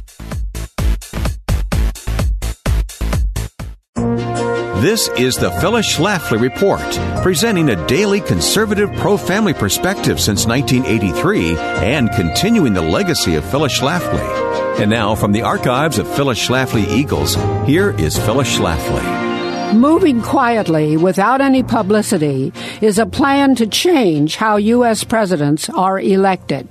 This 4.82 5.08
is 5.18 5.36
the 5.36 5.52
Phyllis 5.60 5.98
Schlafly 5.98 6.40
Report, 6.40 6.80
presenting 7.24 7.70
a 7.70 7.88
daily 7.88 8.22
conservative 8.22 8.92
pro 8.94 9.18
family 9.18 9.54
perspective 9.54 10.20
since 10.20 10.46
1983 10.46 11.58
and 11.58 12.12
continuing 12.12 12.74
the 12.74 12.82
legacy 12.82 13.36
of 13.36 13.46
Phyllis 13.46 13.80
Schlafly. 13.80 14.80
And 14.80 14.90
now, 14.90 15.16
from 15.16 15.32
the 15.32 15.42
archives 15.42 15.98
of 15.98 16.08
Phyllis 16.16 16.40
Schlafly 16.40 16.88
Eagles, 16.88 17.36
here 17.68 17.92
is 18.00 18.18
Phyllis 18.18 18.56
Schlafly. 18.56 19.37
Moving 19.74 20.22
quietly 20.22 20.96
without 20.96 21.42
any 21.42 21.62
publicity 21.62 22.54
is 22.82 22.98
a 22.98 23.06
plan 23.06 23.54
to 23.56 23.68
change 23.68 24.38
how 24.38 24.56
U.S. 24.56 25.04
presidents 25.04 25.70
are 25.70 26.00
elected. 26.00 26.68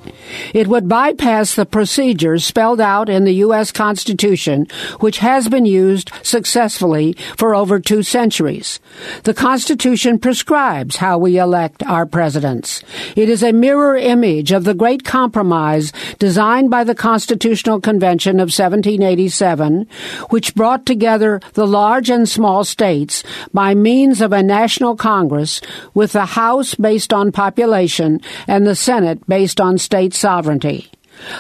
It 0.55 0.67
would 0.67 0.89
bypass 0.89 1.55
the 1.55 1.67
procedures 1.67 2.45
spelled 2.45 2.81
out 2.81 3.09
in 3.11 3.25
the 3.25 3.35
U.S. 3.35 3.71
Constitution, 3.71 4.67
which 5.01 5.19
has 5.19 5.47
been 5.47 5.67
used 5.67 6.11
successfully 6.23 7.13
for 7.37 7.55
over 7.55 7.79
two 7.79 8.03
centuries. 8.03 8.81
The 9.25 9.35
Constitution 9.35 10.19
prescribes 10.19 10.97
how 10.97 11.19
we 11.19 11.39
elect 11.39 11.83
our 11.85 12.07
presidents. 12.07 12.83
It 13.15 13.29
is 13.29 13.43
a 13.43 13.53
mirror 13.53 13.97
image 13.97 14.53
of 14.53 14.65
the 14.65 14.75
Great 14.75 15.05
Compromise 15.05 15.93
designed 16.19 16.71
by 16.71 16.83
the 16.83 16.95
Constitutional 16.95 17.79
Convention 17.81 18.37
of 18.37 18.49
1787, 18.49 19.87
which 20.31 20.55
brought 20.55 20.87
together 20.87 21.41
the 21.53 21.67
large 21.67 22.09
and 22.11 22.27
small 22.29 22.65
states 22.65 22.86
states 22.87 23.25
by 23.53 23.75
means 23.75 24.20
of 24.20 24.33
a 24.33 24.44
national 24.44 24.94
Congress 24.94 25.61
with 25.92 26.12
the 26.12 26.25
House 26.25 26.77
based 26.77 27.12
on 27.12 27.33
population 27.33 28.20
and 28.46 28.64
the 28.64 28.77
Senate 28.77 29.27
based 29.27 29.61
on 29.61 29.77
state 29.77 30.14
sovereignty. 30.14 30.88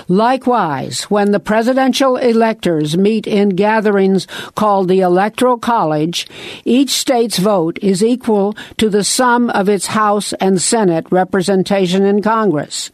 Likewise, 0.08 1.04
when 1.04 1.32
the 1.32 1.40
presidential 1.40 2.16
electors 2.16 2.96
meet 2.96 3.26
in 3.26 3.50
gatherings 3.50 4.26
called 4.54 4.88
the 4.88 5.00
Electoral 5.00 5.58
College, 5.58 6.26
each 6.64 6.90
state's 6.90 7.38
vote 7.38 7.78
is 7.82 8.02
equal 8.02 8.56
to 8.78 8.88
the 8.88 9.04
sum 9.04 9.50
of 9.50 9.68
its 9.68 9.86
House 9.88 10.32
and 10.34 10.60
Senate 10.60 11.06
representation 11.10 12.04
in 12.04 12.22
Congress. 12.22 12.90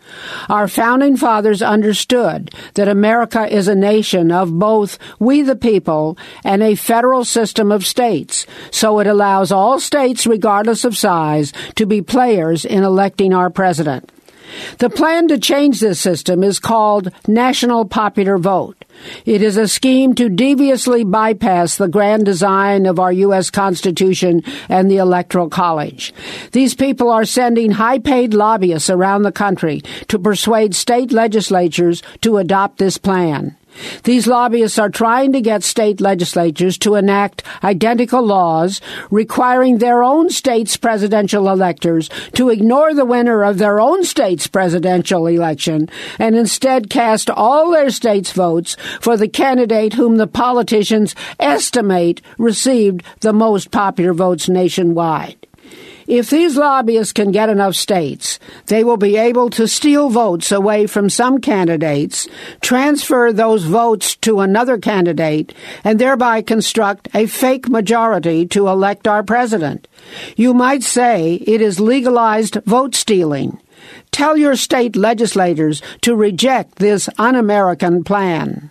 Our 0.49 0.69
founding 0.69 1.17
fathers 1.17 1.63
understood 1.63 2.55
that 2.75 2.89
America 2.89 3.47
is 3.53 3.69
a 3.69 3.75
nation 3.75 4.33
of 4.33 4.59
both 4.59 4.99
we 5.19 5.43
the 5.43 5.57
people 5.57 6.17
and 6.45 6.63
a 6.63 6.75
federal 6.75 7.25
system 7.25 7.73
of 7.73 7.87
states, 7.87 8.47
so 8.71 8.99
it 8.99 9.07
allows 9.07 9.53
all 9.53 9.81
states, 9.81 10.27
regardless 10.27 10.85
of 10.85 10.97
size, 10.97 11.53
to 11.77 11.87
be 11.87 12.03
players 12.03 12.65
in 12.65 12.83
electing 12.83 13.33
our 13.33 13.51
president. 13.51 14.11
The 14.79 14.91
plan 14.91 15.29
to 15.29 15.39
change 15.39 15.81
this 15.81 16.01
system 16.01 16.43
is 16.43 16.59
called 16.59 17.13
National 17.27 17.85
Popular 17.85 18.39
Vote. 18.39 18.85
It 19.25 19.43
is 19.43 19.57
a 19.57 19.69
scheme 19.69 20.15
to 20.17 20.29
deviously 20.29 21.05
bypass 21.05 21.77
the 21.77 21.89
grand 21.89 22.25
design 22.25 22.87
of 22.87 22.99
our 22.99 23.13
U.S. 23.13 23.51
Constitution 23.51 24.43
and 24.69 24.91
the 24.91 24.99
Electoral 24.99 25.49
College. 25.49 26.13
These 26.53 26.75
people 26.75 27.11
are 27.11 27.25
sending 27.25 27.73
high 27.73 27.99
paid 27.99 28.35
lobbyists 28.35 28.91
around 28.91 29.23
the 29.23 29.33
country 29.33 29.81
to 30.09 30.19
persuade 30.19 30.75
state 30.75 31.13
legislatures 31.13 32.03
to 32.21 32.37
adopt 32.37 32.79
this 32.79 32.99
plan. 32.99 33.57
These 34.05 34.27
lobbyists 34.27 34.79
are 34.79 34.91
trying 34.91 35.33
to 35.33 35.41
get 35.41 35.63
state 35.63 36.01
legislatures 36.01 36.79
to 36.79 36.95
enact 36.95 37.43
identical 37.65 38.23
laws 38.23 38.81
requiring 39.11 39.79
their 39.79 40.03
own 40.03 40.31
state's 40.31 40.77
presidential 40.77 41.49
electors 41.49 42.09
to 42.35 42.51
ignore 42.51 42.95
the 42.95 43.05
winner 43.05 43.43
of 43.45 43.59
their 43.59 43.81
own 43.81 44.05
state's 44.05 44.47
presidential 44.47 45.27
election 45.27 45.89
and 46.19 46.37
instead 46.37 46.91
cast 46.91 47.31
all 47.31 47.71
their 47.71 47.91
state's 47.91 48.33
votes 48.33 48.77
for 49.01 49.17
the 49.17 49.29
candidate 49.29 49.95
whom 49.95 50.17
the 50.17 50.27
politicians 50.27 51.15
estimate 51.41 52.21
received 52.39 53.03
the 53.21 53.33
most 53.33 53.71
popular 53.71 54.13
votes 54.13 54.49
nationwide. 54.49 55.42
If 56.07 56.31
these 56.31 56.57
lobbyists 56.57 57.13
can 57.13 57.31
get 57.31 57.49
enough 57.49 57.75
states, 57.75 58.39
they 58.67 58.85
will 58.85 58.97
be 58.97 59.17
able 59.17 59.51
to 59.51 59.69
steal 59.69 60.09
votes 60.09 60.51
away 60.51 60.87
from 60.87 61.09
some 61.09 61.41
candidates, 61.41 62.29
transfer 62.61 63.33
those 63.33 63.65
votes 63.65 64.17
to 64.17 64.41
another 64.41 64.79
candidate, 64.79 65.55
and 65.85 65.99
thereby 65.99 66.43
construct 66.43 67.09
a 67.15 67.27
fake 67.27 67.69
majority 67.69 68.47
to 68.47 68.69
elect 68.69 69.07
our 69.07 69.23
president. 69.23 69.87
You 70.37 70.55
might 70.55 70.83
say 70.83 71.35
it 71.35 71.61
is 71.61 71.79
legalized 71.81 72.59
vote 72.65 72.95
stealing. 72.95 73.59
Tell 74.11 74.37
your 74.37 74.57
state 74.57 74.97
legislators 74.97 75.83
to 76.03 76.15
reject 76.15 76.77
this 76.77 77.09
un 77.19 77.35
American 77.35 78.05
plan. 78.05 78.71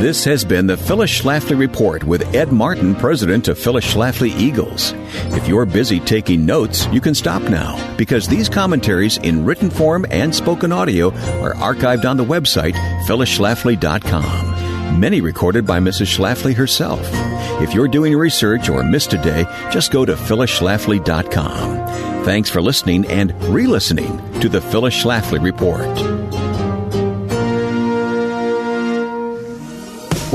This 0.00 0.24
has 0.24 0.44
been 0.44 0.66
the 0.66 0.76
Phyllis 0.76 1.10
Schlafly 1.10 1.58
Report 1.58 2.04
with 2.04 2.34
Ed 2.34 2.52
Martin, 2.52 2.94
president 2.94 3.48
of 3.48 3.58
Phyllis 3.58 3.94
Schlafly 3.94 4.28
Eagles. 4.38 4.92
If 5.34 5.48
you're 5.48 5.64
busy 5.64 6.00
taking 6.00 6.44
notes, 6.44 6.86
you 6.88 7.00
can 7.00 7.14
stop 7.14 7.40
now 7.42 7.96
because 7.96 8.28
these 8.28 8.50
commentaries 8.50 9.16
in 9.16 9.46
written 9.46 9.70
form 9.70 10.04
and 10.10 10.34
spoken 10.34 10.70
audio 10.70 11.08
are 11.40 11.54
archived 11.54 12.04
on 12.04 12.18
the 12.18 12.24
website 12.24 12.74
phyllisschlafly.com. 13.06 15.00
Many 15.00 15.22
recorded 15.22 15.66
by 15.66 15.80
Mrs. 15.80 16.14
Schlafly 16.14 16.54
herself. 16.54 17.00
If 17.62 17.72
you're 17.72 17.88
doing 17.88 18.14
research 18.14 18.68
or 18.68 18.82
missed 18.84 19.14
a 19.14 19.18
day, 19.18 19.44
just 19.72 19.92
go 19.92 20.04
to 20.04 20.14
phyllisschlafly.com. 20.14 22.24
Thanks 22.24 22.50
for 22.50 22.60
listening 22.60 23.06
and 23.06 23.32
re-listening 23.44 24.40
to 24.40 24.50
the 24.50 24.60
Phyllis 24.60 24.94
Schlafly 24.94 25.42
Report. 25.42 26.45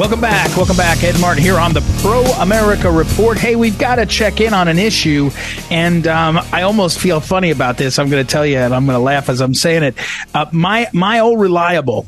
Welcome 0.02 0.20
back. 0.20 0.58
Welcome 0.58 0.78
back. 0.78 1.04
Ed 1.04 1.22
Martin 1.22 1.44
here 1.44 1.60
on 1.60 1.74
the 1.74 1.82
Pro 2.02 2.24
America 2.24 2.90
Report. 2.90 3.38
Hey, 3.38 3.56
we've 3.56 3.78
got 3.78 3.98
to 3.98 4.08
check 4.08 4.42
in 4.42 4.52
on 4.52 4.68
an 4.68 4.80
issue, 4.80 5.30
and 5.70 6.08
um, 6.08 6.40
I 6.52 6.64
almost 6.64 6.98
feel 6.98 7.20
funny 7.20 7.52
about 7.52 7.78
this. 7.78 8.00
I'm 8.00 8.10
going 8.10 8.26
to 8.26 8.28
tell 8.28 8.44
you, 8.44 8.58
and 8.58 8.74
I'm 8.74 8.88
going 8.88 8.98
to 8.98 9.04
laugh 9.04 9.30
as 9.30 9.42
I'm 9.42 9.54
saying 9.54 9.84
it. 9.84 9.96
Uh, 10.34 10.48
my 10.52 10.90
my 10.92 11.20
old 11.20 11.40
reliable 11.40 12.08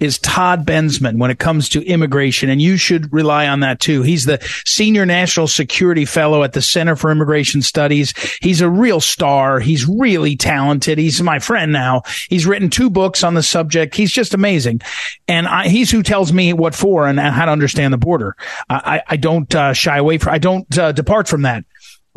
is 0.00 0.18
Todd 0.18 0.66
Bensman 0.66 1.18
when 1.18 1.30
it 1.30 1.38
comes 1.38 1.68
to 1.70 1.84
immigration, 1.84 2.50
and 2.50 2.60
you 2.60 2.76
should 2.76 3.12
rely 3.12 3.46
on 3.46 3.60
that 3.60 3.80
too. 3.80 4.02
He's 4.02 4.24
the 4.24 4.38
senior 4.64 5.06
national 5.06 5.48
security 5.48 6.04
fellow 6.04 6.42
at 6.42 6.52
the 6.52 6.62
Center 6.62 6.96
for 6.96 7.10
Immigration 7.10 7.62
Studies. 7.62 8.14
He's 8.40 8.60
a 8.60 8.70
real 8.70 9.00
star. 9.00 9.60
He's 9.60 9.88
really 9.88 10.36
talented. 10.36 10.98
He's 10.98 11.22
my 11.22 11.38
friend 11.38 11.72
now. 11.72 12.02
He's 12.28 12.46
written 12.46 12.70
two 12.70 12.90
books 12.90 13.22
on 13.22 13.34
the 13.34 13.42
subject. 13.42 13.94
He's 13.94 14.12
just 14.12 14.34
amazing, 14.34 14.80
and 15.26 15.46
I, 15.46 15.68
he's 15.68 15.90
who 15.90 16.02
tells 16.02 16.32
me 16.32 16.52
what 16.52 16.74
for 16.74 17.06
and 17.06 17.18
how 17.18 17.46
to 17.46 17.52
understand 17.52 17.92
the 17.92 17.98
border. 17.98 18.36
I, 18.68 19.02
I 19.06 19.16
don't 19.16 19.52
uh, 19.54 19.72
shy 19.72 19.98
away 19.98 20.18
from. 20.18 20.34
I 20.34 20.38
don't 20.38 20.78
uh, 20.78 20.92
depart 20.92 21.28
from 21.28 21.42
that 21.42 21.64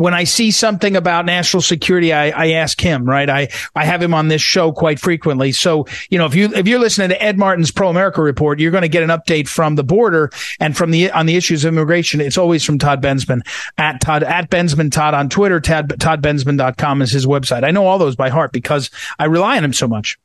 when 0.02 0.16
I 0.16 0.24
see 0.24 0.50
something 0.50 0.96
about 0.96 1.26
national 1.26 1.62
security, 1.62 2.12
I, 2.12 2.30
I 2.30 2.52
ask 2.54 2.82
him, 2.82 3.06
right? 3.06 3.30
I, 3.30 3.50
I 3.76 3.86
have 3.86 4.02
him 4.02 4.16
on 4.16 4.30
this 4.30 4.42
show 4.42 4.72
quite 4.72 5.00
frequently. 5.00 5.52
So, 5.52 5.86
you 6.10 6.18
know, 6.18 6.26
if 6.26 6.34
you, 6.34 6.52
if 6.56 6.68
you're 6.68 6.80
listening 6.80 7.10
to 7.10 7.22
Ed 7.22 7.38
Martin's 7.38 7.70
Pro 7.70 7.90
America 7.90 8.22
report, 8.22 8.60
you're 8.60 8.72
going 8.72 8.82
to 8.82 8.90
get 8.90 9.04
an 9.04 9.10
update 9.10 9.48
from 9.48 9.76
the 9.76 9.84
border 9.84 10.32
and 10.60 10.76
from 10.76 10.90
the, 10.90 11.12
on 11.12 11.28
the 11.28 11.36
issues 11.36 11.64
of 11.64 11.74
immigration. 11.74 12.20
It's 12.20 12.38
always 12.38 12.66
from 12.66 12.80
Todd 12.80 13.02
Bensman 13.02 13.42
at 13.78 14.02
Todd, 14.02 14.24
at 14.24 14.50
Bensman 14.50 14.92
Todd 14.92 15.14
on 15.14 15.30
Twitter. 15.30 15.60
Todd, 15.60 15.90
ToddBensman.com 15.90 17.04
is 17.04 17.12
his 17.12 17.28
website. 17.28 17.64
I 17.64 17.70
know 17.70 17.86
all 17.86 18.00
those 18.00 18.16
by 18.16 18.30
heart 18.30 18.52
because 18.52 18.90
I 19.20 19.26
rely 19.26 19.58
on 19.58 19.64
him 19.64 19.74
so 19.74 19.88
much. 19.88 20.18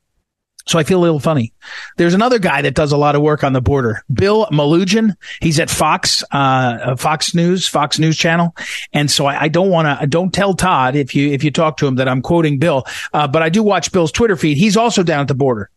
So 0.67 0.81
I 0.81 0.83
feel 0.83 0.99
a 0.99 1.03
little 1.03 1.21
funny. 1.21 1.53
There's 1.97 2.15
another 2.15 2.41
guy 2.41 2.63
that 2.63 2.75
does 2.75 2.91
a 2.91 2.97
lot 2.97 3.15
of 3.15 3.23
work 3.23 3.45
on 3.45 3.53
the 3.53 3.61
border, 3.61 4.03
Bill 4.13 4.47
Melugin. 4.47 5.15
He's 5.41 5.61
at 5.61 5.71
Fox, 5.71 6.25
uh, 6.33 6.97
Fox 6.97 7.35
News, 7.35 7.69
Fox 7.69 8.01
News 8.01 8.17
Channel. 8.17 8.55
And 8.93 9.09
so 9.09 9.27
I, 9.27 9.43
I 9.43 9.49
don't 9.49 9.71
want 9.71 10.01
to, 10.01 10.07
don't 10.09 10.35
tell 10.35 10.55
Todd 10.55 10.97
if 10.97 11.15
you, 11.15 11.31
if 11.31 11.45
you 11.45 11.53
talk 11.53 11.77
to 11.79 11.87
him 11.87 11.97
that 11.97 12.09
I'm 12.09 12.21
quoting 12.21 12.59
Bill. 12.59 12.85
Uh, 13.13 13.29
but 13.29 13.43
I 13.43 13.49
do 13.49 13.63
watch 13.63 13.93
Bill's 13.93 14.11
Twitter 14.11 14.35
feed. 14.35 14.57
He's 14.57 14.77
also 14.77 15.05
down 15.05 15.21
at 15.21 15.29
the 15.29 15.35
border. 15.35 15.71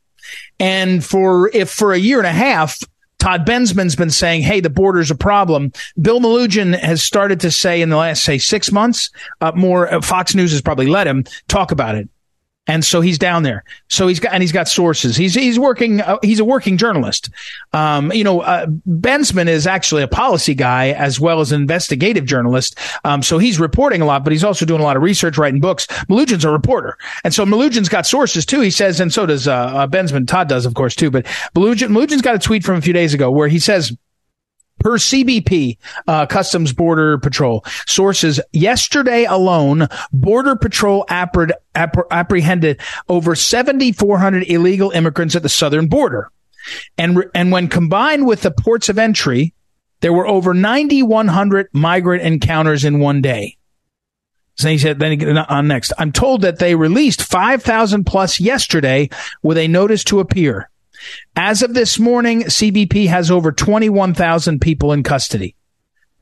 And 0.59 1.05
for, 1.05 1.49
if 1.53 1.69
for 1.69 1.93
a 1.93 1.97
year 1.97 2.17
and 2.17 2.27
a 2.27 2.31
half, 2.31 2.79
Todd 3.19 3.45
Bensman's 3.45 3.97
been 3.97 4.09
saying, 4.09 4.43
"Hey, 4.43 4.61
the 4.61 4.69
border's 4.69 5.11
a 5.11 5.15
problem." 5.15 5.73
Bill 6.01 6.21
Melugin 6.21 6.73
has 6.79 7.03
started 7.03 7.41
to 7.41 7.51
say 7.51 7.81
in 7.81 7.89
the 7.89 7.97
last, 7.97 8.23
say, 8.23 8.37
six 8.37 8.71
months, 8.71 9.09
uh, 9.41 9.51
more. 9.55 9.93
Uh, 9.93 10.01
Fox 10.01 10.35
News 10.35 10.51
has 10.51 10.61
probably 10.61 10.87
let 10.87 11.05
him 11.05 11.25
talk 11.49 11.71
about 11.71 11.95
it 11.95 12.07
and 12.69 12.85
so 12.85 13.01
he's 13.01 13.17
down 13.17 13.41
there. 13.41 13.63
So 13.87 14.07
he's 14.07 14.19
got 14.19 14.31
and 14.31 14.43
he's 14.43 14.51
got 14.51 14.67
sources. 14.67 15.17
He's 15.17 15.33
he's 15.33 15.57
working. 15.57 16.01
Uh, 16.01 16.19
he's 16.21 16.39
a 16.39 16.45
working 16.45 16.77
journalist. 16.77 17.31
Um, 17.73 18.11
you 18.13 18.23
know, 18.23 18.41
uh, 18.41 18.67
Bensman 18.87 19.47
is 19.47 19.65
actually 19.65 20.03
a 20.03 20.07
policy 20.07 20.53
guy 20.53 20.91
as 20.91 21.19
well 21.19 21.39
as 21.39 21.51
an 21.51 21.61
investigative 21.61 22.25
journalist. 22.25 22.77
Um, 23.03 23.23
so 23.23 23.39
he's 23.39 23.59
reporting 23.59 24.01
a 24.01 24.05
lot, 24.05 24.23
but 24.23 24.31
he's 24.31 24.43
also 24.43 24.65
doing 24.65 24.81
a 24.81 24.83
lot 24.83 24.95
of 24.95 25.01
research, 25.01 25.35
writing 25.35 25.59
books. 25.59 25.87
Melugin's 26.07 26.45
a 26.45 26.51
reporter, 26.51 26.95
and 27.23 27.33
so 27.33 27.43
Melugin's 27.43 27.89
got 27.89 28.05
sources 28.05 28.45
too. 28.45 28.61
He 28.61 28.71
says, 28.71 28.99
and 28.99 29.11
so 29.11 29.25
does 29.25 29.47
uh, 29.47 29.53
uh 29.53 29.87
Bensman. 29.87 30.27
Todd 30.27 30.47
does, 30.47 30.67
of 30.67 30.75
course, 30.75 30.95
too. 30.95 31.09
But 31.09 31.25
Melugin, 31.55 31.89
Melugin's 31.89 32.21
got 32.21 32.35
a 32.35 32.39
tweet 32.39 32.63
from 32.63 32.75
a 32.75 32.81
few 32.81 32.93
days 32.93 33.15
ago 33.15 33.31
where 33.31 33.47
he 33.47 33.57
says 33.57 33.97
per 34.79 34.97
CBP, 34.97 35.77
uh, 36.07 36.25
Customs 36.25 36.73
Border 36.73 37.17
Patrol 37.17 37.63
sources 37.87 38.39
yesterday 38.51 39.25
alone, 39.25 39.87
Border 40.11 40.55
Patrol 40.55 41.05
appreh- 41.09 41.51
apprehended 41.75 42.79
over 43.07 43.35
7,400 43.35 44.43
illegal 44.49 44.91
immigrants 44.91 45.35
at 45.35 45.43
the 45.43 45.49
southern 45.49 45.87
border. 45.87 46.29
And, 46.97 47.23
and 47.33 47.51
when 47.51 47.67
combined 47.67 48.27
with 48.27 48.41
the 48.41 48.51
ports 48.51 48.89
of 48.89 48.97
entry, 48.97 49.53
there 50.01 50.13
were 50.13 50.27
over 50.27 50.53
9,100 50.53 51.69
migrant 51.73 52.23
encounters 52.23 52.85
in 52.85 52.99
one 52.99 53.21
day. 53.21 53.57
So 54.55 54.67
he 54.67 54.77
said, 54.77 54.99
then 54.99 55.37
on 55.37 55.67
next, 55.69 55.93
I'm 55.97 56.11
told 56.11 56.41
that 56.41 56.59
they 56.59 56.75
released 56.75 57.23
5,000 57.23 58.03
plus 58.03 58.41
yesterday 58.41 59.09
with 59.41 59.57
a 59.57 59.69
notice 59.69 60.03
to 60.05 60.19
appear. 60.19 60.68
As 61.35 61.61
of 61.61 61.73
this 61.73 61.99
morning, 61.99 62.43
CBP 62.43 63.07
has 63.07 63.31
over 63.31 63.51
21,000 63.51 64.59
people 64.59 64.91
in 64.91 65.03
custody. 65.03 65.55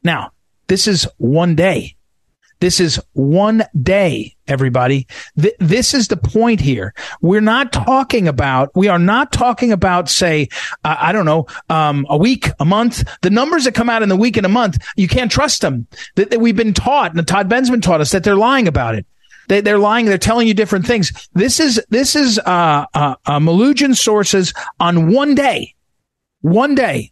Now, 0.03 0.31
this 0.67 0.87
is 0.87 1.07
one 1.17 1.55
day. 1.55 1.95
This 2.59 2.79
is 2.79 2.99
one 3.13 3.63
day, 3.79 4.35
everybody. 4.47 5.05
Th- 5.39 5.53
this 5.59 5.93
is 5.93 6.07
the 6.07 6.17
point 6.17 6.59
here. 6.59 6.93
We're 7.21 7.39
not 7.39 7.71
talking 7.71 8.27
about, 8.27 8.71
we 8.75 8.87
are 8.87 8.97
not 8.97 9.31
talking 9.31 9.71
about, 9.71 10.09
say, 10.09 10.49
uh, 10.83 10.97
I 10.99 11.11
don't 11.11 11.25
know, 11.25 11.45
um, 11.69 12.07
a 12.09 12.17
week, 12.17 12.49
a 12.59 12.65
month. 12.65 13.07
The 13.21 13.29
numbers 13.29 13.65
that 13.65 13.75
come 13.75 13.89
out 13.89 14.01
in 14.01 14.09
the 14.09 14.15
week 14.15 14.37
and 14.37 14.45
a 14.45 14.49
month, 14.49 14.83
you 14.95 15.07
can't 15.07 15.31
trust 15.31 15.61
them. 15.61 15.85
That, 16.15 16.31
that 16.31 16.39
we've 16.39 16.55
been 16.55 16.73
taught, 16.73 17.15
and 17.15 17.27
Todd 17.27 17.47
Bensman 17.47 17.81
taught 17.81 18.01
us 18.01 18.11
that 18.11 18.23
they're 18.23 18.35
lying 18.35 18.67
about 18.67 18.95
it. 18.95 19.05
They, 19.47 19.61
they're 19.61 19.79
lying. 19.79 20.05
They're 20.05 20.17
telling 20.17 20.47
you 20.47 20.53
different 20.53 20.85
things. 20.85 21.29
This 21.33 21.59
is 21.59 21.83
this 21.89 22.15
is 22.15 22.39
uh, 22.39 22.85
uh, 22.93 23.15
uh, 23.25 23.93
sources 23.93 24.53
on 24.79 25.11
one 25.11 25.35
day, 25.35 25.73
one 26.41 26.75
day, 26.75 27.11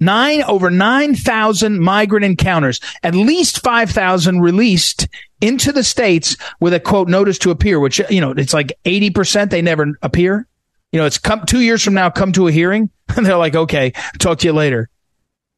nine 0.00 0.42
over 0.42 0.70
nine 0.70 1.14
thousand 1.14 1.80
migrant 1.80 2.24
encounters, 2.24 2.80
at 3.02 3.14
least 3.14 3.62
five 3.62 3.90
thousand 3.90 4.40
released 4.40 5.08
into 5.40 5.72
the 5.72 5.84
states 5.84 6.36
with 6.60 6.74
a 6.74 6.80
quote 6.80 7.08
notice 7.08 7.38
to 7.38 7.50
appear, 7.50 7.80
which 7.80 8.00
you 8.10 8.20
know 8.20 8.32
it's 8.32 8.54
like 8.54 8.72
eighty 8.84 9.10
percent 9.10 9.50
they 9.50 9.62
never 9.62 9.98
appear. 10.02 10.46
You 10.92 11.00
know, 11.00 11.06
it's 11.06 11.18
come 11.18 11.46
two 11.46 11.62
years 11.62 11.82
from 11.82 11.94
now, 11.94 12.10
come 12.10 12.32
to 12.32 12.48
a 12.48 12.52
hearing, 12.52 12.90
and 13.16 13.24
they're 13.26 13.36
like, 13.36 13.54
okay, 13.54 13.92
talk 14.18 14.38
to 14.40 14.46
you 14.46 14.52
later. 14.52 14.90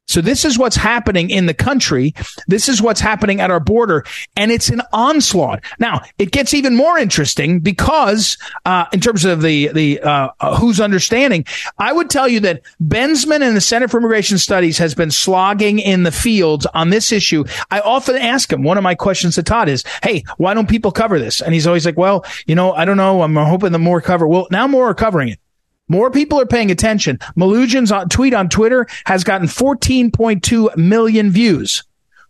So 0.06 0.20
this 0.20 0.44
is 0.44 0.58
what's 0.58 0.76
happening 0.76 1.30
in 1.30 1.46
the 1.46 1.54
country. 1.54 2.14
This 2.46 2.68
is 2.68 2.82
what's 2.82 3.00
happening 3.00 3.40
at 3.40 3.50
our 3.50 3.58
border, 3.58 4.04
and 4.36 4.52
it's 4.52 4.68
an 4.68 4.82
onslaught. 4.92 5.64
Now 5.78 6.02
it 6.18 6.30
gets 6.30 6.52
even 6.52 6.76
more 6.76 6.98
interesting 6.98 7.60
because, 7.60 8.36
uh, 8.64 8.84
in 8.92 9.00
terms 9.00 9.24
of 9.24 9.42
the 9.42 9.68
the 9.68 10.00
uh, 10.00 10.28
uh, 10.40 10.56
who's 10.56 10.80
understanding, 10.80 11.46
I 11.78 11.92
would 11.92 12.10
tell 12.10 12.28
you 12.28 12.40
that 12.40 12.62
Bensman 12.82 13.42
and 13.42 13.56
the 13.56 13.60
Center 13.60 13.88
for 13.88 13.98
Immigration 13.98 14.38
Studies 14.38 14.78
has 14.78 14.94
been 14.94 15.10
slogging 15.10 15.78
in 15.78 16.02
the 16.02 16.12
fields 16.12 16.66
on 16.66 16.90
this 16.90 17.10
issue. 17.10 17.44
I 17.70 17.80
often 17.80 18.16
ask 18.16 18.52
him. 18.52 18.62
One 18.62 18.76
of 18.76 18.84
my 18.84 18.94
questions 18.94 19.36
to 19.36 19.42
Todd 19.42 19.68
is, 19.68 19.84
"Hey, 20.02 20.24
why 20.36 20.54
don't 20.54 20.68
people 20.68 20.92
cover 20.92 21.18
this?" 21.18 21.40
And 21.40 21.54
he's 21.54 21.66
always 21.66 21.86
like, 21.86 21.98
"Well, 21.98 22.24
you 22.46 22.54
know, 22.54 22.72
I 22.72 22.84
don't 22.84 22.98
know. 22.98 23.22
I'm 23.22 23.34
hoping 23.36 23.72
the 23.72 23.78
more 23.78 24.00
cover." 24.00 24.28
Well, 24.28 24.46
now 24.50 24.66
more 24.66 24.90
are 24.90 24.94
covering 24.94 25.30
it. 25.30 25.40
More 25.88 26.10
people 26.10 26.40
are 26.40 26.46
paying 26.46 26.70
attention. 26.70 27.18
Melugin's 27.36 27.92
tweet 28.10 28.34
on 28.34 28.48
Twitter 28.48 28.86
has 29.04 29.24
gotten 29.24 29.46
14.2 29.46 30.76
million 30.76 31.30
views. 31.30 31.84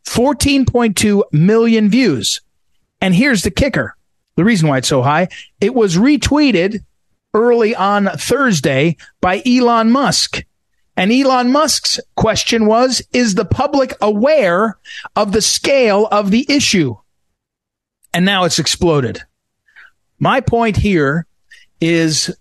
14.2 0.06 1.22
million 1.32 1.88
views. 1.88 2.40
And 3.00 3.14
here's 3.14 3.42
the 3.42 3.50
kicker. 3.50 3.96
The 4.36 4.44
reason 4.44 4.68
why 4.68 4.78
it's 4.78 4.88
so 4.88 5.02
high. 5.02 5.28
It 5.60 5.74
was 5.74 5.96
retweeted 5.96 6.80
early 7.32 7.74
on 7.74 8.06
Thursday 8.06 8.96
by 9.20 9.42
Elon 9.46 9.90
Musk. 9.90 10.44
And 10.96 11.12
Elon 11.12 11.50
Musk's 11.50 11.98
question 12.16 12.66
was, 12.66 13.02
is 13.12 13.34
the 13.34 13.44
public 13.44 13.94
aware 14.00 14.78
of 15.16 15.32
the 15.32 15.42
scale 15.42 16.06
of 16.06 16.30
the 16.30 16.46
issue? 16.48 16.96
And 18.12 18.24
now 18.24 18.44
it's 18.44 18.60
exploded. 18.60 19.20
My 20.18 20.40
point 20.40 20.76
here 20.76 21.26
is 21.80 22.34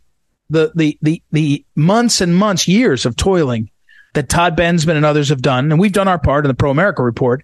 the, 0.49 0.71
the, 0.75 0.97
the, 1.01 1.23
the 1.31 1.65
months 1.75 2.21
and 2.21 2.35
months, 2.35 2.67
years 2.67 3.05
of 3.05 3.15
toiling 3.15 3.69
that 4.13 4.29
Todd 4.29 4.55
Bensman 4.55 4.95
and 4.95 5.05
others 5.05 5.29
have 5.29 5.41
done, 5.41 5.71
and 5.71 5.79
we've 5.79 5.91
done 5.91 6.07
our 6.07 6.19
part 6.19 6.45
in 6.45 6.49
the 6.49 6.55
Pro 6.55 6.71
America 6.71 7.03
report, 7.03 7.43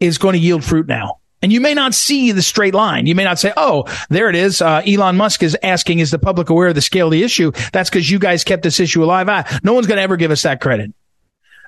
is 0.00 0.18
going 0.18 0.32
to 0.34 0.38
yield 0.38 0.64
fruit 0.64 0.86
now. 0.86 1.18
And 1.40 1.52
you 1.52 1.60
may 1.60 1.74
not 1.74 1.94
see 1.94 2.32
the 2.32 2.42
straight 2.42 2.74
line. 2.74 3.06
You 3.06 3.14
may 3.14 3.22
not 3.22 3.38
say, 3.38 3.52
oh, 3.56 3.84
there 4.10 4.28
it 4.28 4.34
is. 4.34 4.60
Uh, 4.60 4.82
Elon 4.84 5.16
Musk 5.16 5.42
is 5.42 5.56
asking, 5.62 6.00
is 6.00 6.10
the 6.10 6.18
public 6.18 6.50
aware 6.50 6.68
of 6.68 6.74
the 6.74 6.80
scale 6.80 7.06
of 7.06 7.12
the 7.12 7.22
issue? 7.22 7.52
That's 7.72 7.88
because 7.88 8.10
you 8.10 8.18
guys 8.18 8.42
kept 8.42 8.64
this 8.64 8.80
issue 8.80 9.04
alive. 9.04 9.28
Ah, 9.28 9.58
no 9.62 9.72
one's 9.72 9.86
going 9.86 9.98
to 9.98 10.02
ever 10.02 10.16
give 10.16 10.32
us 10.32 10.42
that 10.42 10.60
credit. 10.60 10.92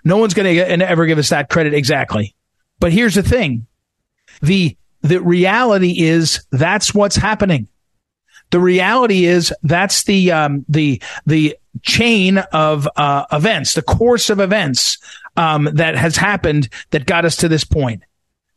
No 0.05 0.17
one's 0.17 0.35
going 0.35 0.57
to 0.57 0.89
ever 0.89 1.07
give 1.07 1.19
us 1.19 1.29
that 1.29 1.51
credit 1.51 1.75
exactly. 1.75 2.35
But 2.81 2.93
here's 2.93 3.15
the 3.15 3.23
thing. 3.23 3.67
The, 4.43 4.77
the 5.03 5.21
reality 5.21 6.01
is 6.01 6.45
that's 6.51 6.93
what's 6.93 7.17
happening. 7.17 7.69
The 8.51 8.61
reality 8.61 9.25
is 9.25 9.53
that's 9.63 10.05
the, 10.05 10.33
um, 10.33 10.65
the, 10.69 11.03
the 11.27 11.57
chain 11.83 12.39
of, 12.39 12.89
uh, 12.97 13.27
events, 13.33 13.75
the 13.75 13.83
course 13.83 14.31
of 14.31 14.41
events, 14.41 14.99
um, 15.37 15.69
that 15.75 15.97
has 15.97 16.17
happened 16.17 16.69
that 16.91 17.07
got 17.07 17.25
us 17.25 17.37
to 17.37 17.49
this 17.49 17.65
point. 17.65 18.03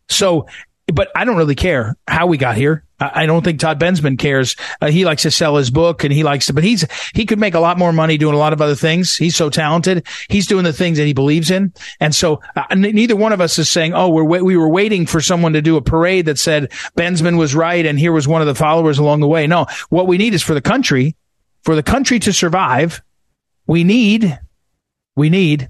So 0.09 0.47
but 0.87 1.09
I 1.15 1.23
don't 1.25 1.37
really 1.37 1.55
care 1.55 1.95
how 2.07 2.27
we 2.27 2.37
got 2.37 2.57
here. 2.57 2.83
I 2.99 3.25
don't 3.25 3.43
think 3.43 3.59
Todd 3.59 3.79
Bensman 3.79 4.17
cares. 4.17 4.55
Uh, 4.81 4.89
he 4.89 5.03
likes 5.05 5.23
to 5.23 5.31
sell 5.31 5.57
his 5.57 5.69
book 5.69 6.03
and 6.03 6.13
he 6.13 6.23
likes 6.23 6.45
to, 6.45 6.53
but 6.53 6.63
he's, 6.63 6.85
he 7.13 7.25
could 7.25 7.39
make 7.39 7.53
a 7.53 7.59
lot 7.59 7.77
more 7.77 7.91
money 7.91 8.17
doing 8.17 8.35
a 8.35 8.37
lot 8.37 8.53
of 8.53 8.61
other 8.61 8.75
things. 8.75 9.15
He's 9.15 9.35
so 9.35 9.49
talented. 9.49 10.05
He's 10.29 10.47
doing 10.47 10.63
the 10.63 10.73
things 10.73 10.97
that 10.97 11.05
he 11.05 11.13
believes 11.13 11.51
in. 11.51 11.73
And 11.99 12.15
so 12.15 12.41
uh, 12.55 12.63
neither 12.75 13.15
one 13.15 13.33
of 13.33 13.41
us 13.41 13.57
is 13.59 13.69
saying, 13.69 13.93
Oh, 13.93 14.09
we're, 14.09 14.43
we 14.43 14.55
were 14.55 14.69
waiting 14.69 15.05
for 15.05 15.21
someone 15.21 15.53
to 15.53 15.61
do 15.61 15.75
a 15.75 15.81
parade 15.81 16.27
that 16.27 16.39
said 16.39 16.71
Bensman 16.97 17.37
was 17.37 17.55
right. 17.55 17.85
And 17.85 17.99
here 17.99 18.11
was 18.11 18.27
one 18.27 18.41
of 18.41 18.47
the 18.47 18.55
followers 18.55 18.99
along 18.99 19.19
the 19.19 19.27
way. 19.27 19.47
No, 19.47 19.65
what 19.89 20.07
we 20.07 20.17
need 20.17 20.33
is 20.33 20.43
for 20.43 20.53
the 20.53 20.61
country, 20.61 21.15
for 21.63 21.75
the 21.75 21.83
country 21.83 22.19
to 22.19 22.31
survive. 22.31 23.01
We 23.67 23.83
need, 23.83 24.39
we 25.15 25.29
need 25.29 25.69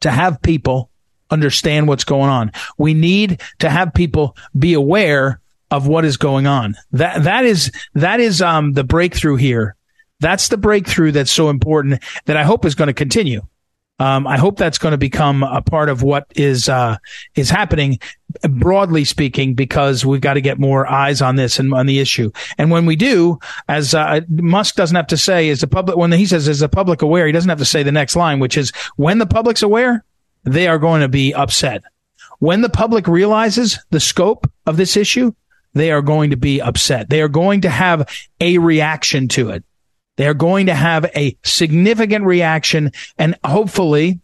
to 0.00 0.10
have 0.10 0.42
people 0.42 0.89
understand 1.30 1.88
what's 1.88 2.04
going 2.04 2.30
on. 2.30 2.52
We 2.78 2.94
need 2.94 3.40
to 3.60 3.70
have 3.70 3.94
people 3.94 4.36
be 4.58 4.74
aware 4.74 5.40
of 5.70 5.86
what 5.86 6.04
is 6.04 6.16
going 6.16 6.46
on. 6.46 6.76
That 6.92 7.24
that 7.24 7.44
is 7.44 7.70
that 7.94 8.20
is 8.20 8.42
um 8.42 8.72
the 8.72 8.84
breakthrough 8.84 9.36
here. 9.36 9.76
That's 10.20 10.48
the 10.48 10.58
breakthrough 10.58 11.12
that's 11.12 11.30
so 11.30 11.48
important 11.48 12.02
that 12.26 12.36
I 12.36 12.44
hope 12.44 12.64
is 12.64 12.74
going 12.74 12.88
to 12.88 12.94
continue. 12.94 13.42
Um, 14.00 14.26
I 14.26 14.38
hope 14.38 14.56
that's 14.56 14.78
going 14.78 14.92
to 14.92 14.98
become 14.98 15.42
a 15.42 15.60
part 15.60 15.90
of 15.90 16.02
what 16.02 16.26
is 16.34 16.70
uh, 16.70 16.96
is 17.34 17.50
happening, 17.50 17.98
broadly 18.48 19.04
speaking, 19.04 19.52
because 19.54 20.06
we've 20.06 20.22
got 20.22 20.34
to 20.34 20.40
get 20.40 20.58
more 20.58 20.90
eyes 20.90 21.20
on 21.20 21.36
this 21.36 21.58
and 21.58 21.74
on 21.74 21.84
the 21.84 22.00
issue. 22.00 22.32
And 22.56 22.70
when 22.70 22.86
we 22.86 22.96
do, 22.96 23.38
as 23.68 23.94
uh, 23.94 24.22
Musk 24.30 24.74
doesn't 24.74 24.96
have 24.96 25.08
to 25.08 25.18
say, 25.18 25.48
is 25.48 25.60
the 25.60 25.66
public 25.66 25.98
when 25.98 26.12
he 26.12 26.24
says 26.24 26.48
is 26.48 26.60
the 26.60 26.68
public 26.68 27.02
aware, 27.02 27.26
he 27.26 27.32
doesn't 27.32 27.50
have 27.50 27.58
to 27.58 27.64
say 27.66 27.82
the 27.82 27.92
next 27.92 28.16
line, 28.16 28.40
which 28.40 28.56
is 28.56 28.72
when 28.96 29.18
the 29.18 29.26
public's 29.26 29.62
aware, 29.62 30.02
they 30.44 30.68
are 30.68 30.78
going 30.78 31.00
to 31.00 31.08
be 31.08 31.34
upset. 31.34 31.82
When 32.38 32.62
the 32.62 32.70
public 32.70 33.06
realizes 33.06 33.78
the 33.90 34.00
scope 34.00 34.50
of 34.66 34.76
this 34.76 34.96
issue, 34.96 35.32
they 35.74 35.90
are 35.92 36.02
going 36.02 36.30
to 36.30 36.36
be 36.36 36.60
upset. 36.60 37.10
They 37.10 37.20
are 37.20 37.28
going 37.28 37.60
to 37.62 37.70
have 37.70 38.08
a 38.40 38.58
reaction 38.58 39.28
to 39.28 39.50
it. 39.50 39.64
They 40.16 40.26
are 40.26 40.34
going 40.34 40.66
to 40.66 40.74
have 40.74 41.04
a 41.16 41.36
significant 41.44 42.24
reaction 42.24 42.92
and 43.18 43.36
hopefully 43.44 44.20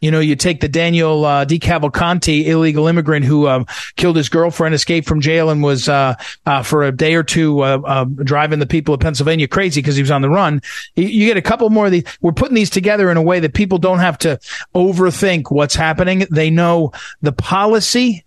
you 0.00 0.10
know, 0.10 0.20
you 0.20 0.36
take 0.36 0.60
the 0.60 0.68
Daniel 0.68 1.24
uh, 1.24 1.46
DeCavalcante 1.46 2.46
illegal 2.46 2.86
immigrant 2.86 3.24
who 3.24 3.48
um, 3.48 3.66
killed 3.96 4.16
his 4.16 4.28
girlfriend, 4.28 4.74
escaped 4.74 5.08
from 5.08 5.22
jail, 5.22 5.48
and 5.48 5.62
was 5.62 5.88
uh, 5.88 6.14
uh, 6.44 6.62
for 6.62 6.84
a 6.84 6.92
day 6.92 7.14
or 7.14 7.22
two 7.22 7.60
uh, 7.60 7.80
uh, 7.84 8.04
driving 8.04 8.58
the 8.58 8.66
people 8.66 8.92
of 8.92 9.00
Pennsylvania 9.00 9.48
crazy 9.48 9.80
because 9.80 9.96
he 9.96 10.02
was 10.02 10.10
on 10.10 10.20
the 10.20 10.28
run. 10.28 10.60
You, 10.96 11.26
get 11.26 11.38
a 11.38 11.42
couple 11.42 11.70
more 11.70 11.86
of 11.86 11.92
these. 11.92 12.04
We're 12.20 12.32
putting 12.32 12.54
these 12.54 12.68
together 12.68 13.10
in 13.10 13.16
a 13.16 13.22
way 13.22 13.40
that 13.40 13.54
people 13.54 13.78
don't 13.78 14.00
have 14.00 14.18
to 14.18 14.38
overthink 14.74 15.50
what's 15.50 15.74
happening. 15.74 16.26
They 16.30 16.50
know 16.50 16.92
the 17.22 17.32
policy 17.32 18.26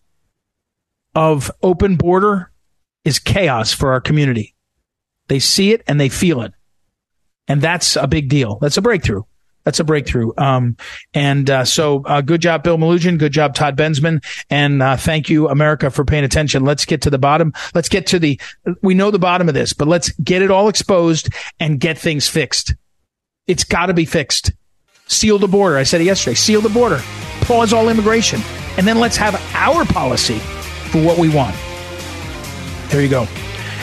of 1.13 1.51
open 1.61 1.97
border 1.97 2.51
is 3.05 3.19
chaos 3.19 3.73
for 3.73 3.91
our 3.91 4.01
community. 4.01 4.55
They 5.27 5.39
see 5.39 5.71
it 5.71 5.83
and 5.87 5.99
they 5.99 6.09
feel 6.09 6.41
it. 6.41 6.53
And 7.47 7.61
that's 7.61 7.95
a 7.95 8.07
big 8.07 8.27
deal. 8.27 8.57
That's 8.59 8.77
a 8.77 8.81
breakthrough. 8.81 9.23
That's 9.69 9.79
a 9.79 9.83
breakthrough. 9.83 10.31
Um, 10.35 10.77
and 11.13 11.47
uh, 11.47 11.63
so, 11.63 12.03
uh, 12.05 12.21
good 12.21 12.41
job, 12.41 12.63
Bill 12.63 12.79
Melugin. 12.79 13.19
Good 13.19 13.31
job, 13.31 13.53
Todd 13.53 13.77
Bensman. 13.77 14.25
And 14.49 14.81
uh, 14.81 14.97
thank 14.97 15.29
you, 15.29 15.47
America, 15.47 15.91
for 15.91 16.03
paying 16.03 16.23
attention. 16.23 16.65
Let's 16.65 16.85
get 16.85 17.03
to 17.03 17.11
the 17.11 17.19
bottom. 17.19 17.53
Let's 17.75 17.87
get 17.87 18.07
to 18.07 18.17
the. 18.17 18.41
We 18.81 18.95
know 18.95 19.11
the 19.11 19.19
bottom 19.19 19.47
of 19.47 19.53
this, 19.53 19.73
but 19.73 19.87
let's 19.87 20.09
get 20.13 20.41
it 20.41 20.49
all 20.49 20.69
exposed 20.69 21.29
and 21.59 21.79
get 21.79 21.99
things 21.99 22.27
fixed. 22.27 22.73
It's 23.45 23.63
got 23.63 23.85
to 23.85 23.93
be 23.93 24.05
fixed. 24.05 24.53
Seal 25.05 25.37
the 25.37 25.47
border. 25.47 25.77
I 25.77 25.83
said 25.83 26.01
it 26.01 26.05
yesterday. 26.05 26.33
Seal 26.33 26.61
the 26.61 26.69
border. 26.69 26.99
Pause 27.41 27.73
all 27.73 27.89
immigration, 27.89 28.41
and 28.75 28.87
then 28.87 28.99
let's 28.99 29.17
have 29.17 29.39
our 29.53 29.85
policy 29.85 30.39
for 30.89 31.03
what 31.03 31.19
we 31.19 31.29
want. 31.29 31.55
There 32.87 33.03
you 33.03 33.07
go. 33.07 33.27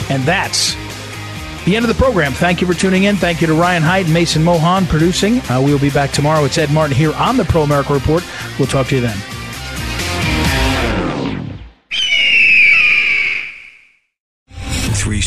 And 0.09 0.21
that's 0.23 0.75
the 1.67 1.75
end 1.75 1.83
of 1.83 1.89
the 1.89 2.01
program. 2.01 2.31
Thank 2.31 2.61
you 2.61 2.67
for 2.67 2.73
tuning 2.73 3.03
in. 3.03 3.17
Thank 3.17 3.41
you 3.41 3.47
to 3.47 3.53
Ryan 3.53 3.83
Hyde 3.83 4.05
and 4.05 4.13
Mason 4.13 4.41
Mohan 4.41 4.85
producing. 4.85 5.41
Uh, 5.51 5.61
we 5.63 5.73
will 5.73 5.79
be 5.79 5.89
back 5.89 6.11
tomorrow. 6.11 6.45
It's 6.45 6.57
Ed 6.57 6.71
Martin 6.71 6.95
here 6.95 7.13
on 7.13 7.35
the 7.35 7.43
Pro 7.43 7.63
America 7.63 7.93
Report. 7.93 8.23
We'll 8.57 8.69
talk 8.69 8.87
to 8.87 8.95
you 8.95 9.01
then. 9.01 9.36